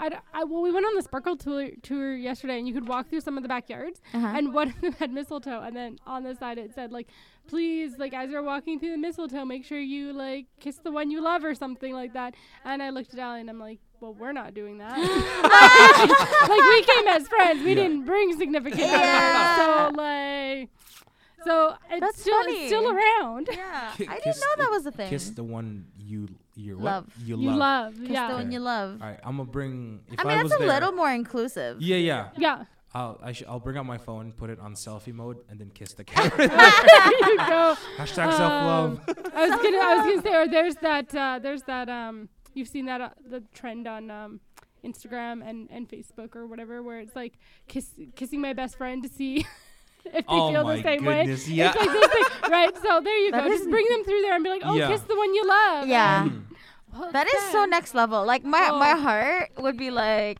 I, 0.00 0.08
d- 0.08 0.16
I- 0.34 0.44
well, 0.44 0.62
we 0.62 0.72
went 0.72 0.86
on 0.86 0.94
the 0.96 1.02
sparkle 1.02 1.36
tour, 1.36 1.68
tour 1.82 2.14
yesterday, 2.16 2.58
and 2.58 2.66
you 2.66 2.74
could 2.74 2.88
walk 2.88 3.08
through 3.08 3.20
some 3.20 3.36
of 3.36 3.42
the 3.42 3.48
backyards, 3.48 4.00
Uh-huh. 4.14 4.32
and 4.36 4.52
one 4.54 4.68
of 4.70 4.80
them 4.80 4.92
had 4.98 5.12
mistletoe, 5.12 5.60
and 5.60 5.76
then 5.76 5.98
on 6.06 6.22
the 6.24 6.34
side 6.34 6.58
it 6.58 6.74
said 6.74 6.90
like, 6.90 7.08
please, 7.46 7.98
like 7.98 8.14
as 8.14 8.30
you're 8.30 8.42
walking 8.42 8.80
through 8.80 8.90
the 8.92 8.98
mistletoe, 8.98 9.44
make 9.44 9.64
sure 9.64 9.78
you 9.78 10.12
like 10.12 10.46
kiss 10.60 10.76
the 10.78 10.90
one 10.90 11.10
you 11.10 11.20
love 11.22 11.44
or 11.44 11.54
something 11.54 11.92
like 11.92 12.12
that. 12.14 12.34
And 12.64 12.82
I 12.82 12.90
looked 12.90 13.12
at 13.12 13.20
Allie 13.20 13.40
and 13.40 13.50
I'm 13.50 13.58
like, 13.60 13.78
well, 14.00 14.14
we're 14.14 14.32
not 14.32 14.54
doing 14.54 14.78
that. 14.78 14.96
like 16.48 16.60
we 16.68 16.82
came 16.82 17.06
as 17.08 17.28
friends, 17.28 17.62
we 17.62 17.70
Yeah. 17.70 17.74
didn't 17.82 18.04
bring 18.06 18.36
significant 18.38 18.80
Yeah. 18.80 19.54
others, 19.58 19.94
so 19.94 20.02
like, 20.02 20.68
so 21.44 21.74
it's 21.90 22.00
That's 22.00 22.20
still 22.20 22.40
it's 22.46 22.66
still 22.66 22.90
around. 22.90 23.48
yeah. 23.50 23.92
Ki- 23.96 24.06
I 24.08 24.16
didn't 24.16 24.36
know 24.36 24.54
the- 24.56 24.62
that 24.62 24.70
was 24.70 24.86
a 24.86 24.92
thing. 24.92 25.08
Kiss 25.10 25.30
the 25.30 25.44
one 25.44 25.86
you 25.98 26.28
you 26.60 26.76
Love. 26.76 27.06
You, 27.24 27.36
You 27.38 27.50
love. 27.50 27.56
love, 27.58 27.94
Kiss 28.00 28.10
yeah, 28.10 28.28
the 28.28 28.34
one 28.34 28.42
Okay. 28.46 28.52
you 28.54 28.60
love. 28.60 29.02
All 29.02 29.08
right, 29.08 29.20
I'm 29.24 29.36
gonna 29.36 29.50
bring. 29.50 30.00
If 30.12 30.20
I 30.20 30.24
mean, 30.24 30.42
was 30.42 30.50
that's 30.50 30.62
a 30.62 30.64
there, 30.66 30.74
little 30.74 30.92
more 30.92 31.10
inclusive. 31.12 31.80
Yeah, 31.80 31.96
yeah. 31.96 32.28
yeah. 32.36 32.64
I'll 32.92 33.20
I 33.22 33.32
sh- 33.32 33.44
I'll 33.48 33.60
bring 33.60 33.76
out 33.76 33.86
my 33.86 33.98
phone, 33.98 34.32
put 34.32 34.50
it 34.50 34.58
on 34.58 34.74
selfie 34.74 35.12
mode, 35.14 35.38
and 35.48 35.60
then 35.60 35.70
kiss 35.70 35.92
the 35.94 36.02
camera. 36.12 36.36
there 36.36 36.48
you 37.30 37.36
go. 37.38 37.76
Hashtag 37.98 38.32
self 38.36 38.40
love. 38.40 39.00
I 39.34 39.48
was 39.48 39.62
gonna, 39.62 39.76
I 39.78 39.94
was 39.96 40.06
gonna 40.06 40.22
say, 40.22 40.34
or 40.34 40.48
there's 40.48 40.74
that, 40.76 41.14
uh, 41.14 41.38
there's 41.40 41.62
that, 41.62 41.88
um, 41.88 42.28
you've 42.52 42.68
seen 42.68 42.86
that, 42.86 43.00
uh, 43.00 43.10
the 43.28 43.44
trend 43.54 43.86
on, 43.86 44.10
um, 44.10 44.40
Instagram 44.84 45.48
and, 45.48 45.68
and 45.70 45.88
Facebook 45.88 46.34
or 46.34 46.46
whatever, 46.46 46.82
where 46.82 46.98
it's 47.00 47.14
like 47.14 47.34
kiss, 47.68 47.90
kissing 48.16 48.40
my 48.40 48.54
best 48.54 48.76
friend 48.76 49.02
to 49.04 49.08
see 49.08 49.46
if 50.06 50.12
they 50.12 50.22
Oh 50.28 50.50
feel 50.52 50.64
my 50.64 50.76
the 50.76 50.82
same 50.82 51.02
goodness, 51.04 51.46
way. 51.48 51.54
yeah. 51.54 51.72
It's 51.74 51.76
like 51.78 51.92
this 51.92 52.08
thing, 52.12 52.50
right? 52.50 52.76
So 52.82 53.00
there 53.00 53.18
you 53.18 53.30
That 53.32 53.44
go. 53.44 53.48
Just 53.50 53.68
bring 53.70 53.86
them 53.90 54.04
through 54.04 54.20
there 54.22 54.34
and 54.34 54.44
be 54.44 54.50
like, 54.50 54.62
oh, 54.64 54.74
Yeah. 54.76 54.88
kiss 54.88 55.00
the 55.02 55.16
one 55.16 55.34
you 55.34 55.46
love. 55.46 55.86
Yeah. 55.88 56.22
And, 56.24 56.46
well, 56.96 57.12
That 57.12 57.26
is 57.26 57.42
so 57.52 57.64
next 57.66 57.94
level. 57.94 58.24
Like 58.24 58.44
my 58.44 58.70
my 58.70 58.92
Oh. 58.96 59.00
heart 59.00 59.50
would 59.58 59.76
be 59.76 59.90
like 59.90 60.38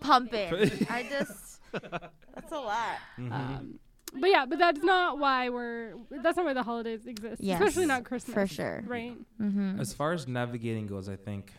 pumping. 0.00 0.52
I 0.90 1.06
just 1.08 1.60
that's 1.72 2.52
a 2.52 2.56
lot. 2.58 2.98
Mhm. 3.18 3.32
Um, 3.32 3.78
but 4.20 4.30
yeah, 4.30 4.46
but 4.46 4.58
that's 4.60 4.82
not 4.82 5.18
why 5.18 5.48
we're. 5.48 5.94
That's 6.10 6.36
not 6.36 6.46
why 6.46 6.52
the 6.52 6.62
holidays 6.62 7.04
exist. 7.06 7.42
Especially 7.42 7.86
not 7.86 8.04
Christmas. 8.04 8.32
for 8.34 8.46
sure. 8.46 8.82
Right. 8.86 9.16
Mm-hmm. 9.40 9.80
As 9.80 9.92
far 9.92 10.12
as 10.12 10.28
navigating 10.28 10.86
goes, 10.86 11.08
I 11.08 11.16
think 11.16 11.52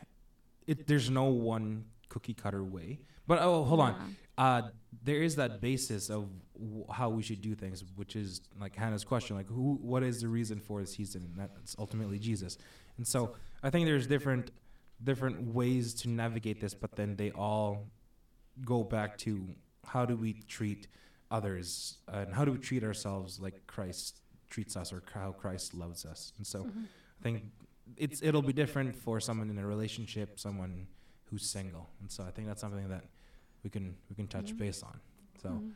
it 0.65 0.87
there's 0.87 1.09
no 1.09 1.25
one 1.25 1.85
cookie 2.07 2.33
cutter 2.33 2.63
way. 2.63 2.99
But 3.27 3.39
oh, 3.41 3.63
hold 3.65 3.81
on. 3.81 4.15
Uh, 4.37 4.61
there 5.03 5.21
is 5.21 5.35
that 5.35 5.59
basis 5.59 6.09
of 6.09 6.29
w- 6.59 6.85
how 6.91 7.09
we 7.09 7.23
should 7.23 7.41
do 7.41 7.55
things, 7.55 7.83
which 7.95 8.15
is 8.15 8.41
like 8.59 8.75
Hannah's 8.75 9.03
question, 9.03 9.35
like 9.35 9.47
who, 9.47 9.77
what 9.81 10.03
is 10.03 10.21
the 10.21 10.27
reason 10.27 10.59
for 10.59 10.81
the 10.81 10.87
season? 10.87 11.23
And 11.23 11.39
that's 11.39 11.75
ultimately 11.79 12.19
Jesus. 12.19 12.57
And 12.97 13.07
so 13.07 13.35
I 13.63 13.69
think 13.69 13.85
there's 13.85 14.07
different, 14.07 14.51
different 15.03 15.53
ways 15.53 15.93
to 15.95 16.09
navigate 16.09 16.61
this, 16.61 16.73
but 16.73 16.95
then 16.95 17.15
they 17.15 17.31
all 17.31 17.87
go 18.63 18.83
back 18.83 19.17
to 19.19 19.47
how 19.85 20.05
do 20.05 20.15
we 20.15 20.33
treat 20.47 20.87
others 21.31 21.97
and 22.07 22.33
how 22.33 22.45
do 22.45 22.51
we 22.51 22.57
treat 22.57 22.83
ourselves 22.83 23.39
like 23.39 23.67
Christ 23.67 24.21
treats 24.49 24.77
us 24.77 24.93
or 24.93 25.01
how 25.13 25.31
Christ 25.31 25.73
loves 25.73 26.05
us. 26.05 26.31
And 26.37 26.45
so 26.47 26.67
I 27.19 27.23
think 27.23 27.43
it's 27.97 28.21
it'll 28.23 28.41
be 28.41 28.53
different 28.53 28.95
for 28.95 29.19
someone 29.19 29.49
in 29.49 29.57
a 29.57 29.65
relationship, 29.67 30.39
someone 30.39 30.87
who's 31.25 31.45
single. 31.49 31.89
And 31.99 32.09
so 32.11 32.23
I 32.23 32.31
think 32.31 32.47
that's 32.47 32.61
something 32.61 32.87
that 32.89 33.03
we 33.63 33.69
can 33.69 33.95
we 34.09 34.15
can 34.15 34.27
touch 34.27 34.55
base 34.57 34.83
on. 34.83 34.99
So 35.41 35.49
Mm-hmm. 35.49 35.69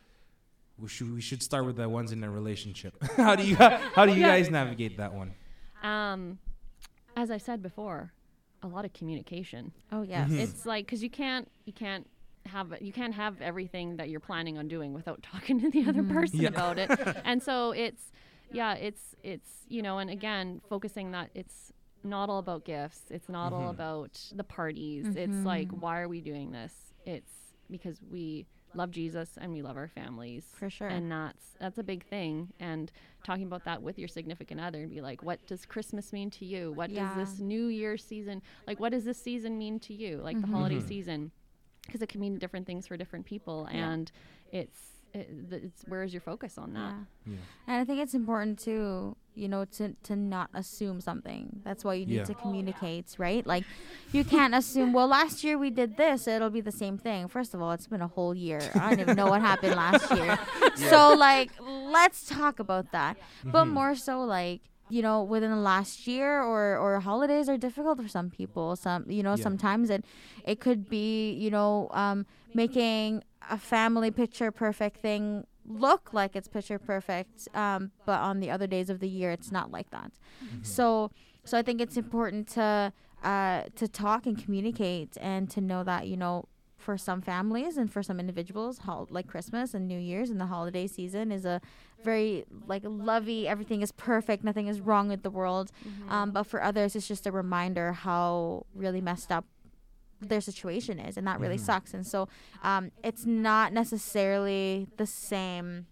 We 0.82 0.88
should 0.88 1.14
we 1.14 1.22
should 1.22 1.42
start 1.44 1.66
with 1.66 1.76
the 1.78 1.88
ones 1.90 2.12
in 2.12 2.24
a 2.24 2.30
relationship. 2.30 2.94
how 3.18 3.36
do 3.36 3.44
you 3.46 3.56
how 3.56 4.06
do 4.06 4.14
you 4.14 4.22
Yeah. 4.22 4.28
guys 4.38 4.50
navigate 4.50 4.98
that 4.98 5.14
one? 5.14 5.34
Um, 5.84 6.40
as 7.16 7.32
I 7.32 7.38
said 7.38 7.62
before, 7.62 8.14
a 8.64 8.68
lot 8.68 8.86
of 8.86 8.94
communication. 8.94 9.72
Oh 9.92 10.02
yes. 10.04 10.30
Mhm. 10.30 10.40
It's 10.40 10.66
like 10.66 10.86
because 10.86 11.04
you 11.04 11.10
can't 11.10 11.50
you 11.66 11.74
can't 11.74 12.08
have 12.46 12.74
you 12.82 12.92
can't 12.94 13.14
have 13.14 13.42
everything 13.42 13.98
that 13.98 14.10
you're 14.10 14.20
planning 14.20 14.58
on 14.58 14.68
doing 14.68 14.94
without 14.94 15.22
talking 15.32 15.60
to 15.62 15.70
the 15.70 15.86
other 15.88 16.04
person 16.04 16.42
Yeah. 16.42 16.50
about 16.50 16.78
it. 16.80 16.90
and 17.26 17.42
so 17.42 17.72
it's 17.72 18.12
yeah, 18.52 18.74
it's 18.74 19.16
it's 19.24 19.50
you 19.68 19.82
know, 19.82 20.00
and 20.00 20.10
again, 20.10 20.62
focusing 20.70 21.12
that 21.12 21.30
it's 21.36 21.72
not 22.04 22.30
all 22.30 22.40
about 22.40 22.64
gifts. 22.66 23.02
It's 23.12 23.28
not 23.30 23.52
all 23.54 23.68
Mhm. 23.68 23.72
about 23.72 24.20
the 24.34 24.44
parties. 24.44 25.16
It's 25.16 25.46
like 25.46 25.70
why 25.72 26.00
are 26.02 26.08
we 26.08 26.22
doing 26.22 26.52
this? 26.52 26.74
It's 27.06 27.32
because 27.70 28.00
we 28.10 28.46
love 28.74 28.92
Jesus 28.92 29.38
and 29.40 29.52
we 29.52 29.62
love 29.62 29.78
our 29.78 29.88
families. 29.88 30.46
For 30.54 30.70
sure. 30.70 30.88
And 30.88 31.12
that's 31.12 31.56
that's 31.60 31.78
a 31.78 31.84
big 31.84 32.06
thing. 32.06 32.54
And 32.60 32.92
talking 33.24 33.46
about 33.46 33.66
that 33.66 33.82
with 33.82 33.98
your 33.98 34.08
significant 34.08 34.62
other 34.62 34.80
and 34.82 34.90
be 34.90 35.02
like, 35.02 35.24
what 35.24 35.46
does 35.48 35.66
Christmas 35.66 36.14
mean 36.14 36.30
to 36.32 36.46
you? 36.46 36.72
What 36.72 36.90
Yeah. 36.90 37.14
does 37.16 37.32
this 37.32 37.40
New 37.40 37.68
Year 37.68 37.98
season 37.98 38.42
like? 38.68 38.80
What 38.80 38.92
does 38.92 39.06
this 39.06 39.22
season 39.22 39.58
mean 39.58 39.80
to 39.82 39.94
you? 39.94 40.18
Like 40.18 40.38
the 40.38 40.44
mm-hmm. 40.44 40.54
holiday 40.54 40.78
mm-hmm. 40.78 40.88
season, 40.88 41.32
because 41.86 42.02
it 42.02 42.10
can 42.10 42.22
mean 42.22 42.38
different 42.38 42.68
things 42.68 42.88
for 42.88 42.98
different 42.98 43.26
people, 43.26 43.68
Yeah. 43.72 43.92
and 43.92 44.12
it's 44.52 44.80
it, 45.14 45.30
it's 45.52 45.84
where 45.88 46.04
is 46.04 46.14
your 46.14 46.22
focus 46.22 46.58
on 46.58 46.74
that? 46.74 46.94
Yeah. 47.26 47.34
Yeah. 47.34 47.38
And 47.68 47.82
I 47.82 47.86
think 47.86 48.00
it's 48.00 48.14
important 48.14 48.60
too, 48.60 49.16
you 49.40 49.48
know, 49.48 49.64
to 49.78 49.96
to 50.04 50.16
not 50.16 50.50
assume 50.54 51.00
something. 51.02 51.62
That's 51.64 51.84
why 51.86 51.94
you 51.96 52.06
need 52.06 52.16
Yeah. 52.18 52.24
to 52.32 52.36
communicate, 52.36 53.16
right? 53.18 53.46
Like 53.54 53.66
you 54.12 54.24
can't 54.26 54.54
assume, 54.54 54.94
well, 54.94 55.08
last 55.08 55.44
year 55.44 55.58
we 55.58 55.70
did 55.82 55.98
this, 55.98 56.28
it'll 56.28 56.50
be 56.50 56.62
the 56.62 56.78
same 56.84 56.98
thing. 56.98 57.28
First 57.28 57.54
of 57.54 57.62
all, 57.62 57.72
it's 57.72 57.88
been 57.88 58.02
a 58.02 58.08
whole 58.08 58.36
year. 58.36 58.74
I 58.76 58.90
don't 58.90 59.00
even 59.00 59.16
know 59.16 59.30
what 59.30 59.42
happened 59.42 59.76
last 59.76 60.12
year. 60.20 60.38
So 60.76 61.14
like 61.16 61.52
let's 61.60 62.26
talk 62.26 62.60
about 62.60 62.92
that. 62.92 63.18
But 63.46 63.66
Mhm. 63.66 63.74
more 63.80 63.96
so 63.96 64.22
like 64.24 64.62
you 64.92 65.04
know, 65.04 65.22
within 65.22 65.52
the 65.52 65.64
last 65.74 66.08
year 66.08 66.42
or 66.42 66.76
or 66.84 67.00
holidays 67.00 67.48
are 67.48 67.58
difficult 67.58 68.02
for 68.02 68.08
some 68.08 68.30
people. 68.32 68.76
Some 68.76 69.06
you 69.10 69.22
know, 69.24 69.36
Yeah. 69.36 69.44
sometimes 69.48 69.90
it 69.92 70.04
it 70.44 70.60
could 70.60 70.90
be, 70.90 71.32
you 71.34 71.52
know, 71.52 71.90
um 71.94 72.26
making 72.54 73.24
a 73.50 73.58
family 73.58 74.12
picture 74.12 74.52
perfect 74.52 74.98
thing 75.02 75.46
look 75.70 76.14
like 76.14 76.36
it's 76.36 76.48
picture 76.48 76.80
perfect 76.80 77.48
um, 77.54 77.92
but 78.06 78.20
on 78.20 78.40
the 78.40 78.50
other 78.50 78.68
days 78.68 78.90
of 78.90 79.00
the 79.00 79.08
year 79.08 79.32
it's 79.32 79.52
not 79.52 79.72
like 79.72 79.90
that. 79.92 80.12
So 80.64 81.12
so 81.46 81.58
i 81.58 81.62
think 81.62 81.80
it's 81.82 81.98
important 81.98 82.48
to 82.48 82.92
uh, 83.24 83.64
to 83.76 83.88
talk 83.88 84.26
and 84.26 84.38
communicate 84.44 85.18
and 85.22 85.50
to 85.50 85.62
know 85.62 85.84
that 85.84 86.08
you 86.08 86.18
know 86.18 86.46
for 86.78 86.98
some 86.98 87.22
families 87.22 87.76
and 87.78 87.92
for 87.92 88.02
some 88.02 88.20
individuals 88.20 88.80
hol- 88.80 89.08
like 89.10 89.28
christmas 89.28 89.74
and 89.74 89.88
new 89.88 90.00
year's 90.00 90.30
and 90.30 90.40
the 90.40 90.46
holiday 90.46 90.88
season 90.88 91.30
is 91.32 91.44
a 91.46 91.60
very 92.04 92.46
like 92.68 92.82
lovey 92.86 93.48
everything 93.48 93.82
is 93.82 93.92
perfect 93.92 94.44
nothing 94.44 94.68
is 94.68 94.80
wrong 94.80 95.10
with 95.10 95.22
the 95.24 95.30
world. 95.30 95.72
Um, 96.10 96.32
but 96.32 96.44
for 96.44 96.62
others 96.64 96.96
it's 96.96 97.08
just 97.08 97.28
a 97.28 97.32
reminder 97.32 97.92
how 97.92 98.66
really 98.74 99.02
messed 99.02 99.32
up 99.32 99.46
their 100.22 100.42
situation 100.42 101.00
is 101.00 101.18
and 101.18 101.26
that 101.26 101.40
really 101.40 101.58
Mhm. 101.58 101.62
sucks 101.66 101.94
and 101.94 102.06
so 102.06 102.28
um, 102.64 102.92
it's 103.04 103.26
not 103.26 103.72
necessarily 103.74 104.88
the 104.98 105.06
same 105.06 105.86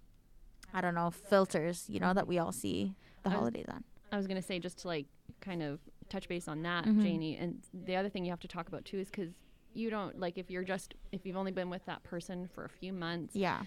i 0.73 0.81
don't 0.81 0.95
know 0.95 1.09
filters 1.11 1.85
you 1.89 1.99
know 1.99 2.13
that 2.13 2.27
we 2.27 2.37
all 2.37 2.51
see 2.51 2.93
the 3.23 3.29
I 3.29 3.33
was- 3.33 3.37
holidays 3.39 3.65
on 3.69 3.83
I 4.11 4.15
was 4.17 4.25
gonna 4.27 4.41
say 4.41 4.59
just 4.59 4.79
to 4.79 4.87
like 4.87 5.05
kind 5.41 5.61
of 5.61 5.79
touch 6.09 6.29
base 6.29 6.47
on 6.47 6.61
that, 6.61 6.85
Mhm. 6.85 7.01
Janie. 7.01 7.35
And 7.35 7.61
the 7.73 7.97
other 7.97 8.07
thing 8.07 8.23
you 8.23 8.31
have 8.31 8.39
to 8.39 8.47
talk 8.47 8.69
about 8.69 8.85
too 8.85 8.97
is 8.99 9.09
because 9.09 9.33
you 9.73 9.89
don't 9.89 10.17
like 10.17 10.37
if 10.37 10.49
you're 10.49 10.63
just 10.63 10.95
if 11.11 11.25
you've 11.25 11.35
only 11.35 11.51
been 11.51 11.69
with 11.69 11.83
that 11.87 12.03
person 12.03 12.47
for 12.47 12.63
a 12.63 12.69
few 12.69 12.93
months 12.93 13.35
Yeah. 13.35 13.63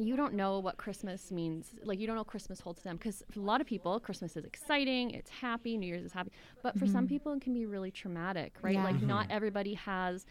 You 0.00 0.16
don't 0.16 0.34
know 0.34 0.58
what 0.58 0.76
Christmas 0.76 1.30
means. 1.30 1.74
Like 1.84 1.98
you 1.98 2.06
don't 2.06 2.16
know 2.16 2.24
Christmas 2.24 2.60
holds 2.60 2.80
to 2.80 2.84
them 2.84 2.96
because 2.96 3.22
for 3.30 3.40
a 3.40 3.42
lot 3.42 3.60
of 3.60 3.66
people, 3.66 4.00
Christmas 4.00 4.36
is 4.36 4.44
exciting, 4.44 5.10
it's 5.10 5.30
happy, 5.30 5.76
New 5.76 5.86
Year's 5.86 6.04
is 6.04 6.12
happy. 6.12 6.32
But 6.62 6.78
for 6.78 6.86
some 6.86 7.04
mm-hmm. 7.04 7.06
people, 7.06 7.32
it 7.34 7.42
can 7.42 7.52
be 7.52 7.66
really 7.66 7.90
traumatic, 7.90 8.54
right? 8.62 8.74
Yeah. 8.74 8.84
Like 8.84 9.02
not 9.02 9.24
mm-hmm. 9.24 9.36
everybody 9.36 9.74
has, 9.74 10.26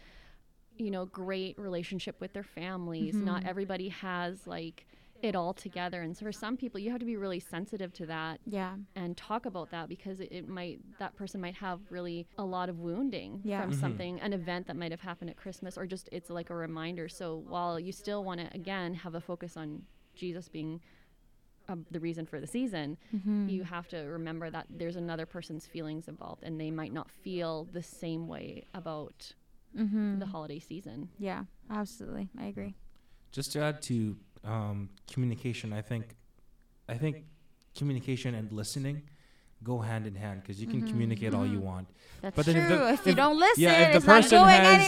you 0.76 0.90
know, 0.90 1.06
great 1.06 1.58
relationship 1.58 2.20
with 2.20 2.32
their 2.32 2.42
families. 2.42 3.14
Not 3.14 3.40
mm-hmm. 3.40 3.48
everybody 3.48 3.88
has 3.90 4.46
like 4.46 4.86
it 5.22 5.34
all 5.36 5.52
together. 5.52 6.02
And 6.02 6.16
so 6.16 6.24
for 6.24 6.32
some 6.32 6.56
people, 6.56 6.80
you 6.80 6.90
have 6.90 7.00
to 7.00 7.06
be 7.06 7.16
really 7.16 7.40
sensitive 7.40 7.92
to 7.94 8.06
that 8.06 8.40
Yeah. 8.46 8.76
and 8.94 9.16
talk 9.16 9.46
about 9.46 9.70
that 9.70 9.88
because 9.88 10.20
it, 10.20 10.28
it 10.32 10.48
might 10.48 10.80
that 10.98 11.14
person 11.16 11.40
might 11.40 11.54
have 11.56 11.80
really 11.90 12.26
a 12.38 12.44
lot 12.44 12.68
of 12.68 12.78
wounding 12.78 13.40
Yeah. 13.44 13.60
from 13.62 13.72
Mhm. 13.72 13.80
something 13.80 14.20
an 14.20 14.32
event 14.32 14.66
that 14.66 14.76
might 14.76 14.90
have 14.90 15.00
happened 15.00 15.30
at 15.30 15.36
christmas 15.36 15.76
or 15.78 15.86
just 15.86 16.08
it's 16.12 16.30
like 16.30 16.50
a 16.50 16.54
reminder 16.54 17.08
so 17.08 17.42
while 17.48 17.78
you 17.78 17.92
still 17.92 18.24
want 18.24 18.40
to 18.40 18.48
again 18.54 18.94
have 18.94 19.14
a 19.14 19.20
focus 19.20 19.56
on 19.56 19.82
jesus 20.14 20.48
being 20.48 20.80
um, 21.68 21.86
the 21.90 22.00
reason 22.00 22.26
for 22.26 22.40
the 22.40 22.46
season 22.46 22.96
Mm-hmm. 23.14 23.48
you 23.48 23.62
have 23.64 23.88
to 23.88 23.98
remember 23.98 24.50
that 24.50 24.66
there's 24.70 24.96
another 24.96 25.26
person's 25.26 25.66
feelings 25.66 26.08
involved 26.08 26.42
and 26.42 26.60
they 26.60 26.70
might 26.70 26.92
not 26.92 27.10
feel 27.10 27.68
the 27.72 27.82
same 27.82 28.26
way 28.28 28.64
about 28.74 29.34
Mm-hmm. 29.78 30.18
the 30.18 30.26
holiday 30.26 30.58
season 30.58 31.08
Yeah. 31.18 31.44
Absolutely. 31.70 32.28
I 32.36 32.46
agree. 32.46 32.74
Just 33.30 33.52
to 33.52 33.60
add 33.60 33.80
to 33.82 34.16
um, 34.44 34.88
communication, 35.12 35.72
I 35.72 35.82
think, 35.82 36.16
I 36.88 36.94
think 36.94 37.24
communication 37.76 38.34
and 38.34 38.50
listening 38.52 39.02
go 39.62 39.78
hand 39.78 40.06
in 40.06 40.14
hand 40.14 40.40
because 40.40 40.58
you 40.58 40.66
can 40.66 40.86
communicate 40.88 41.34
all 41.34 41.46
you 41.46 41.60
want. 41.60 41.86
That's 42.22 42.34
But 42.34 42.46
then 42.46 42.56
if 42.56 42.68
the- 42.70 42.92
if, 42.94 43.06
you 43.06 43.14
don't 43.14 43.38
listen, 43.38 43.62
yeah, 43.62 43.88
if 43.88 44.00
the 44.00 44.06
person 44.06 44.38
going 44.38 44.48
has- 44.48 44.82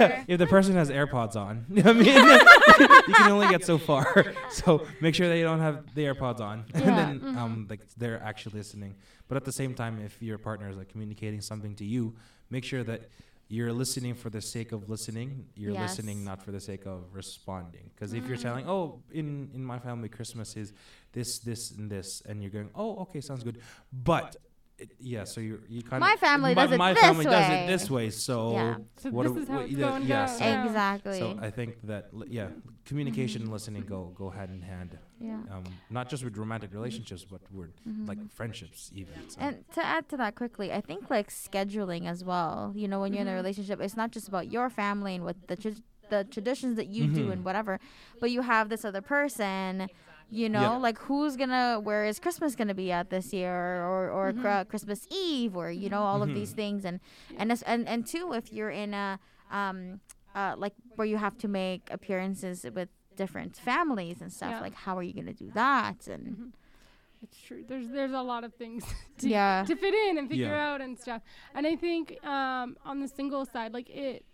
anywhere. 0.00 0.24
if 0.28 0.38
the 0.38 0.46
person 0.46 0.74
has 0.76 0.88
AirPods 0.90 1.36
on, 1.36 1.66
I 1.84 1.92
mean, 1.92 2.06
you 3.08 3.14
can 3.14 3.30
only 3.32 3.48
get 3.48 3.64
so 3.66 3.76
far. 3.76 4.24
So 4.50 4.86
make 5.02 5.14
sure 5.14 5.28
that 5.28 5.36
you 5.36 5.44
don't 5.44 5.60
have 5.60 5.94
the 5.94 6.04
AirPods 6.06 6.40
on, 6.40 6.64
and 6.72 6.84
Yeah. 6.84 6.96
then 6.96 7.36
um, 7.36 7.66
like 7.68 7.80
they're 7.98 8.22
actually 8.22 8.56
listening. 8.58 8.94
But 9.28 9.36
at 9.36 9.44
the 9.44 9.52
same 9.52 9.74
time, 9.74 10.00
if 10.02 10.22
your 10.22 10.38
partner 10.38 10.70
is 10.70 10.76
like 10.78 10.88
communicating 10.88 11.42
something 11.42 11.74
to 11.76 11.84
you, 11.84 12.14
make 12.48 12.64
sure 12.64 12.82
that 12.82 13.10
you're 13.48 13.72
listening 13.72 14.14
for 14.14 14.30
the 14.30 14.40
sake 14.40 14.72
of 14.72 14.88
listening. 14.88 15.46
You're 15.54 15.72
Yes. 15.72 15.90
listening 15.90 16.24
not 16.24 16.42
for 16.42 16.50
the 16.50 16.60
sake 16.60 16.86
of 16.86 17.14
responding. 17.14 17.90
Because 17.94 18.12
if 18.14 18.26
you're 18.26 18.38
mm. 18.38 18.42
telling, 18.42 18.68
oh, 18.68 19.02
in 19.12 19.50
in 19.54 19.64
my 19.64 19.78
family, 19.78 20.08
Christmas 20.08 20.56
is 20.56 20.72
this, 21.12 21.38
this, 21.38 21.70
and 21.72 21.90
this, 21.90 22.22
and 22.26 22.42
you're 22.42 22.50
going, 22.50 22.70
oh, 22.74 22.96
okay, 23.02 23.20
sounds 23.20 23.44
good, 23.44 23.58
but. 23.92 24.36
It, 24.76 24.90
yeah, 24.98 25.22
so 25.22 25.40
you 25.40 25.60
you 25.68 25.82
kind 25.82 26.02
of 26.02 26.08
My 26.10 26.16
family 26.16 26.52
my, 26.54 26.62
does 26.64 26.72
it 26.72 26.78
my 26.78 26.92
this 26.94 27.02
family 27.02 27.24
does 27.24 27.48
way. 27.48 27.64
it 27.64 27.66
this 27.68 27.88
way. 27.90 28.10
So 28.10 28.52
Yeah. 28.52 28.76
So 28.96 29.10
what 29.10 29.22
this 29.24 29.32
do- 29.32 29.38
is 29.42 29.48
how 29.48 29.54
what 29.54 29.62
it's 29.64 29.70
you 29.72 29.78
going 29.78 30.02
yes. 30.06 30.38
down. 30.38 30.48
Yeah. 30.48 30.64
Exactly. 30.66 31.18
so 31.20 31.38
I 31.40 31.50
think 31.50 31.80
that 31.84 32.12
li- 32.12 32.26
yeah, 32.30 32.48
communication 32.84 33.42
and 33.42 33.52
listening 33.52 33.82
go 33.84 34.12
go 34.18 34.30
hand 34.30 34.50
in 34.50 34.62
hand. 34.62 34.98
yeah. 35.20 35.34
Um, 35.54 35.64
not 35.90 36.08
just 36.08 36.24
with 36.24 36.36
romantic 36.36 36.70
relationships, 36.74 37.24
but 37.24 37.40
with 37.52 37.70
like 38.10 38.18
friendships 38.32 38.90
even. 38.94 39.14
So. 39.28 39.36
And 39.40 39.64
to 39.74 39.84
add 39.86 40.08
to 40.08 40.16
that 40.16 40.34
quickly, 40.34 40.72
I 40.72 40.80
think 40.80 41.08
like 41.08 41.28
scheduling 41.30 42.06
as 42.08 42.24
well. 42.24 42.72
You 42.74 42.88
know, 42.88 42.98
when 43.00 43.12
you're 43.12 43.22
in 43.22 43.28
a 43.28 43.34
relationship, 43.42 43.80
it's 43.80 43.96
not 43.96 44.10
just 44.10 44.26
about 44.26 44.50
your 44.50 44.68
family 44.70 45.14
and 45.14 45.24
what 45.24 45.36
the 45.46 45.56
tr- 45.56 45.82
the 46.10 46.24
traditions 46.24 46.74
that 46.76 46.88
you 46.88 47.06
do 47.06 47.26
Mhm. 47.28 47.32
and 47.32 47.44
whatever, 47.44 47.78
but 48.20 48.30
you 48.30 48.42
have 48.42 48.68
this 48.70 48.84
other 48.84 49.00
person. 49.00 49.88
You 50.30 50.48
know, 50.48 50.60
Yeah. 50.62 50.76
like 50.76 50.98
who's 50.98 51.36
gonna, 51.36 51.78
where 51.80 52.04
is 52.04 52.18
Christmas 52.18 52.56
gonna 52.56 52.74
be 52.74 52.90
at 52.90 53.10
this 53.10 53.32
year, 53.32 53.84
or 53.84 54.10
or 54.10 54.32
cra- 54.32 54.64
Christmas 54.68 55.06
Eve, 55.10 55.56
or 55.56 55.70
you 55.70 55.88
know, 55.88 56.02
all 56.02 56.22
of 56.22 56.34
these 56.34 56.52
Mhm. 56.52 56.56
things, 56.56 56.84
and 56.84 57.00
and 57.38 57.52
it's- 57.52 57.62
and 57.62 57.86
and 57.88 58.06
two, 58.06 58.32
if 58.32 58.52
you're 58.52 58.70
in 58.70 58.94
a 58.94 59.20
um 59.50 60.00
uh 60.34 60.54
like 60.58 60.74
where 60.96 61.06
you 61.06 61.16
have 61.18 61.36
to 61.38 61.48
make 61.48 61.82
appearances 61.90 62.66
with 62.74 62.88
different 63.16 63.56
families 63.56 64.20
and 64.20 64.32
stuff, 64.32 64.50
Yeah. 64.52 64.60
like 64.60 64.74
how 64.74 64.96
are 64.98 65.02
you 65.02 65.12
gonna 65.12 65.32
do 65.32 65.50
that? 65.52 66.08
And 66.08 66.26
Mhm. 66.36 66.52
It's 67.22 67.40
true. 67.40 67.64
There's 67.66 67.88
there's 67.88 68.12
a 68.12 68.20
lot 68.22 68.42
of 68.44 68.54
things 68.54 68.84
to, 69.18 69.28
yeah, 69.28 69.64
to 69.66 69.76
fit 69.76 69.94
in 69.94 70.18
and 70.18 70.28
figure 70.28 70.46
Yeah. 70.46 70.72
out 70.72 70.80
and 70.80 70.98
stuff. 70.98 71.22
And 71.54 71.66
I 71.66 71.76
think 71.76 72.18
um, 72.26 72.76
on 72.84 73.00
the 73.00 73.08
single 73.08 73.44
side, 73.46 73.72
like 73.72 73.88
it, 73.88 74.24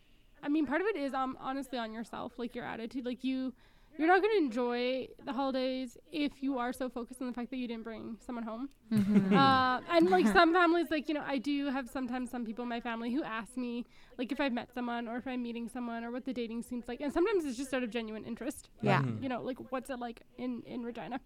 I 0.42 0.48
mean, 0.48 0.66
part 0.66 0.80
of 0.80 0.86
it 0.86 0.96
is 0.96 1.12
um, 1.14 1.36
honestly 1.40 1.78
on 1.78 1.92
yourself, 1.92 2.38
like 2.38 2.54
your 2.54 2.64
attitude. 2.64 3.04
Like 3.04 3.22
you, 3.22 3.52
you're 3.98 4.08
not 4.08 4.22
going 4.22 4.32
to 4.38 4.44
enjoy 4.44 5.08
the 5.24 5.32
holidays 5.32 5.98
if 6.10 6.42
you 6.42 6.56
are 6.58 6.72
so 6.72 6.88
focused 6.88 7.20
on 7.20 7.26
the 7.26 7.32
fact 7.32 7.50
that 7.50 7.58
you 7.58 7.68
didn't 7.68 7.84
bring 7.84 8.16
someone 8.24 8.44
home. 8.44 8.68
Mhm. 8.90 9.32
uh, 9.36 9.80
and 9.90 10.08
like 10.10 10.26
some 10.38 10.52
families, 10.54 10.90
like 10.90 11.08
you 11.08 11.14
know, 11.14 11.24
I 11.26 11.38
do 11.38 11.66
have 11.70 11.88
sometimes 11.90 12.30
some 12.30 12.44
people 12.44 12.62
in 12.62 12.68
my 12.68 12.80
family 12.80 13.12
who 13.12 13.22
ask 13.22 13.56
me 13.56 13.84
like 14.18 14.32
if 14.32 14.40
I've 14.40 14.52
met 14.52 14.72
someone 14.72 15.06
or 15.08 15.16
if 15.16 15.26
I'm 15.26 15.42
meeting 15.42 15.68
someone 15.68 16.04
or 16.04 16.10
what 16.10 16.24
the 16.24 16.32
dating 16.32 16.62
seems 16.62 16.88
like, 16.88 17.00
and 17.00 17.12
sometimes 17.12 17.44
it's 17.44 17.58
just 17.58 17.72
out 17.74 17.82
of 17.82 17.90
genuine 17.90 18.24
interest. 18.24 18.68
yeah. 18.82 19.02
Mhm. 19.02 19.22
You 19.22 19.28
know, 19.28 19.42
like 19.42 19.58
what's 19.70 19.90
it 19.90 19.98
like 19.98 20.22
in 20.38 20.62
in 20.66 20.82
Regina. 20.82 21.20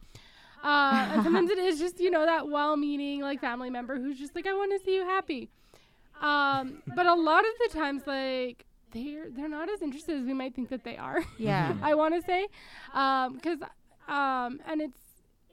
Uh, 0.62 1.08
and 1.12 1.22
sometimes 1.26 1.50
it 1.50 1.58
is 1.58 1.78
just 1.78 2.00
you 2.00 2.10
know 2.10 2.24
that 2.24 2.48
well-meaning 2.48 3.20
like 3.20 3.40
family 3.40 3.70
member 3.70 3.96
who's 3.96 4.18
just 4.18 4.34
like 4.34 4.46
I 4.46 4.52
want 4.54 4.72
to 4.72 4.84
see 4.84 4.94
you 4.96 5.04
happy. 5.04 5.48
Um, 6.20 6.82
but 6.94 7.06
a 7.06 7.14
lot 7.14 7.40
of 7.44 7.52
the 7.72 7.78
times 7.78 8.02
like 8.06 8.64
they're 8.94 9.28
they're 9.30 9.48
not 9.48 9.68
as 9.68 9.82
interested 9.82 10.16
as 10.20 10.24
we 10.24 10.32
might 10.32 10.54
think 10.54 10.68
that 10.70 10.84
they 10.84 10.96
are. 10.96 11.22
yeah. 11.38 11.74
I 11.82 11.94
want 11.94 12.14
to 12.14 12.22
say, 12.22 12.46
because 12.92 13.58
um, 14.08 14.60
and 14.66 14.80
it's 14.80 14.98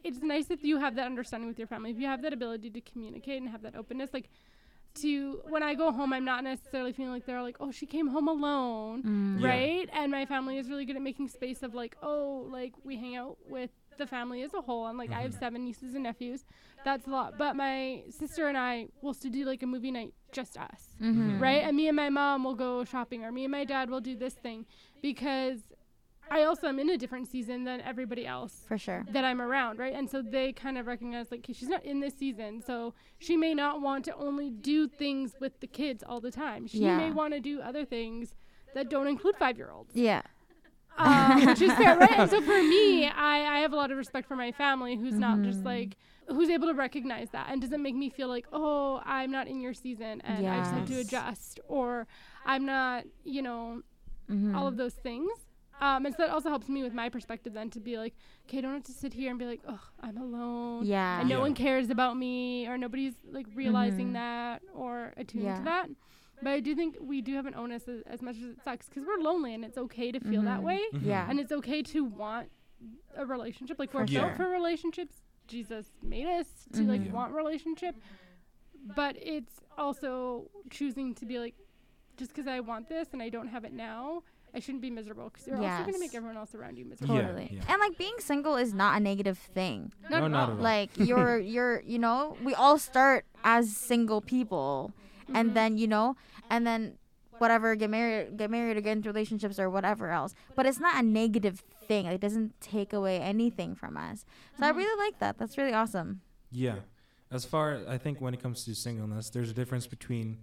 it's 0.03 0.19
nice 0.21 0.49
if 0.49 0.63
you 0.63 0.77
have 0.79 0.95
that 0.95 1.05
understanding 1.05 1.47
with 1.49 1.59
your 1.59 1.67
family. 1.67 1.91
If 1.91 1.99
you 1.99 2.07
have 2.07 2.21
that 2.23 2.33
ability 2.33 2.69
to 2.71 2.81
communicate 2.81 3.41
and 3.41 3.49
have 3.49 3.61
that 3.63 3.75
openness, 3.75 4.11
like 4.13 4.29
to 4.95 5.41
when 5.47 5.63
I 5.63 5.73
go 5.75 5.91
home, 5.91 6.11
I'm 6.13 6.25
not 6.25 6.43
necessarily 6.43 6.91
feeling 6.91 7.11
like 7.13 7.25
they're 7.25 7.41
like, 7.41 7.57
oh, 7.59 7.71
she 7.71 7.85
came 7.85 8.07
home 8.07 8.27
alone, 8.27 9.03
Mm. 9.03 9.41
Yeah. 9.41 9.47
right? 9.47 9.89
And 9.93 10.11
my 10.11 10.25
family 10.25 10.57
is 10.57 10.69
really 10.69 10.85
good 10.85 10.95
at 10.95 11.01
making 11.01 11.29
space 11.29 11.63
of 11.63 11.73
like, 11.73 11.95
oh, 12.03 12.47
like 12.51 12.73
we 12.83 12.97
hang 12.97 13.15
out 13.15 13.37
with 13.49 13.69
the 14.01 14.07
family 14.07 14.41
as 14.43 14.53
a 14.53 14.61
whole. 14.61 14.87
And 14.87 14.97
like 14.97 15.11
I 15.11 15.21
have 15.21 15.33
seven 15.33 15.63
nieces 15.65 15.93
and 15.95 16.03
nephews, 16.03 16.41
that's 16.83 17.07
a 17.07 17.09
lot. 17.09 17.37
But 17.37 17.55
my 17.55 18.03
sister 18.09 18.47
and 18.47 18.57
I 18.57 18.87
will 19.01 19.13
still 19.13 19.31
do 19.31 19.45
like 19.45 19.61
a 19.63 19.67
movie 19.67 19.91
night, 19.91 20.13
just 20.31 20.57
us 20.57 20.81
Mhm. 21.01 21.39
right? 21.39 21.61
And 21.65 21.75
me 21.77 21.87
and 21.87 21.95
my 21.95 22.09
mom 22.09 22.43
will 22.43 22.55
go 22.67 22.83
shopping, 22.83 23.23
or 23.25 23.31
me 23.31 23.43
and 23.45 23.51
my 23.51 23.63
dad 23.63 23.89
will 23.89 24.01
do 24.01 24.15
this 24.15 24.33
thing 24.33 24.65
because 25.01 25.59
I 26.29 26.43
also 26.43 26.67
am 26.67 26.79
in 26.79 26.89
a 26.89 26.97
different 26.97 27.27
season 27.27 27.65
than 27.65 27.81
everybody 27.81 28.25
else 28.25 28.63
For 28.67 28.77
sure. 28.77 29.05
that 29.11 29.25
I'm 29.25 29.41
around, 29.41 29.79
right? 29.79 29.93
And 29.93 30.09
so 30.09 30.21
they 30.21 30.53
kind 30.53 30.77
of 30.77 30.87
recognize 30.87 31.29
like 31.31 31.43
'kay, 31.43 31.53
she's 31.53 31.67
not 31.75 31.83
in 31.83 31.99
this 31.99 32.13
season, 32.17 32.61
so 32.61 32.93
she 33.19 33.35
may 33.35 33.53
not 33.53 33.81
want 33.81 34.05
to 34.05 34.15
only 34.15 34.49
do 34.49 34.87
things 34.87 35.35
with 35.41 35.59
the 35.59 35.67
kids 35.67 36.01
all 36.03 36.21
the 36.21 36.31
time. 36.31 36.67
She 36.67 36.79
may 37.03 37.11
want 37.11 37.33
to 37.33 37.41
do 37.41 37.59
other 37.61 37.83
things 37.85 38.33
that 38.73 38.89
don't 38.89 39.07
include 39.07 39.35
five 39.35 39.57
year 39.57 39.71
olds 39.71 39.93
Yeah. 39.93 40.21
Um, 40.97 41.45
which 41.45 41.61
is 41.61 41.71
fair, 41.73 41.97
right? 41.97 42.19
And 42.19 42.29
so 42.29 42.41
for 42.41 42.61
me, 42.75 43.07
I, 43.07 43.57
I 43.57 43.59
have 43.59 43.73
a 43.73 43.75
lot 43.75 43.91
of 43.91 43.97
respect 43.97 44.27
for 44.27 44.35
my 44.35 44.51
family 44.51 44.95
who's 44.95 45.17
not 45.19 45.41
just 45.41 45.59
Mm-hmm. 45.59 45.67
like 45.67 45.97
who's 46.27 46.49
able 46.49 46.67
to 46.67 46.73
recognize 46.73 47.29
that 47.31 47.47
and 47.49 47.61
doesn't 47.61 47.81
make 47.81 47.95
me 47.95 48.09
feel 48.09 48.27
like 48.29 48.45
oh 48.53 49.01
I'm 49.05 49.31
not 49.31 49.47
in 49.47 49.59
your 49.59 49.73
season 49.73 50.21
and 50.21 50.47
I 50.47 50.59
just 50.59 50.71
have 50.71 50.85
to 50.87 50.99
adjust 50.99 51.59
or 51.67 52.07
I'm 52.45 52.65
not 52.65 53.05
you 53.23 53.41
know 53.41 53.81
Mhm. 54.29 54.55
all 54.55 54.67
of 54.67 54.77
those 54.77 54.93
things. 54.93 55.31
Um, 55.81 56.05
and 56.05 56.15
so 56.15 56.21
that 56.23 56.29
also 56.31 56.49
helps 56.49 56.69
me 56.69 56.83
with 56.83 56.93
my 56.93 57.09
perspective 57.09 57.53
then 57.53 57.69
to 57.71 57.79
be 57.79 57.97
like, 57.97 58.13
okay, 58.45 58.59
I 58.59 58.61
don't 58.61 58.73
have 58.75 58.83
to 58.83 58.91
sit 58.93 59.13
here 59.13 59.31
and 59.31 59.39
be 59.39 59.45
like, 59.45 59.61
oh, 59.67 59.79
I'm 59.99 60.15
alone. 60.15 60.85
Yeah. 60.85 61.19
And 61.19 61.27
no 61.27 61.37
Yeah. 61.37 61.41
one 61.41 61.55
cares 61.55 61.89
about 61.89 62.15
me 62.17 62.67
or 62.67 62.77
nobody's 62.77 63.15
like 63.31 63.47
realizing 63.55 64.09
Mhm. 64.09 64.13
that 64.13 64.61
or 64.75 65.11
attuned 65.17 65.43
Yeah. 65.45 65.57
to 65.57 65.63
that. 65.63 65.89
But 66.43 66.51
I 66.51 66.59
do 66.59 66.75
think 66.75 66.97
we 66.99 67.21
do 67.21 67.35
have 67.35 67.45
an 67.45 67.55
onus 67.55 67.87
as, 67.87 68.01
as 68.07 68.21
much 68.21 68.35
as 68.37 68.43
it 68.43 68.57
sucks 68.63 68.87
because 68.89 69.03
we're 69.05 69.21
lonely 69.23 69.53
and 69.53 69.63
it's 69.63 69.77
okay 69.77 70.11
to 70.11 70.19
feel 70.19 70.41
that 70.43 70.59
Mhm. 70.61 70.63
way. 70.63 70.81
Yeah. 71.01 71.27
And 71.29 71.39
it's 71.39 71.51
okay 71.51 71.81
to 71.83 72.03
want 72.03 72.49
a 73.15 73.25
relationship. 73.25 73.77
Like 73.79 73.93
we're 73.93 74.07
For 74.07 74.13
built 74.13 74.35
for 74.37 74.47
relationships. 74.49 75.15
Jesus 75.47 75.87
made 76.01 76.25
us 76.27 76.47
to 76.73 76.81
like 76.83 77.01
Mhm. 77.01 77.05
Yeah. 77.07 77.11
want 77.13 77.33
relationship. 77.33 77.95
But 78.95 79.15
it's 79.21 79.59
also 79.77 80.49
choosing 80.69 81.13
to 81.15 81.25
be 81.25 81.37
like, 81.39 81.55
just 82.17 82.31
because 82.31 82.47
I 82.47 82.59
want 82.61 82.89
this 82.89 83.09
and 83.13 83.21
I 83.21 83.29
don't 83.29 83.47
have 83.47 83.63
it 83.63 83.73
now, 83.73 84.23
I 84.53 84.59
shouldn't 84.59 84.81
be 84.81 84.89
miserable 84.89 85.25
because 85.29 85.47
you're 85.47 85.57
also 85.57 85.81
going 85.83 85.93
to 85.93 85.99
make 85.99 86.13
everyone 86.15 86.35
else 86.37 86.53
around 86.55 86.77
you 86.77 86.85
miserable. 86.85 87.15
Yeah, 87.15 87.21
Totally. 87.21 87.49
yeah. 87.53 87.61
And 87.69 87.79
like 87.79 87.97
being 87.97 88.15
single 88.19 88.55
is 88.57 88.73
not 88.73 88.97
a 88.97 88.99
negative 88.99 89.37
thing. 89.37 89.93
Not 90.09 90.19
No, 90.19 90.25
at 90.25 90.31
not 90.31 90.37
all. 90.49 90.55
at 90.55 90.57
all. 90.57 90.63
Like 90.63 90.89
you're 90.97 91.37
you're 91.39 91.81
you 91.85 91.99
know, 91.99 92.35
we 92.43 92.53
all 92.55 92.77
start 92.79 93.25
as 93.43 93.75
single 93.75 94.19
people 94.21 94.91
Mm-hmm. 95.31 95.35
and 95.37 95.53
then, 95.55 95.77
you 95.77 95.87
know, 95.87 96.15
and 96.49 96.65
then 96.67 96.97
whatever 97.37 97.73
get 97.75 97.89
married 97.89 98.37
get 98.37 98.51
married 98.51 98.77
or 98.77 98.81
get 98.81 98.91
into 98.97 99.09
relationships 99.09 99.57
or 99.59 99.69
whatever 99.69 100.11
else. 100.11 100.35
But 100.55 100.65
it's 100.65 100.79
not 100.79 100.99
a 101.03 101.05
negative 101.05 101.63
thing. 101.87 102.05
It 102.05 102.21
doesn't 102.21 102.59
take 102.61 102.93
away 102.93 103.19
anything 103.19 103.73
from 103.75 103.97
us. 103.97 104.25
So 104.59 104.65
I 104.65 104.71
Mhm. 104.71 104.75
really 104.77 104.97
like 105.05 105.17
that. 105.19 105.37
That's 105.39 105.57
really 105.57 105.73
awesome. 105.73 106.21
Yeah. 106.51 106.79
As 107.31 107.45
far 107.45 107.79
I 107.87 107.97
think 107.97 108.21
when 108.21 108.33
it 108.33 108.41
comes 108.43 108.63
to 108.65 108.75
singleness, 108.75 109.29
there's 109.29 109.49
a 109.49 109.53
difference 109.53 109.87
between 109.87 110.37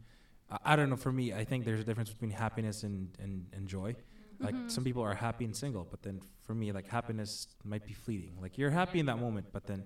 I- 0.51 0.73
I 0.73 0.77
don't 0.77 0.89
know 0.89 0.97
for 0.97 1.13
me, 1.13 1.35
I 1.35 1.45
think 1.45 1.67
there's 1.67 1.81
a 1.81 1.85
difference 1.85 2.11
between 2.11 2.31
happiness 2.31 2.83
and 2.83 3.11
and, 3.23 3.47
and 3.53 3.69
joy. 3.69 3.95
Like 4.41 4.55
Mhm. 4.55 4.71
some 4.71 4.83
people 4.83 5.03
are 5.03 5.15
happy 5.15 5.45
and 5.45 5.55
single, 5.55 5.85
but 5.85 6.03
then 6.03 6.21
for 6.47 6.55
me 6.55 6.73
like 6.73 6.87
happiness 6.89 7.49
might 7.65 7.85
be 7.87 7.93
fleeting. 7.93 8.33
Like 8.41 8.57
you're 8.59 8.71
happy 8.71 8.99
in 8.99 9.07
that 9.07 9.19
moment, 9.19 9.47
but 9.53 9.67
then 9.67 9.85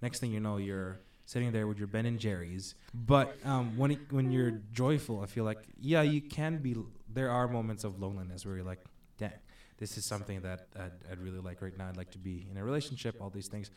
next 0.00 0.20
thing 0.20 0.30
you 0.30 0.40
know 0.40 0.56
you're 0.58 0.98
sitting 1.24 1.52
there 1.52 1.66
with 1.66 1.78
your 1.78 1.86
Ben 1.86 2.06
and 2.06 2.18
Jerry's. 2.18 2.74
But 2.92 3.36
um, 3.44 3.76
when 3.76 3.92
it, 3.92 4.12
when 4.12 4.30
you're 4.30 4.60
joyful, 4.72 5.20
I 5.20 5.26
feel 5.26 5.44
like 5.44 5.58
yeah, 5.80 6.02
you 6.02 6.20
can 6.20 6.58
be 6.58 6.76
there 7.12 7.30
are 7.30 7.48
moments 7.48 7.84
of 7.84 8.00
loneliness 8.00 8.44
where 8.44 8.56
you're 8.56 8.64
like, 8.64 8.84
dang, 9.18 9.32
this 9.78 9.96
is 9.96 10.04
something 10.04 10.40
that 10.42 10.68
I'd, 10.76 10.92
I'd 11.10 11.20
really 11.20 11.38
like 11.40 11.62
right 11.62 11.76
now. 11.76 11.88
I'd 11.88 11.96
like 11.96 12.10
to 12.12 12.18
be 12.18 12.46
in 12.50 12.56
a 12.56 12.64
relationship, 12.64 13.16
all 13.20 13.30
these 13.30 13.48
things. 13.48 13.70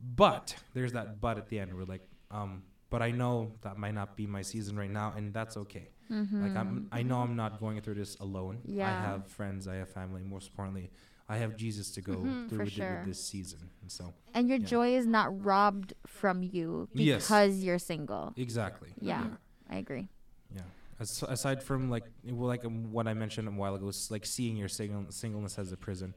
But 0.00 0.54
there's 0.74 0.92
that 0.92 1.20
but 1.20 1.38
at 1.38 1.48
the 1.48 1.58
end. 1.58 1.74
We're 1.74 1.84
like, 1.84 2.02
um, 2.30 2.62
but 2.90 3.02
I 3.02 3.10
know 3.10 3.52
that 3.62 3.76
might 3.78 3.94
not 3.94 4.16
be 4.16 4.26
my 4.26 4.42
season 4.42 4.76
right 4.76 4.90
now, 4.90 5.14
and 5.16 5.32
that's 5.32 5.56
okay. 5.56 5.88
Like 6.42 6.56
I'm, 6.56 6.88
I 6.92 7.02
know 7.02 7.20
I'm 7.20 7.34
not 7.34 7.58
going 7.60 7.80
through 7.80 7.94
this 7.94 8.16
alone. 8.16 8.58
Yeah. 8.64 8.86
I 8.86 8.90
have 8.90 9.26
friends, 9.26 9.66
I 9.66 9.76
have 9.76 9.88
family. 9.88 10.22
Most 10.22 10.48
importantly, 10.50 10.90
I 11.28 11.38
have 11.38 11.56
Jesus 11.56 11.90
to 11.92 12.02
go 12.02 12.16
Mhm. 12.16 12.48
through 12.48 12.64
with, 12.64 12.72
sure. 12.72 12.96
with 12.98 13.06
this 13.06 13.24
season, 13.24 13.70
and 13.80 13.90
so 13.90 14.12
and 14.34 14.48
your 14.48 14.58
Yeah. 14.58 14.66
joy 14.66 14.94
is 14.96 15.06
not 15.06 15.44
robbed 15.44 15.94
from 16.06 16.42
you 16.42 16.88
Yes. 16.92 17.22
because 17.26 17.62
you're 17.64 17.78
single. 17.78 18.32
exactly. 18.36 18.92
Yeah. 19.00 19.36
I 19.70 19.76
agree. 19.76 20.08
Yeah. 20.54 20.62
As, 21.00 21.22
aside 21.22 21.62
from 21.62 21.88
like 21.90 22.04
well, 22.24 22.46
like 22.48 22.64
um, 22.64 22.92
what 22.92 23.08
I 23.08 23.14
mentioned 23.14 23.48
a 23.48 23.50
while 23.50 23.74
ago, 23.74 23.90
like 24.10 24.26
seeing 24.26 24.56
your 24.56 24.68
single, 24.68 25.10
singleness 25.10 25.58
as 25.58 25.72
a 25.72 25.76
prison. 25.76 26.14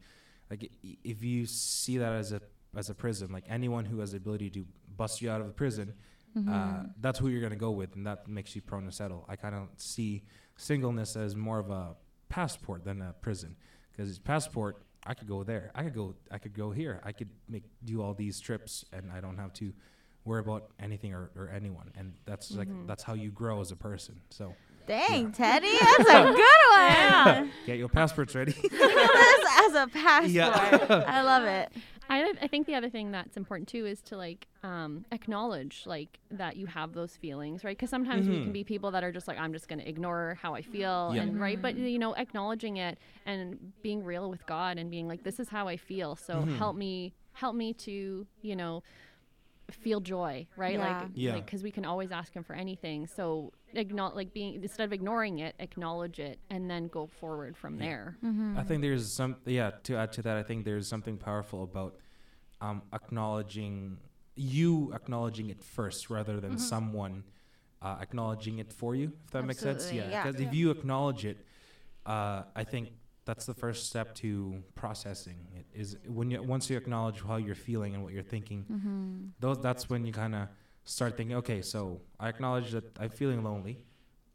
Like 0.50 0.72
if 0.84 1.24
you 1.24 1.46
see 1.46 1.98
that 1.98 2.14
as 2.14 2.32
a 2.34 2.42
as 2.76 2.90
a 2.90 2.94
prison, 2.96 3.32
like 3.32 3.46
anyone 3.48 3.86
who 3.86 4.00
has 4.00 4.12
the 4.12 4.18
ability 4.18 4.50
to 4.52 4.66
bust 4.98 5.22
you 5.22 5.30
out 5.32 5.40
of 5.42 5.48
the 5.48 5.54
prison, 5.54 5.94
Mm-hmm. 6.36 6.50
uh, 6.54 6.84
that's 7.00 7.18
who 7.18 7.30
you're 7.30 7.42
gonna 7.42 7.56
go 7.56 7.72
with, 7.72 7.96
and 7.96 8.06
that 8.06 8.28
makes 8.28 8.56
you 8.56 8.62
prone 8.62 8.86
to 8.86 8.92
settle. 8.92 9.26
I 9.28 9.36
kind 9.38 9.56
of 9.56 9.70
see 9.78 10.24
singleness 10.58 11.16
as 11.16 11.36
more 11.36 11.58
of 11.60 11.72
a 11.72 11.96
passport 12.30 12.84
than 12.84 13.02
a 13.02 13.14
prison, 13.14 13.56
because 13.92 14.20
passport, 14.20 14.84
I 15.08 15.14
could 15.14 15.28
go 15.28 15.44
there, 15.44 15.72
I 15.74 15.84
could 15.84 15.96
go, 15.96 16.16
I 16.30 16.38
could 16.38 16.54
go 16.54 16.72
here, 16.72 17.02
I 17.04 17.12
could 17.12 17.30
make 17.48 17.64
do 17.84 18.02
all 18.02 18.14
these 18.14 18.40
trips, 18.40 18.86
and 18.92 19.12
I 19.12 19.22
don't 19.22 19.38
have 19.38 19.54
to 19.54 19.74
worry 20.26 20.42
about 20.42 20.72
anything 20.80 21.14
or, 21.14 21.32
or 21.36 21.50
anyone, 21.50 21.92
and 21.96 22.14
that's 22.26 22.52
like 22.52 22.68
mm-hmm. 22.68 22.86
that's 22.86 23.04
how 23.04 23.14
you 23.14 23.32
grow 23.32 23.62
as 23.62 23.72
a 23.72 23.76
person. 23.76 24.20
So 24.30 24.54
Dang, 24.88 25.34
Teddy, 25.34 25.78
that's 25.82 26.10
a 26.10 26.32
good 26.32 27.36
one. 27.36 27.52
get 27.66 27.78
your 27.78 27.90
passports 27.90 28.34
ready. 28.34 28.54
this 28.54 28.72
as 29.60 29.76
a 29.76 29.88
passport. 29.94 30.32
Yeah. 30.32 31.04
I 31.06 31.22
love 31.24 31.44
it. 31.44 31.72
I, 32.10 32.34
I 32.42 32.48
think 32.48 32.68
the 32.68 32.76
other 32.76 32.90
thing 32.90 33.12
that's 33.12 33.38
important 33.38 33.68
too 33.68 33.86
is 33.86 34.02
to 34.04 34.18
like 34.18 34.48
um, 34.64 35.06
acknowledge 35.12 35.84
like 35.86 36.20
that 36.32 36.56
you 36.58 36.66
have 36.68 36.94
those 36.94 37.16
feelings, 37.18 37.64
right? 37.64 37.78
Because 37.78 37.90
sometimes 37.90 38.28
we 38.28 38.40
can 38.40 38.50
Mhm. 38.50 38.54
be 38.54 38.64
people 38.64 38.92
that 38.92 39.04
are 39.04 39.12
just 39.12 39.28
like 39.28 39.38
I'm 39.38 39.54
just 39.54 39.68
going 39.68 39.80
to 39.80 39.88
ignore 39.88 40.38
how 40.42 40.54
I 40.56 40.62
feel, 40.62 41.12
Yeah. 41.14 41.24
and 41.24 41.40
right, 41.40 41.62
but 41.62 41.76
you 41.76 42.00
know, 42.00 42.14
acknowledging 42.16 42.78
it 42.78 42.98
and 43.26 43.74
being 43.82 44.04
real 44.04 44.30
with 44.30 44.46
God 44.46 44.78
and 44.78 44.90
being 44.90 45.08
like, 45.08 45.24
this 45.24 45.40
is 45.40 45.50
how 45.50 45.68
I 45.68 45.78
feel, 45.78 46.16
so 46.16 46.44
Mhm. 46.46 46.58
help 46.58 46.76
me, 46.76 47.14
help 47.34 47.56
me 47.56 47.74
to 47.74 48.26
you 48.42 48.56
know 48.56 48.84
feel 49.70 50.00
joy, 50.00 50.48
right? 50.56 50.78
Yeah. 50.80 51.00
Like, 51.02 51.12
Yeah. 51.14 51.34
because 51.34 51.62
we 51.62 51.72
can 51.72 51.84
always 51.86 52.12
ask 52.12 52.34
Him 52.34 52.44
for 52.44 52.54
anything. 52.56 53.06
So 53.08 53.52
acknowledge, 53.74 54.16
like 54.16 54.34
being 54.34 54.56
instead 54.64 54.84
of 54.86 54.94
ignoring 54.94 55.40
it, 55.40 55.56
acknowledge 55.60 56.20
it, 56.20 56.40
and 56.50 56.70
then 56.70 56.88
go 56.88 57.08
forward 57.08 57.56
from 57.58 57.78
there. 57.78 58.18
Mm-hmm. 58.24 58.58
I 58.58 58.64
think 58.64 58.82
there's 58.82 59.12
some 59.12 59.38
yeah. 59.46 59.72
To 59.84 59.96
add 59.98 60.12
to 60.14 60.22
that, 60.24 60.38
I 60.38 60.44
think 60.44 60.66
there's 60.66 60.88
something 60.88 61.18
powerful 61.18 61.64
about 61.64 61.96
um, 62.62 62.82
acknowledging 62.94 63.98
you 64.36 64.92
acknowledging 64.94 65.50
it 65.50 65.64
first 65.64 66.10
rather 66.10 66.40
than 66.40 66.58
someone 66.60 67.24
uh, 67.82 67.98
acknowledging 68.02 68.60
it 68.60 68.72
for 68.72 68.96
you. 68.96 69.12
If 69.26 69.32
that 69.32 69.44
makes 69.44 69.60
sense, 69.60 69.84
Absolutely, 69.84 70.12
yeah. 70.12 70.12
yeah. 70.12 70.24
Because 70.32 70.42
if 70.42 70.54
you 70.54 70.72
acknowledge 70.72 71.26
it, 71.26 71.38
uh, 72.06 72.44
I 72.56 72.64
think 72.64 72.90
that's 73.26 73.46
the 73.46 73.54
first 73.54 73.88
step 73.90 74.16
to 74.16 74.64
processing 74.76 75.36
it. 75.56 75.66
Is 75.74 75.98
when 76.08 76.32
you 76.32 76.42
once 76.42 76.70
you 76.70 76.78
acknowledge 76.78 77.22
how 77.22 77.38
you're 77.38 77.56
feeling 77.56 77.94
and 77.96 78.04
what 78.04 78.14
you're 78.14 78.24
thinking, 78.24 78.66
Mm-hmm. 78.72 79.26
those 79.40 79.60
that's 79.60 79.90
when 79.90 80.06
you 80.06 80.14
kind 80.14 80.36
of 80.36 80.48
start 80.88 81.18
thinking, 81.18 81.36
okay, 81.38 81.62
so 81.62 82.02
I 82.20 82.30
acknowledge 82.30 82.72
that 82.72 82.86
I'm 83.00 83.10
feeling 83.10 83.44
lonely. 83.44 83.76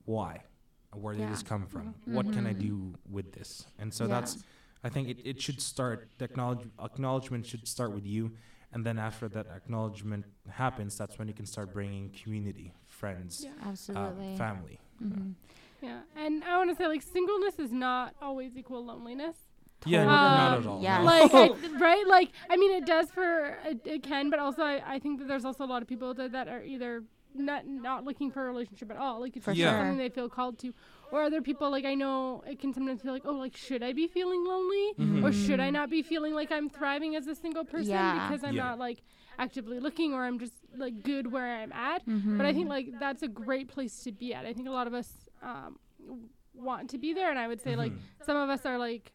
Why? 0.05 0.45
Where 0.93 1.15
did 1.15 1.23
Yeah. 1.23 1.31
this 1.31 1.43
come 1.43 1.67
from? 1.67 1.95
What 2.05 2.33
can 2.33 2.47
I 2.47 2.53
Mhm. 2.55 2.59
do 2.69 2.95
with 3.11 3.33
this? 3.33 3.67
And 3.79 3.93
so 3.93 4.05
Yeah. 4.05 4.21
that's 4.21 4.45
I 4.85 4.89
think 4.89 5.09
it, 5.09 5.19
it 5.25 5.41
should 5.41 5.61
start 5.63 6.11
the 6.19 6.25
acknowledge, 6.25 6.69
acknowledgement 6.83 7.47
should 7.47 7.67
start 7.69 7.93
with 7.93 8.05
you 8.05 8.33
and 8.73 8.85
then 8.85 8.99
after 8.99 9.29
that 9.29 9.47
acknowledgement 9.47 10.25
happens 10.51 10.99
that's 10.99 11.19
when 11.19 11.29
you 11.29 11.35
can 11.35 11.47
start 11.47 11.73
bringing 11.73 12.11
community 12.11 12.75
friends 12.89 13.45
Yeah. 13.45 13.51
uh, 13.63 13.69
Absolutely. 13.69 14.35
family 14.37 14.81
hmm 14.99 15.33
Yeah, 15.81 16.01
and 16.17 16.43
I 16.45 16.57
want 16.59 16.71
to 16.71 16.77
say 16.77 16.89
like 16.89 17.03
singleness 17.03 17.61
is 17.61 17.71
not 17.73 18.15
always 18.21 18.57
equal 18.57 18.85
loneliness. 18.85 19.37
Yeah 19.87 20.05
Totally. 20.05 20.17
not 20.17 20.53
Um, 20.57 20.63
at 20.63 20.67
all 20.69 20.83
yeah. 20.83 20.99
Like 21.01 21.35
I, 21.35 21.49
right, 21.81 22.07
like 22.07 22.31
I 22.51 22.57
mean, 22.57 22.73
it 22.73 22.87
does 22.87 23.11
for 23.11 23.59
it, 23.65 23.81
it 23.85 24.03
can, 24.03 24.31
but 24.31 24.39
also 24.39 24.63
I, 24.63 24.83
I 24.95 24.99
think 24.99 25.19
that 25.21 25.29
there's 25.29 25.45
also 25.45 25.65
a 25.65 25.71
lot 25.75 25.83
of 25.83 25.89
people 25.89 26.15
that, 26.15 26.33
that 26.33 26.49
are 26.49 26.63
either 26.63 27.03
not 27.35 27.67
not 27.67 28.05
looking 28.05 28.31
for 28.31 28.43
a 28.47 28.47
relationship 28.51 28.91
at 28.91 28.97
all, 28.99 29.21
like 29.21 29.37
it's 29.37 29.45
For 29.45 29.53
just 29.53 29.61
Yeah. 29.61 29.79
something 29.79 29.97
they 29.99 30.11
feel 30.11 30.29
called 30.29 30.59
to, 30.61 30.73
or 31.11 31.23
other 31.23 31.41
people 31.41 31.71
like 31.71 31.85
I 31.87 31.95
know 31.95 32.43
it 32.47 32.59
can 32.61 32.73
sometimes 32.75 33.01
feel 33.03 33.13
like 33.13 33.23
oh 33.25 33.33
like 33.33 33.57
should 33.57 33.83
I 33.83 33.93
be 33.93 34.07
feeling 34.07 34.45
lonely 34.45 34.93
Mhm. 34.99 35.25
or 35.25 35.33
should 35.33 35.59
I 35.61 35.71
not 35.71 35.89
be 35.91 36.03
feeling 36.03 36.35
like 36.35 36.53
I'm 36.53 36.69
thriving 36.69 37.17
as 37.17 37.27
a 37.27 37.35
single 37.35 37.65
person 37.65 37.91
Yeah. 37.93 38.29
because 38.29 38.45
I'm 38.45 38.55
Yeah. 38.55 38.65
not 38.65 38.79
like 38.79 39.03
actively 39.39 39.81
looking 39.81 40.13
or 40.13 40.25
I'm 40.25 40.39
just 40.39 40.53
like 40.77 41.03
good 41.03 41.33
where 41.33 41.57
I'm 41.57 41.73
at. 41.73 42.07
Mm-hmm. 42.07 42.37
But 42.37 42.45
I 42.47 42.53
think 42.53 42.69
like 42.69 42.89
that's 43.01 43.23
a 43.23 43.29
great 43.29 43.69
place 43.69 44.03
to 44.05 44.13
be 44.13 44.35
at. 44.35 44.45
I 44.45 44.53
think 44.53 44.69
a 44.69 44.71
lot 44.71 44.87
of 44.87 44.93
us 44.95 45.11
um, 45.43 45.79
want 46.55 46.91
to 46.91 46.99
be 46.99 47.15
there, 47.15 47.31
and 47.31 47.39
I 47.39 47.49
would 47.49 47.61
say 47.63 47.77
like 47.77 47.93
Mhm. 47.93 47.99
some 48.27 48.37
of 48.37 48.51
us 48.51 48.67
are 48.67 48.79
like 48.79 49.13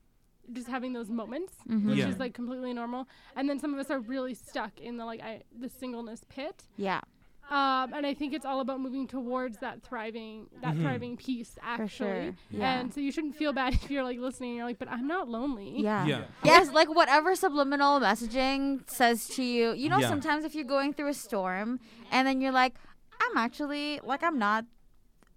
just 0.53 0.67
having 0.67 0.93
those 0.93 1.09
moments, 1.09 1.53
Mhm. 1.67 1.85
which 1.87 1.97
Yeah. 1.97 2.07
is 2.09 2.17
like 2.19 2.33
completely 2.33 2.73
normal, 2.73 3.07
and 3.35 3.49
then 3.49 3.59
some 3.59 3.73
of 3.73 3.79
us 3.79 3.89
are 3.91 3.99
really 3.99 4.33
stuck 4.33 4.79
in 4.79 4.97
the 4.97 5.05
like 5.05 5.21
I, 5.21 5.43
the 5.57 5.69
singleness 5.69 6.23
pit. 6.29 6.63
Yeah. 6.77 7.01
Um, 7.49 7.93
and 7.93 8.05
I 8.05 8.13
think 8.13 8.33
it's 8.33 8.43
all 8.43 8.59
about 8.59 8.81
moving 8.81 9.07
towards 9.07 9.59
that 9.59 9.81
thriving, 9.81 10.47
that 10.61 10.75
Mhm. 10.75 10.81
thriving 10.81 11.15
piece 11.15 11.57
actually. 11.61 11.87
sure. 11.87 12.35
Yeah. 12.51 12.79
And 12.79 12.93
so 12.93 12.99
you 12.99 13.09
shouldn't 13.09 13.35
feel 13.37 13.53
bad 13.53 13.73
if 13.81 13.89
you're 13.89 14.03
like 14.03 14.19
listening 14.19 14.49
and 14.51 14.57
you're 14.57 14.65
like, 14.65 14.79
but 14.79 14.89
I'm 14.89 15.07
not 15.07 15.29
lonely. 15.29 15.79
Yeah. 15.81 16.05
yeah 16.05 16.23
Yes, 16.43 16.71
like 16.73 16.89
whatever 16.93 17.35
subliminal 17.35 18.01
messaging 18.01 18.89
says 18.89 19.29
to 19.29 19.43
you. 19.43 19.71
You 19.71 19.87
know, 19.89 19.97
Yeah. 19.99 20.09
sometimes 20.09 20.43
if 20.43 20.55
you're 20.55 20.65
going 20.65 20.91
through 20.93 21.07
a 21.07 21.13
storm 21.13 21.79
and 22.11 22.27
then 22.27 22.41
you're 22.41 22.51
like, 22.51 22.75
I'm 23.21 23.37
actually 23.37 24.01
like 24.03 24.23
I'm 24.23 24.37
not 24.37 24.65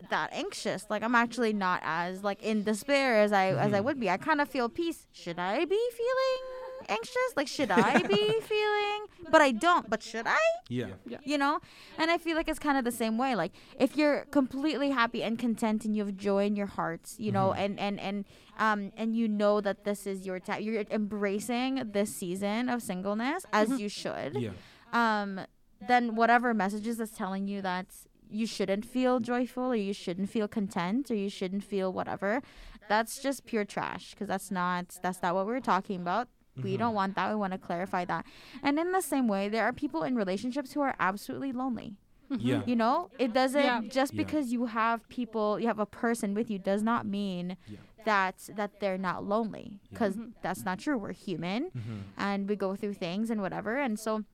that 0.09 0.31
anxious. 0.33 0.87
Like 0.89 1.03
I'm 1.03 1.15
actually 1.15 1.53
not 1.53 1.81
as 1.85 2.25
like 2.25 2.43
in 2.43 2.65
despair 2.65 3.21
as 3.21 3.33
I 3.33 3.49
as 3.49 3.73
I 3.73 3.81
Mhm. 3.81 3.85
would 3.85 4.01
be. 4.01 4.09
I 4.11 4.17
kind 4.17 4.41
of 4.41 4.49
feel 4.49 4.69
peace. 4.69 5.07
Should 5.13 5.39
I 5.39 5.65
be 5.67 5.81
feeling 6.01 6.43
anxious? 6.89 7.31
Like 7.37 7.47
should 7.49 7.71
I 7.71 8.03
be 8.03 8.41
feeling? 8.53 9.01
But 9.31 9.43
I 9.43 9.53
don't. 9.53 9.89
But 9.91 10.03
should 10.03 10.27
I? 10.27 10.39
yeah 10.69 10.87
you 11.25 11.37
know 11.37 11.59
and 11.99 12.13
i 12.13 12.17
feel 12.17 12.37
like 12.37 12.49
it's 12.49 12.61
kind 12.61 12.79
of 12.79 12.85
the 12.85 12.93
same 12.93 13.19
way 13.19 13.35
like 13.35 13.51
if 13.81 13.97
you're 13.97 14.25
completely 14.31 14.91
happy 14.91 15.21
and 15.21 15.37
content 15.37 15.85
and 15.85 15.97
you 15.97 16.05
have 16.05 16.17
joy 16.17 16.45
in 16.47 16.55
your 16.55 16.69
hearts 16.79 17.17
you 17.19 17.33
know 17.33 17.49
Mhm. 17.53 17.59
and 17.65 17.81
and 17.81 17.99
and 18.01 18.25
um 18.57 18.93
and 18.97 19.17
you 19.17 19.27
know 19.27 19.61
that 19.61 19.83
this 19.83 20.07
is 20.07 20.25
your 20.25 20.39
time 20.39 20.63
you're 20.63 20.85
embracing 20.91 21.91
this 21.93 22.15
season 22.15 22.69
of 22.69 22.83
singleness 22.83 23.45
as 23.53 23.81
you 23.81 23.89
should 23.89 24.37
yeah 24.39 24.53
um 24.93 25.41
then 25.89 26.15
whatever 26.15 26.55
messages 26.55 26.99
that's 26.99 27.17
telling 27.17 27.49
you 27.49 27.61
that 27.63 27.87
you 28.31 28.47
shouldn't 28.47 28.85
feel 28.85 29.21
joyful 29.21 29.65
or 29.73 29.77
you 29.77 29.93
shouldn't 29.93 30.31
feel 30.31 30.49
content 30.49 31.11
or 31.11 31.15
you 31.15 31.29
shouldn't 31.29 31.65
feel 31.65 31.93
whatever. 31.93 32.43
That's 32.89 33.23
just 33.23 33.47
pure 33.47 33.65
trash 33.65 34.11
because 34.13 34.29
that's 34.29 34.51
not 34.51 34.99
that's 35.03 35.23
not 35.23 35.35
what 35.35 35.47
we're 35.47 35.61
talking 35.61 36.01
about. 36.01 36.29
We 36.57 36.75
Mhm. 36.75 36.79
don't 36.79 36.89
mm-hmm. 36.89 36.95
want 36.97 37.15
that. 37.17 37.31
We 37.31 37.37
want 37.37 37.53
to 37.53 37.59
clarify 37.59 38.05
that. 38.07 38.27
And 38.63 38.79
in 38.79 38.93
the 38.93 39.01
same 39.01 39.29
way 39.29 39.49
there 39.49 39.65
are 39.65 39.73
people 39.73 40.03
in 40.03 40.17
relationships 40.17 40.73
who 40.73 40.81
are 40.81 40.95
absolutely 40.99 41.53
lonely. 41.53 41.97
Mm-hmm. 42.31 42.47
Yeah. 42.47 42.63
You 42.67 42.77
know? 42.77 43.11
It 43.19 43.33
doesn't 43.33 43.63
Yeah. 43.65 43.81
just 43.89 44.13
Yeah. 44.15 44.23
because 44.23 44.53
you 44.53 44.67
have 44.67 45.09
people 45.09 45.59
you 45.61 45.67
have 45.67 45.79
a 45.79 45.87
person 45.87 46.35
with 46.35 46.51
you 46.51 46.59
does 46.59 46.83
not 46.83 47.07
mean 47.07 47.57
Yeah. 47.67 47.79
that 48.05 48.49
that 48.57 48.81
they're 48.81 48.99
not 48.99 49.25
lonely 49.25 49.69
Yeah. 49.73 49.89
because 49.91 50.17
mm-hmm. 50.17 50.31
that's 50.43 50.65
not 50.65 50.79
true. 50.79 50.97
We're 50.99 51.13
human 51.13 51.71
and 52.17 52.49
we 52.49 52.57
go 52.57 52.75
through 52.77 52.95
things 52.95 53.31
and 53.31 53.41
whatever. 53.41 53.77
And 53.77 53.99
so 53.99 54.25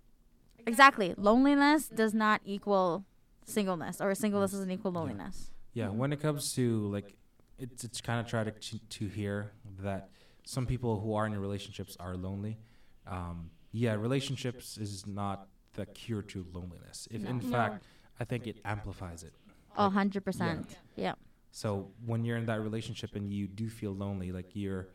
exactly 0.66 1.14
loneliness 1.16 1.88
does 1.88 2.12
not 2.14 2.40
equal 2.44 3.05
singleness 3.47 4.01
or 4.01 4.14
singleness 4.14 4.51
doesn't 4.53 4.70
equal 4.70 4.92
loneliness 4.92 5.51
Yeah, 5.72 5.88
when 5.88 6.12
it 6.12 6.20
comes 6.20 6.53
to 6.55 6.88
like, 6.88 7.14
it's 7.59 7.84
it's 7.84 8.01
kind 8.01 8.20
of 8.20 8.26
tragic 8.26 8.61
to, 8.68 8.78
to 8.99 9.07
hear 9.09 9.53
that 9.82 10.11
some 10.44 10.66
people 10.66 11.01
who 11.01 11.14
are 11.14 11.26
in 11.26 11.34
relationships 11.38 11.97
are 11.99 12.16
lonely. 12.16 12.59
Um, 13.07 13.51
yeah, 13.72 13.94
relationships 13.94 14.76
is 14.78 15.07
not 15.07 15.49
the 15.74 15.86
cure 15.86 16.22
to 16.32 16.47
loneliness. 16.53 17.09
If 17.11 17.24
in 17.24 17.36
No. 17.38 17.42
fact, 17.57 17.84
I 18.20 18.24
think 18.24 18.47
it 18.47 18.57
amplifies 18.64 19.22
it. 19.22 19.34
a 19.76 19.88
hundred 19.90 20.24
percent 20.24 20.76
yeah 20.97 21.14
So 21.51 21.68
when 22.11 22.24
you're 22.24 22.38
in 22.42 22.47
that 22.47 22.61
relationship 22.61 23.11
and 23.18 23.32
you 23.32 23.47
do 23.47 23.68
feel 23.68 23.92
lonely, 24.05 24.32
like 24.38 24.51
you're, 24.55 24.88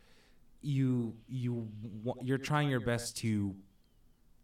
you 0.61 1.15
you 1.27 1.67
wa- 2.03 2.19
you're 2.27 2.37
trying 2.51 2.69
your 2.69 2.79
best 2.93 3.17
to, 3.23 3.55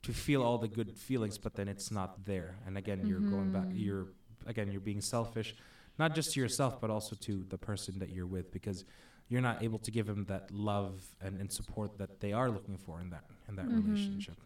to 0.04 0.14
feel 0.14 0.42
all 0.44 0.58
the 0.58 0.68
good 0.68 0.98
feelings, 0.98 1.38
but 1.38 1.56
then 1.56 1.68
it's 1.68 1.92
not 1.92 2.26
there. 2.26 2.56
And 2.66 2.78
again, 2.78 3.06
you're 3.06 3.20
going 3.22 3.52
back. 3.52 3.70
Mhm. 3.70 3.80
You're 3.86 4.08
again, 4.46 4.72
you're 4.72 4.80
being 4.82 5.02
selfish, 5.02 5.56
not 6.00 6.16
just 6.16 6.32
to 6.34 6.40
yourself, 6.40 6.80
but 6.80 6.90
also 6.90 7.16
to 7.16 7.44
the 7.50 7.58
person 7.58 8.00
that 8.00 8.10
you're 8.10 8.28
with, 8.28 8.52
because 8.52 8.86
you're 9.28 9.42
not 9.42 9.62
able 9.64 9.80
to 9.80 9.92
give 9.92 10.06
them 10.08 10.24
that 10.26 10.50
love 10.52 11.02
and, 11.22 11.38
and 11.42 11.52
support 11.52 11.98
that 11.98 12.20
they 12.22 12.32
are 12.32 12.50
looking 12.50 12.78
for 12.78 13.02
in 13.02 13.10
that 13.10 13.26
in 13.50 13.56
that 13.56 13.68
Mhm. 13.68 13.84
relationship. 13.84 14.38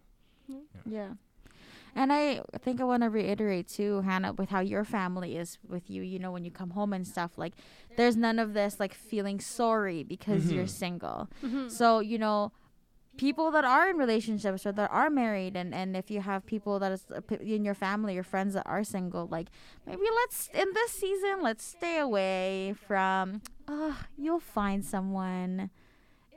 yeah 0.85 1.13
And 1.95 2.11
I 2.13 2.41
think 2.63 2.79
I 2.79 2.85
want 2.85 3.03
to 3.03 3.09
reiterate 3.09 3.67
too, 3.67 3.99
Hannah, 4.01 4.31
with 4.33 4.49
how 4.49 4.61
your 4.61 4.85
family 4.85 5.35
is 5.37 5.57
with 5.67 5.89
you. 5.89 6.01
You 6.03 6.19
know, 6.19 6.31
when 6.31 6.45
you 6.45 6.51
come 6.51 6.69
home 6.71 6.93
and 6.93 7.05
stuff, 7.05 7.37
like 7.37 7.53
there's 7.97 8.15
none 8.15 8.39
of 8.39 8.53
this 8.53 8.79
like 8.79 8.93
feeling 8.93 9.39
sorry 9.41 10.03
because 10.03 10.51
you're 10.51 10.65
Mhm. 10.65 10.69
single. 10.69 11.29
Mhm. 11.43 11.69
So 11.69 11.99
you 11.99 12.17
know, 12.17 12.53
people 13.17 13.51
that 13.51 13.63
are 13.65 13.89
in 13.89 13.97
relationships 13.97 14.65
or 14.65 14.71
that 14.71 14.89
are 14.91 15.09
married, 15.09 15.55
and 15.55 15.73
and 15.73 15.95
if 15.95 16.09
you 16.09 16.21
have 16.21 16.45
people 16.45 16.79
that 16.79 16.91
is 16.91 17.05
uh, 17.13 17.21
in 17.39 17.63
your 17.63 17.73
family 17.73 18.17
or 18.17 18.23
friends 18.23 18.53
that 18.53 18.63
are 18.65 18.83
single, 18.83 19.27
like 19.27 19.47
maybe 19.85 20.03
let's 20.21 20.49
in 20.53 20.67
this 20.73 20.91
season 20.91 21.41
let's 21.41 21.63
stay 21.63 21.99
away 21.99 22.75
from. 22.87 23.41
Oh, 23.67 23.97
you'll 24.17 24.39
find 24.39 24.83
someone. 24.83 25.69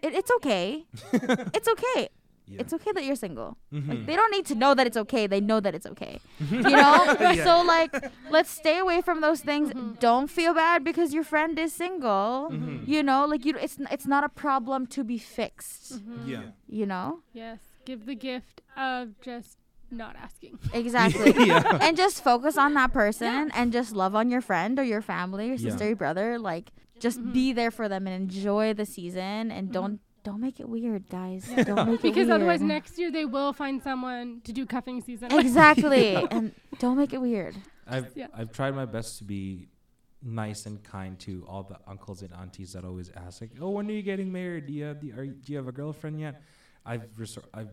It, 0.02 0.14
it's 0.14 0.30
okay. 0.36 0.84
it's 1.12 1.68
okay. 1.68 2.08
Yeah. 2.46 2.60
It's 2.60 2.72
okay 2.74 2.92
that 2.92 3.04
you're 3.04 3.16
single. 3.16 3.56
Like 3.72 3.84
Mhm. 3.84 4.06
they 4.06 4.16
don't 4.16 4.30
need 4.30 4.44
to 4.46 4.54
know 4.54 4.74
that 4.74 4.86
it's 4.86 4.96
okay. 5.04 5.26
They 5.26 5.40
know 5.40 5.60
that 5.60 5.74
it's 5.74 5.86
okay. 5.86 6.20
You 6.50 6.60
know? 6.60 7.16
Yeah. 7.20 7.42
So 7.44 7.62
like 7.62 7.92
let's 8.30 8.50
stay 8.50 8.78
away 8.78 9.00
from 9.00 9.20
those 9.22 9.40
things. 9.40 9.72
Mhm. 9.72 9.98
Don't 9.98 10.28
feel 10.28 10.52
bad 10.54 10.84
because 10.84 11.14
your 11.14 11.24
friend 11.24 11.58
is 11.58 11.72
single. 11.72 12.50
Mhm. 12.52 12.86
You 12.86 13.02
know, 13.02 13.24
like 13.26 13.44
you 13.46 13.54
it's 13.58 13.78
it's 13.90 14.06
not 14.06 14.24
a 14.24 14.28
problem 14.28 14.86
to 14.88 15.02
be 15.04 15.16
fixed. 15.18 15.94
Mhm. 15.94 16.28
Yeah. 16.28 16.42
You 16.68 16.86
know? 16.86 17.20
Yes. 17.32 17.60
Give 17.86 18.04
the 18.04 18.14
gift 18.14 18.60
of 18.76 19.18
just 19.20 19.56
not 19.90 20.14
asking. 20.16 20.58
Exactly. 20.74 21.32
yeah. 21.46 21.78
and 21.80 21.96
just 21.96 22.22
focus 22.22 22.58
on 22.58 22.74
that 22.74 22.92
person 22.92 23.50
and 23.54 23.72
just 23.72 23.92
love 23.92 24.14
on 24.14 24.30
your 24.30 24.40
friend 24.42 24.78
or 24.78 24.84
your 24.84 25.00
family, 25.02 25.46
your 25.46 25.56
Yeah. 25.56 25.70
sister, 25.70 25.86
your 25.86 25.96
brother. 25.96 26.38
Like 26.38 26.72
just 27.00 27.20
Mhm. 27.20 27.32
be 27.32 27.52
there 27.54 27.70
for 27.70 27.88
them 27.88 28.06
and 28.06 28.14
enjoy 28.24 28.74
the 28.74 28.84
season 28.86 29.50
and 29.50 29.72
don't 29.72 30.00
don't 30.24 30.40
make 30.40 30.58
it 30.58 30.68
weird, 30.68 31.08
guys. 31.08 31.44
Don't 31.64 31.88
make 31.88 32.02
Because 32.02 32.26
weird. 32.26 32.30
otherwise, 32.30 32.60
next 32.62 32.98
year 32.98 33.12
they 33.12 33.24
will 33.26 33.52
find 33.52 33.80
someone 33.82 34.40
to 34.44 34.52
do 34.52 34.66
cuffing 34.66 35.00
season. 35.02 35.30
Exactly. 35.32 36.14
and 36.30 36.52
don't 36.80 36.96
make 36.98 37.12
it 37.12 37.20
weird. 37.20 37.54
I've 37.86 38.10
Yeah. 38.16 38.26
I've 38.34 38.50
tried 38.50 38.74
my 38.74 38.86
best 38.86 39.18
to 39.18 39.24
be 39.24 39.68
nice 40.22 40.64
and 40.66 40.82
kind 40.82 41.18
to 41.20 41.44
all 41.46 41.62
the 41.62 41.76
uncles 41.86 42.22
and 42.22 42.32
aunties 42.32 42.72
that 42.72 42.84
always 42.84 43.10
ask 43.14 43.40
like, 43.42 43.50
"Oh, 43.60 43.70
when 43.70 43.86
are 43.88 43.92
you 43.92 44.02
getting 44.02 44.32
married? 44.32 44.66
Do 44.66 44.72
you 44.72 44.84
have, 44.84 45.00
do, 45.00 45.06
you- 45.08 45.14
are, 45.18 45.22
you- 45.24 45.32
do 45.34 45.52
you 45.52 45.58
have 45.58 45.68
a 45.68 45.72
girlfriend 45.72 46.18
yet?" 46.18 46.42
I've 46.86 47.04
resor- 47.16 47.44
I've 47.52 47.70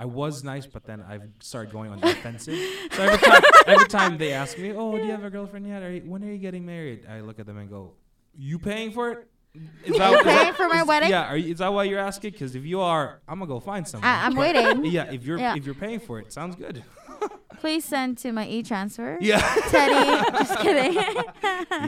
I 0.00 0.04
was 0.04 0.44
nice, 0.44 0.64
but 0.64 0.84
then 0.84 1.02
I've 1.02 1.28
started 1.40 1.72
going 1.72 1.90
on 1.90 1.98
the 1.98 2.10
offensive. 2.12 2.56
So 2.92 3.02
every 3.02 3.18
time, 3.18 3.42
every 3.66 3.88
time 3.88 4.18
they 4.18 4.32
ask 4.32 4.56
me, 4.56 4.70
"Oh, 4.72 4.96
do 4.96 5.02
you 5.04 5.10
have 5.10 5.24
a 5.24 5.30
girlfriend 5.30 5.66
yet? 5.66 5.82
Are 5.82 5.90
you, 5.92 6.02
when 6.02 6.22
are 6.22 6.30
you 6.30 6.38
getting 6.38 6.64
married?" 6.64 7.04
I 7.10 7.18
look 7.20 7.40
at 7.40 7.46
them 7.46 7.58
and 7.58 7.68
go, 7.68 7.94
"You 8.36 8.60
paying 8.60 8.92
for 8.92 9.10
it? 9.10 9.28
Is 9.54 9.62
You 9.86 9.94
is 10.02 10.22
paying 10.22 10.52
for 10.54 10.68
my 10.68 10.82
is- 10.82 10.86
wedding? 10.86 11.10
Yeah, 11.10 11.34
you, 11.34 11.52
is 11.52 11.58
that 11.58 11.72
why 11.72 11.84
you're 11.84 11.98
asking? 11.98 12.32
Because 12.32 12.54
if 12.54 12.64
you 12.64 12.80
are, 12.80 13.20
I'm 13.28 13.38
gonna 13.38 13.48
go 13.48 13.60
find 13.60 13.86
someone. 13.86 14.08
I, 14.08 14.26
I'm 14.26 14.34
But- 14.34 14.54
waiting. 14.54 14.84
Yeah, 14.92 15.10
if 15.10 15.24
you're 15.24 15.38
Yeah. 15.38 15.56
if 15.56 15.64
you're 15.66 15.74
paying 15.74 16.00
for 16.00 16.18
it, 16.20 16.32
sounds 16.32 16.56
good. 16.56 16.84
Please 17.60 17.84
send 17.84 18.18
to 18.18 18.30
my 18.32 18.46
e 18.46 18.62
transfer. 18.62 19.18
Yeah. 19.20 19.40
Teddy. 19.68 20.30
Just 20.38 20.58
kidding. 20.60 20.92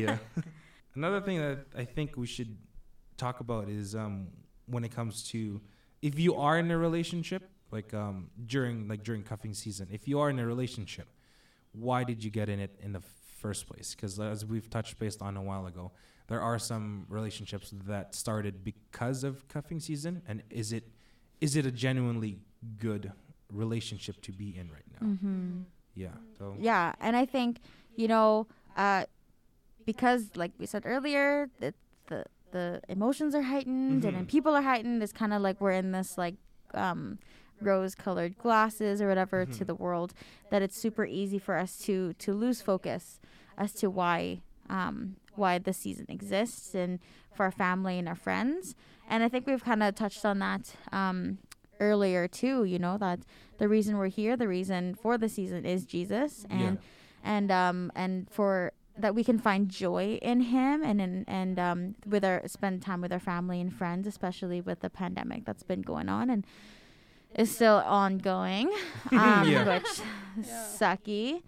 yeah. 0.03 0.19
Another 0.97 1.21
thing 1.21 1.39
that 1.39 1.67
I 1.77 1.85
think 1.85 2.17
we 2.17 2.27
should 2.27 2.57
talk 3.17 3.39
about 3.41 3.69
is 3.69 3.95
um, 3.95 4.29
when 4.67 4.83
it 4.83 4.91
comes 4.95 5.23
to 5.31 5.61
if 6.03 6.19
you 6.19 6.35
are 6.35 6.59
in 6.59 6.71
a 6.71 6.79
relationship, 6.79 7.49
like 7.71 7.95
um, 7.95 8.31
during 8.47 8.89
like 8.89 9.05
during 9.05 9.23
cuffing 9.23 9.55
season, 9.55 9.87
if 9.93 10.09
you 10.09 10.19
are 10.19 10.29
in 10.31 10.39
a 10.41 10.47
relationship, 10.47 11.07
why 11.73 12.03
did 12.03 12.25
you 12.25 12.31
get 12.31 12.49
in 12.49 12.59
it 12.59 12.75
in 12.83 12.93
the 12.93 13.03
first 13.39 13.69
place? 13.69 13.95
Because 13.95 14.19
as 14.19 14.45
we've 14.45 14.69
touched 14.69 14.99
based 14.99 15.23
on 15.23 15.37
a 15.37 15.43
while 15.43 15.67
ago, 15.67 15.93
there 16.31 16.41
are 16.41 16.59
some 16.59 17.05
relationships 17.11 17.69
that 17.87 18.15
started 18.15 18.55
because 18.65 19.25
of 19.29 19.47
cuffing 19.49 19.81
season, 19.81 20.23
and 20.29 20.43
is 20.49 20.73
it 20.73 20.85
is 21.41 21.57
it 21.57 21.65
a 21.67 21.73
genuinely 21.87 22.39
good 22.79 23.13
relationship 23.53 24.17
to 24.23 24.33
be 24.33 24.49
in 24.61 24.67
right 24.77 24.89
now? 25.01 25.07
mm-hmm. 25.07 25.51
Yeah. 25.95 26.17
So 26.39 26.55
Yeah, 26.59 26.95
and 27.01 27.17
I 27.23 27.27
think 27.27 27.59
you 27.97 28.09
know, 28.09 28.47
uh, 28.77 29.05
because 29.85 30.31
like 30.37 30.53
we 30.59 30.67
said 30.67 30.83
earlier, 30.87 31.51
the 31.61 31.75
the 32.07 32.25
the 32.53 32.81
emotions 32.89 33.35
are 33.35 33.43
heightened 33.43 34.05
and 34.05 34.15
then 34.17 34.25
Mhm. 34.25 34.29
people 34.37 34.55
are 34.59 34.63
heightened. 34.63 35.03
It's 35.03 35.13
kind 35.23 35.33
of 35.33 35.41
like 35.43 35.61
we're 35.61 35.79
in 35.83 35.93
this 35.93 36.17
like 36.19 36.37
um, 36.75 37.19
rose-colored 37.61 38.39
glasses 38.39 39.01
or 39.03 39.09
whatever 39.09 39.45
to 39.47 39.65
Mhm. 39.65 39.67
the 39.67 39.75
world 39.75 40.15
that 40.51 40.63
it's 40.63 40.77
super 40.77 41.05
easy 41.05 41.39
for 41.39 41.57
us 41.57 41.79
to 41.87 42.13
to 42.25 42.33
lose 42.35 42.61
focus 42.63 43.21
as 43.59 43.73
to 43.75 43.91
why 43.91 44.41
um, 44.71 45.17
why 45.35 45.59
the 45.59 45.73
season 45.75 46.07
exists 46.09 46.75
and 46.75 46.99
for 47.35 47.45
our 47.45 47.51
family 47.53 47.99
and 47.99 48.09
our 48.09 48.15
friends. 48.15 48.75
And 49.09 49.23
I 49.23 49.29
think 49.29 49.47
we've 49.47 49.65
kind 49.65 49.83
of 49.83 49.95
touched 49.95 50.25
on 50.25 50.39
that 50.39 50.75
um, 50.93 51.39
earlier 51.81 52.29
too. 52.29 52.65
You 52.65 52.79
know 52.79 52.97
that 52.99 53.21
the 53.59 53.69
reason 53.69 53.99
we're 53.99 54.09
here, 54.09 54.37
the 54.37 54.49
reason 54.49 54.95
for 54.95 55.19
the 55.19 55.29
season 55.29 55.67
is 55.67 55.85
Jesus, 55.85 56.47
and 56.51 56.79
and 57.23 57.51
um 57.51 57.93
and 57.95 58.31
for 58.31 58.73
that 58.99 59.15
we 59.15 59.25
can 59.25 59.39
find 59.39 59.69
joy 59.69 60.19
in 60.23 60.41
him 60.41 60.83
and 60.83 61.01
in 61.01 61.25
and 61.29 61.59
um 61.59 61.95
with 62.07 62.25
our 62.25 62.43
spend 62.47 62.83
time 62.83 63.01
with 63.01 63.13
our 63.13 63.21
family 63.21 63.61
and 63.61 63.73
friends 63.75 64.07
especially 64.07 64.61
with 64.61 64.81
the 64.81 64.91
pandemic 64.91 65.45
that's 65.45 65.63
been 65.63 65.83
going 65.83 66.09
on 66.09 66.31
and 66.31 66.47
is 67.35 67.55
still 67.55 67.83
ongoing 67.87 68.69
um 69.13 69.49
Yeah. 69.49 69.65
which 69.65 70.01
Yeah. 70.37 70.67
sucky 70.81 71.43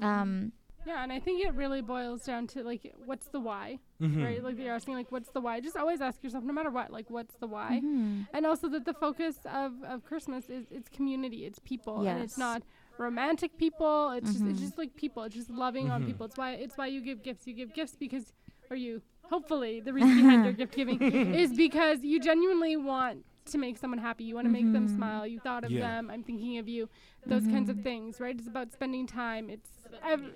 um 0.00 0.52
Yeah, 0.88 1.02
and 1.02 1.12
I 1.12 1.20
think 1.20 1.44
it 1.44 1.52
really 1.54 1.82
boils 1.82 2.24
down 2.24 2.46
to 2.48 2.62
like, 2.64 2.82
what's 3.04 3.28
the 3.28 3.40
why, 3.40 3.78
Mhm. 4.00 4.24
right? 4.24 4.42
Like 4.42 4.58
you're 4.58 4.74
asking, 4.74 4.94
like, 4.94 5.12
what's 5.12 5.30
the 5.30 5.40
why? 5.40 5.60
Just 5.60 5.76
always 5.76 6.00
ask 6.00 6.22
yourself, 6.24 6.44
no 6.44 6.52
matter 6.58 6.70
what, 6.70 6.90
like, 6.90 7.10
what's 7.10 7.34
the 7.36 7.46
why? 7.46 7.80
mhm. 7.84 8.26
And 8.32 8.46
also 8.46 8.68
that 8.70 8.84
the 8.86 8.94
focus 8.94 9.36
of, 9.44 9.72
of 9.92 10.04
Christmas 10.04 10.48
is 10.48 10.64
it's 10.70 10.88
community, 10.88 11.44
it's 11.44 11.58
people, 11.58 11.96
and 12.08 12.22
it's 12.22 12.38
not 12.38 12.62
romantic 12.96 13.58
people. 13.58 14.10
It's 14.16 14.32
just 14.32 14.44
it's 14.46 14.58
Mhm. 14.58 14.62
just 14.66 14.78
like 14.78 14.96
people. 14.96 15.22
It's 15.24 15.34
just 15.34 15.50
loving 15.50 15.90
on 15.90 16.02
Mhm. 16.02 16.06
people. 16.06 16.24
It's 16.26 16.38
why 16.38 16.52
it's 16.64 16.76
why 16.78 16.86
you 16.86 17.00
give 17.02 17.22
gifts. 17.22 17.46
You 17.46 17.52
give 17.54 17.74
gifts 17.74 17.94
because, 17.94 18.32
or 18.70 18.76
you 18.76 19.02
hopefully 19.24 19.80
the 19.80 19.92
reason 19.92 20.16
behind 20.22 20.44
your 20.44 20.54
gift 20.54 20.74
giving 20.74 20.98
is 21.42 21.52
because 21.66 22.02
you 22.02 22.18
genuinely 22.18 22.76
want 22.76 23.24
to 23.52 23.58
make 23.58 23.76
someone 23.78 23.98
happy. 23.98 24.24
You 24.24 24.34
want 24.34 24.46
to 24.46 24.50
make 24.52 24.70
them 24.72 24.86
Mhm. 24.88 24.96
smile. 24.96 25.26
You 25.26 25.38
thought 25.40 25.64
of 25.64 25.70
Yeah. 25.70 25.80
them. 25.88 26.10
I'm 26.10 26.22
thinking 26.22 26.56
of 26.58 26.66
you. 26.68 26.88
Those 27.26 27.46
kinds 27.46 27.68
of 27.68 27.80
things, 27.82 28.20
right? 28.20 28.36
It's 28.38 28.48
about 28.48 28.72
spending 28.72 29.06
time. 29.06 29.48
It's 29.50 29.70
ev- 30.02 30.34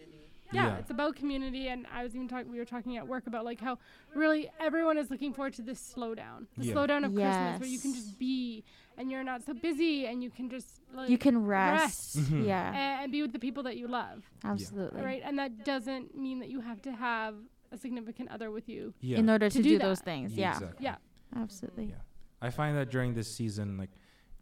yeah, 0.53 0.67
Yeah. 0.67 0.77
it's 0.79 0.91
about 0.91 1.17
community. 1.17 1.69
And 1.69 1.87
I 1.93 2.03
was 2.03 2.15
even 2.15 2.29
talking. 2.29 2.51
We 2.51 2.59
were 2.59 2.65
talking 2.65 2.97
at 2.97 3.07
work 3.07 3.27
about 3.27 3.45
like 3.45 3.61
how 3.61 3.79
really 4.15 4.51
everyone 4.61 4.99
is 4.99 5.11
looking 5.11 5.33
forward 5.33 5.55
to 5.55 5.63
this 5.63 5.81
slowdown, 5.95 6.47
the 6.57 6.67
Yeah. 6.67 6.75
slowdown 6.75 7.05
of 7.05 7.15
Christmas, 7.15 7.61
where 7.61 7.69
you 7.69 7.79
can 7.79 7.95
just 7.95 8.19
be 8.19 8.65
and 8.99 9.11
you're 9.11 9.25
not 9.25 9.43
so 9.43 9.55
busy 9.55 10.07
and 10.07 10.23
you 10.23 10.31
can 10.31 10.51
just 10.51 10.81
like 10.95 11.09
you 11.09 11.17
can 11.19 11.47
rest, 11.47 12.17
rest. 12.17 12.31
Mhm. 12.31 12.47
yeah 12.47 12.69
and, 12.69 13.05
and 13.05 13.13
be 13.13 13.23
with 13.23 13.33
the 13.33 13.39
people 13.39 13.63
that 13.63 13.77
you 13.79 13.89
love, 13.89 14.31
absolutely 14.45 15.01
right? 15.03 15.23
And 15.25 15.39
that 15.39 15.65
doesn't 15.65 16.17
mean 16.17 16.41
that 16.41 16.51
you 16.51 16.61
have 16.61 16.83
to 16.83 16.93
have 16.93 17.35
a 17.73 17.79
significant 17.79 18.29
other 18.31 18.51
with 18.51 18.69
you. 18.69 18.93
Yeah. 19.01 19.19
in 19.19 19.31
order 19.31 19.49
to, 19.49 19.57
To 19.57 19.63
do, 19.63 19.71
do 19.71 19.79
those 19.79 20.01
things 20.01 20.35
Yeah, 20.35 20.51
yeah 20.51 20.53
exactly. 20.57 20.85
Yeah. 20.85 20.97
absolutely 21.37 21.85
Yeah. 21.87 21.95
I 22.43 22.51
find 22.51 22.77
that 22.77 22.91
during 22.91 23.15
this 23.15 23.33
season, 23.35 23.79
like, 23.79 23.91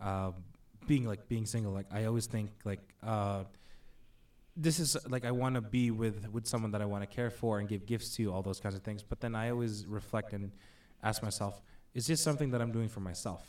uh, 0.01 0.33
being 0.87 1.05
like 1.07 1.29
being 1.29 1.47
single, 1.47 1.73
like 1.73 1.87
I 1.93 2.07
always 2.07 2.27
think 2.27 2.51
like, 2.65 2.81
uh, 3.05 3.45
this 4.57 4.79
is 4.81 4.97
like 5.09 5.25
I 5.25 5.31
want 5.31 5.55
to 5.55 5.61
be 5.61 5.91
with 5.91 6.29
with 6.31 6.47
someone 6.47 6.71
that 6.73 6.83
I 6.83 6.85
want 6.87 7.03
to 7.03 7.07
care 7.07 7.31
for 7.31 7.59
and 7.59 7.69
give 7.69 7.87
gifts 7.87 8.15
to, 8.17 8.33
all 8.33 8.43
those 8.43 8.61
kinds 8.61 8.75
of 8.75 8.83
things. 8.83 9.03
But 9.03 9.21
then 9.21 9.35
I 9.35 9.51
always 9.51 9.87
reflect 9.87 10.33
and 10.33 10.51
ask 11.03 11.23
myself, 11.23 11.63
is 11.95 12.07
this 12.07 12.21
something 12.21 12.51
that 12.51 12.61
I'm 12.61 12.73
doing 12.73 12.89
for 12.89 13.01
myself? 13.01 13.43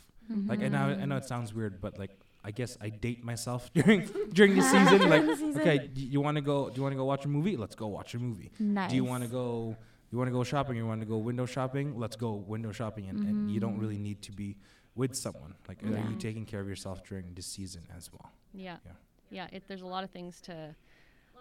Like, 0.46 0.62
I 0.62 0.68
know 0.68 0.78
I 1.02 1.04
know 1.04 1.16
it 1.16 1.24
sounds 1.24 1.52
weird, 1.54 1.80
but 1.80 1.98
like. 1.98 2.10
I 2.44 2.50
guess 2.50 2.76
I 2.80 2.88
date 2.88 3.22
myself 3.22 3.72
during 3.78 4.00
during 4.32 4.56
the 4.56 4.62
season. 4.62 5.08
Like, 5.14 5.24
The 5.24 5.36
season. 5.36 5.60
okay, 5.60 5.78
d- 5.86 6.00
you 6.14 6.20
want 6.20 6.34
to 6.38 6.40
go? 6.40 6.70
Do 6.70 6.74
you 6.74 6.82
want 6.82 6.92
to 6.92 6.96
go 6.96 7.04
watch 7.04 7.24
a 7.24 7.28
movie? 7.28 7.56
Let's 7.56 7.76
go 7.76 7.86
watch 7.86 8.14
a 8.14 8.18
movie. 8.18 8.50
nice 8.58 8.90
Do 8.90 8.96
you 8.96 9.04
want 9.04 9.22
to 9.22 9.28
go? 9.28 9.76
You 10.10 10.18
want 10.18 10.26
to 10.26 10.32
go 10.32 10.42
shopping? 10.42 10.74
You 10.76 10.84
want 10.84 11.00
to 11.02 11.06
go 11.06 11.18
window 11.18 11.46
shopping? 11.46 11.96
Let's 11.96 12.16
go 12.16 12.32
window 12.32 12.72
shopping, 12.72 13.06
and, 13.08 13.18
and 13.28 13.48
you 13.48 13.60
don't 13.60 13.76
Mhm. 13.78 13.80
really 13.82 13.96
need 13.98 14.22
to 14.22 14.32
be 14.32 14.56
with 14.96 15.14
someone. 15.14 15.54
Like, 15.68 15.84
are 15.84 16.10
you 16.10 16.16
taking 16.18 16.44
care 16.44 16.58
of 16.58 16.66
yourself 16.66 17.04
during 17.04 17.32
this 17.32 17.46
season 17.46 17.82
as 17.96 18.10
well? 18.12 18.32
Yeah. 18.52 18.78
Yeah. 18.86 18.92
Yeah. 19.30 19.46
It, 19.56 19.62
there's 19.68 19.82
a 19.82 19.86
lot 19.86 20.02
of 20.02 20.10
things 20.10 20.40
to, 20.40 20.74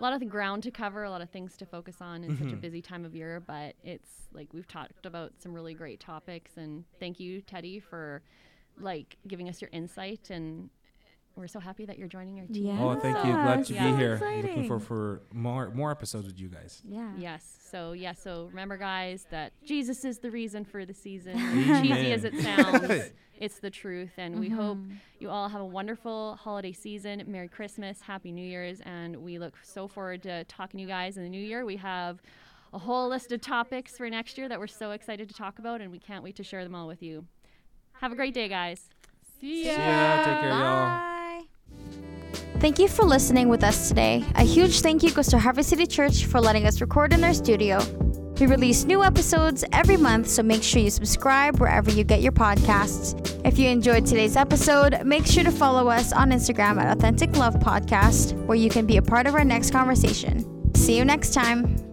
a 0.02 0.04
lot 0.04 0.14
of 0.14 0.20
the 0.20 0.26
ground 0.26 0.64
to 0.64 0.72
cover, 0.72 1.04
a 1.04 1.10
lot 1.12 1.22
of 1.22 1.30
things 1.30 1.56
to 1.58 1.66
focus 1.66 1.98
on 2.02 2.24
in 2.24 2.36
such 2.36 2.52
a 2.52 2.56
Mhm. 2.56 2.62
busy 2.62 2.82
time 2.82 3.06
of 3.06 3.16
year. 3.16 3.40
But 3.40 3.76
it's 3.84 4.28
like 4.34 4.52
we've 4.52 4.68
talked 4.68 5.06
about 5.06 5.40
some 5.40 5.54
really 5.54 5.76
great 5.76 6.00
topics, 6.00 6.58
and 6.58 6.86
thank 7.00 7.20
you, 7.20 7.42
Teddy, 7.42 7.80
for 7.80 8.24
like 8.78 9.18
giving 9.28 9.48
us 9.48 9.62
your 9.62 9.70
insight 9.72 10.30
and. 10.32 10.70
We're 11.36 11.48
so 11.48 11.60
happy 11.60 11.86
that 11.86 11.98
you're 11.98 12.08
joining 12.10 12.40
our 12.40 12.46
team. 12.46 12.66
Yeah. 12.68 12.78
Oh, 12.80 12.96
thank 12.96 13.18
you. 13.26 13.32
Glad 13.32 13.66
to 13.66 13.74
Yeah. 13.74 13.90
be 13.92 13.98
here. 13.98 14.14
Exciting. 14.16 14.42
Looking 14.46 14.68
forward 14.68 14.84
for 14.86 15.22
more 15.34 15.70
more 15.72 15.90
episodes 15.92 16.28
with 16.28 16.40
you 16.40 16.50
guys. 16.50 16.82
yeah 16.86 17.12
Yes. 17.18 17.58
So 17.72 17.94
yeah. 17.94 18.12
So 18.14 18.48
remember, 18.48 18.78
guys, 18.78 19.26
that 19.32 19.54
Jesus 19.66 20.04
is 20.06 20.20
the 20.20 20.30
reason 20.30 20.66
for 20.66 20.86
the 20.86 20.94
season. 20.94 21.38
Cheesy 21.38 22.12
as 22.12 22.26
it 22.26 22.38
sounds, 22.40 23.12
it's 23.40 23.60
the 23.60 23.70
truth, 23.70 24.12
and 24.18 24.40
we 24.40 24.50
hope 24.50 24.78
Mhm. 24.78 24.98
you 25.20 25.30
all 25.30 25.48
have 25.50 25.62
a 25.62 25.66
wonderful 25.66 26.36
holiday 26.36 26.74
season. 26.74 27.24
Merry 27.28 27.48
Christmas, 27.48 28.02
Happy 28.02 28.32
New 28.32 28.46
Year's, 28.46 28.82
and 28.82 29.16
we 29.18 29.40
look 29.40 29.56
so 29.64 29.88
forward 29.88 30.22
to 30.24 30.44
talking 30.46 30.78
to 30.80 30.82
you 30.82 30.88
guys 30.88 31.18
in 31.18 31.24
the 31.24 31.30
new 31.30 31.42
year. 31.42 31.64
We 31.66 31.78
have 31.78 32.22
a 32.74 32.78
whole 32.80 33.08
list 33.10 33.32
of 33.32 33.40
topics 33.42 33.98
for 33.98 34.10
next 34.10 34.38
year 34.38 34.48
that 34.50 34.60
we're 34.60 34.68
so 34.68 34.92
excited 34.92 35.28
to 35.30 35.34
talk 35.36 35.60
about, 35.60 35.80
and 35.82 35.92
we 35.92 36.00
can't 36.00 36.24
wait 36.24 36.36
to 36.36 36.44
share 36.44 36.64
them 36.64 36.76
all 36.76 36.88
with 36.88 37.02
you. 37.02 37.26
Have 37.94 38.12
a 38.12 38.16
great 38.16 38.34
day, 38.34 38.48
guys. 38.50 38.90
See 39.40 39.66
ya. 39.66 39.72
See 39.76 39.78
ya. 39.82 39.88
ya. 39.88 40.16
Take 40.26 40.40
care, 40.42 40.50
y'all. 40.50 41.21
Thank 42.60 42.78
you 42.80 42.88
for 42.88 43.04
listening 43.04 43.50
with 43.50 43.64
us 43.64 43.88
today. 43.88 44.24
A 44.36 44.44
huge 44.44 44.82
thank 44.82 45.02
you 45.04 45.12
goes 45.12 45.28
to 45.30 45.40
Harvest 45.40 45.70
City 45.70 45.88
Church 45.88 46.26
for 46.26 46.40
letting 46.40 46.68
us 46.68 46.80
record 46.80 47.14
in 47.14 47.22
their 47.22 47.34
studio. 47.34 47.80
We 48.40 48.48
release 48.48 48.86
new 48.86 49.04
episodes 49.04 49.64
every 49.72 49.98
month, 49.98 50.28
so 50.28 50.42
make 50.42 50.64
sure 50.64 50.82
you 50.82 50.90
subscribe 50.90 51.60
wherever 51.60 51.92
you 51.92 52.04
get 52.04 52.22
your 52.22 52.32
podcasts. 52.32 53.40
If 53.46 53.60
you 53.60 53.70
enjoyed 53.70 54.06
today's 54.06 54.36
episode, 54.36 55.04
make 55.06 55.28
sure 55.28 55.44
to 55.44 55.52
follow 55.52 55.90
us 55.90 56.12
on 56.12 56.32
Instagram 56.32 56.82
at 56.82 56.98
Authentic 56.98 57.38
Love 57.38 57.56
Podcast, 57.56 58.34
where 58.46 58.58
you 58.58 58.70
can 58.70 58.88
be 58.88 58.98
a 58.98 59.02
part 59.02 59.28
of 59.28 59.36
our 59.36 59.44
next 59.44 59.72
conversation. 59.72 60.74
See 60.76 60.98
you 60.98 61.06
next 61.06 61.34
time. 61.34 61.91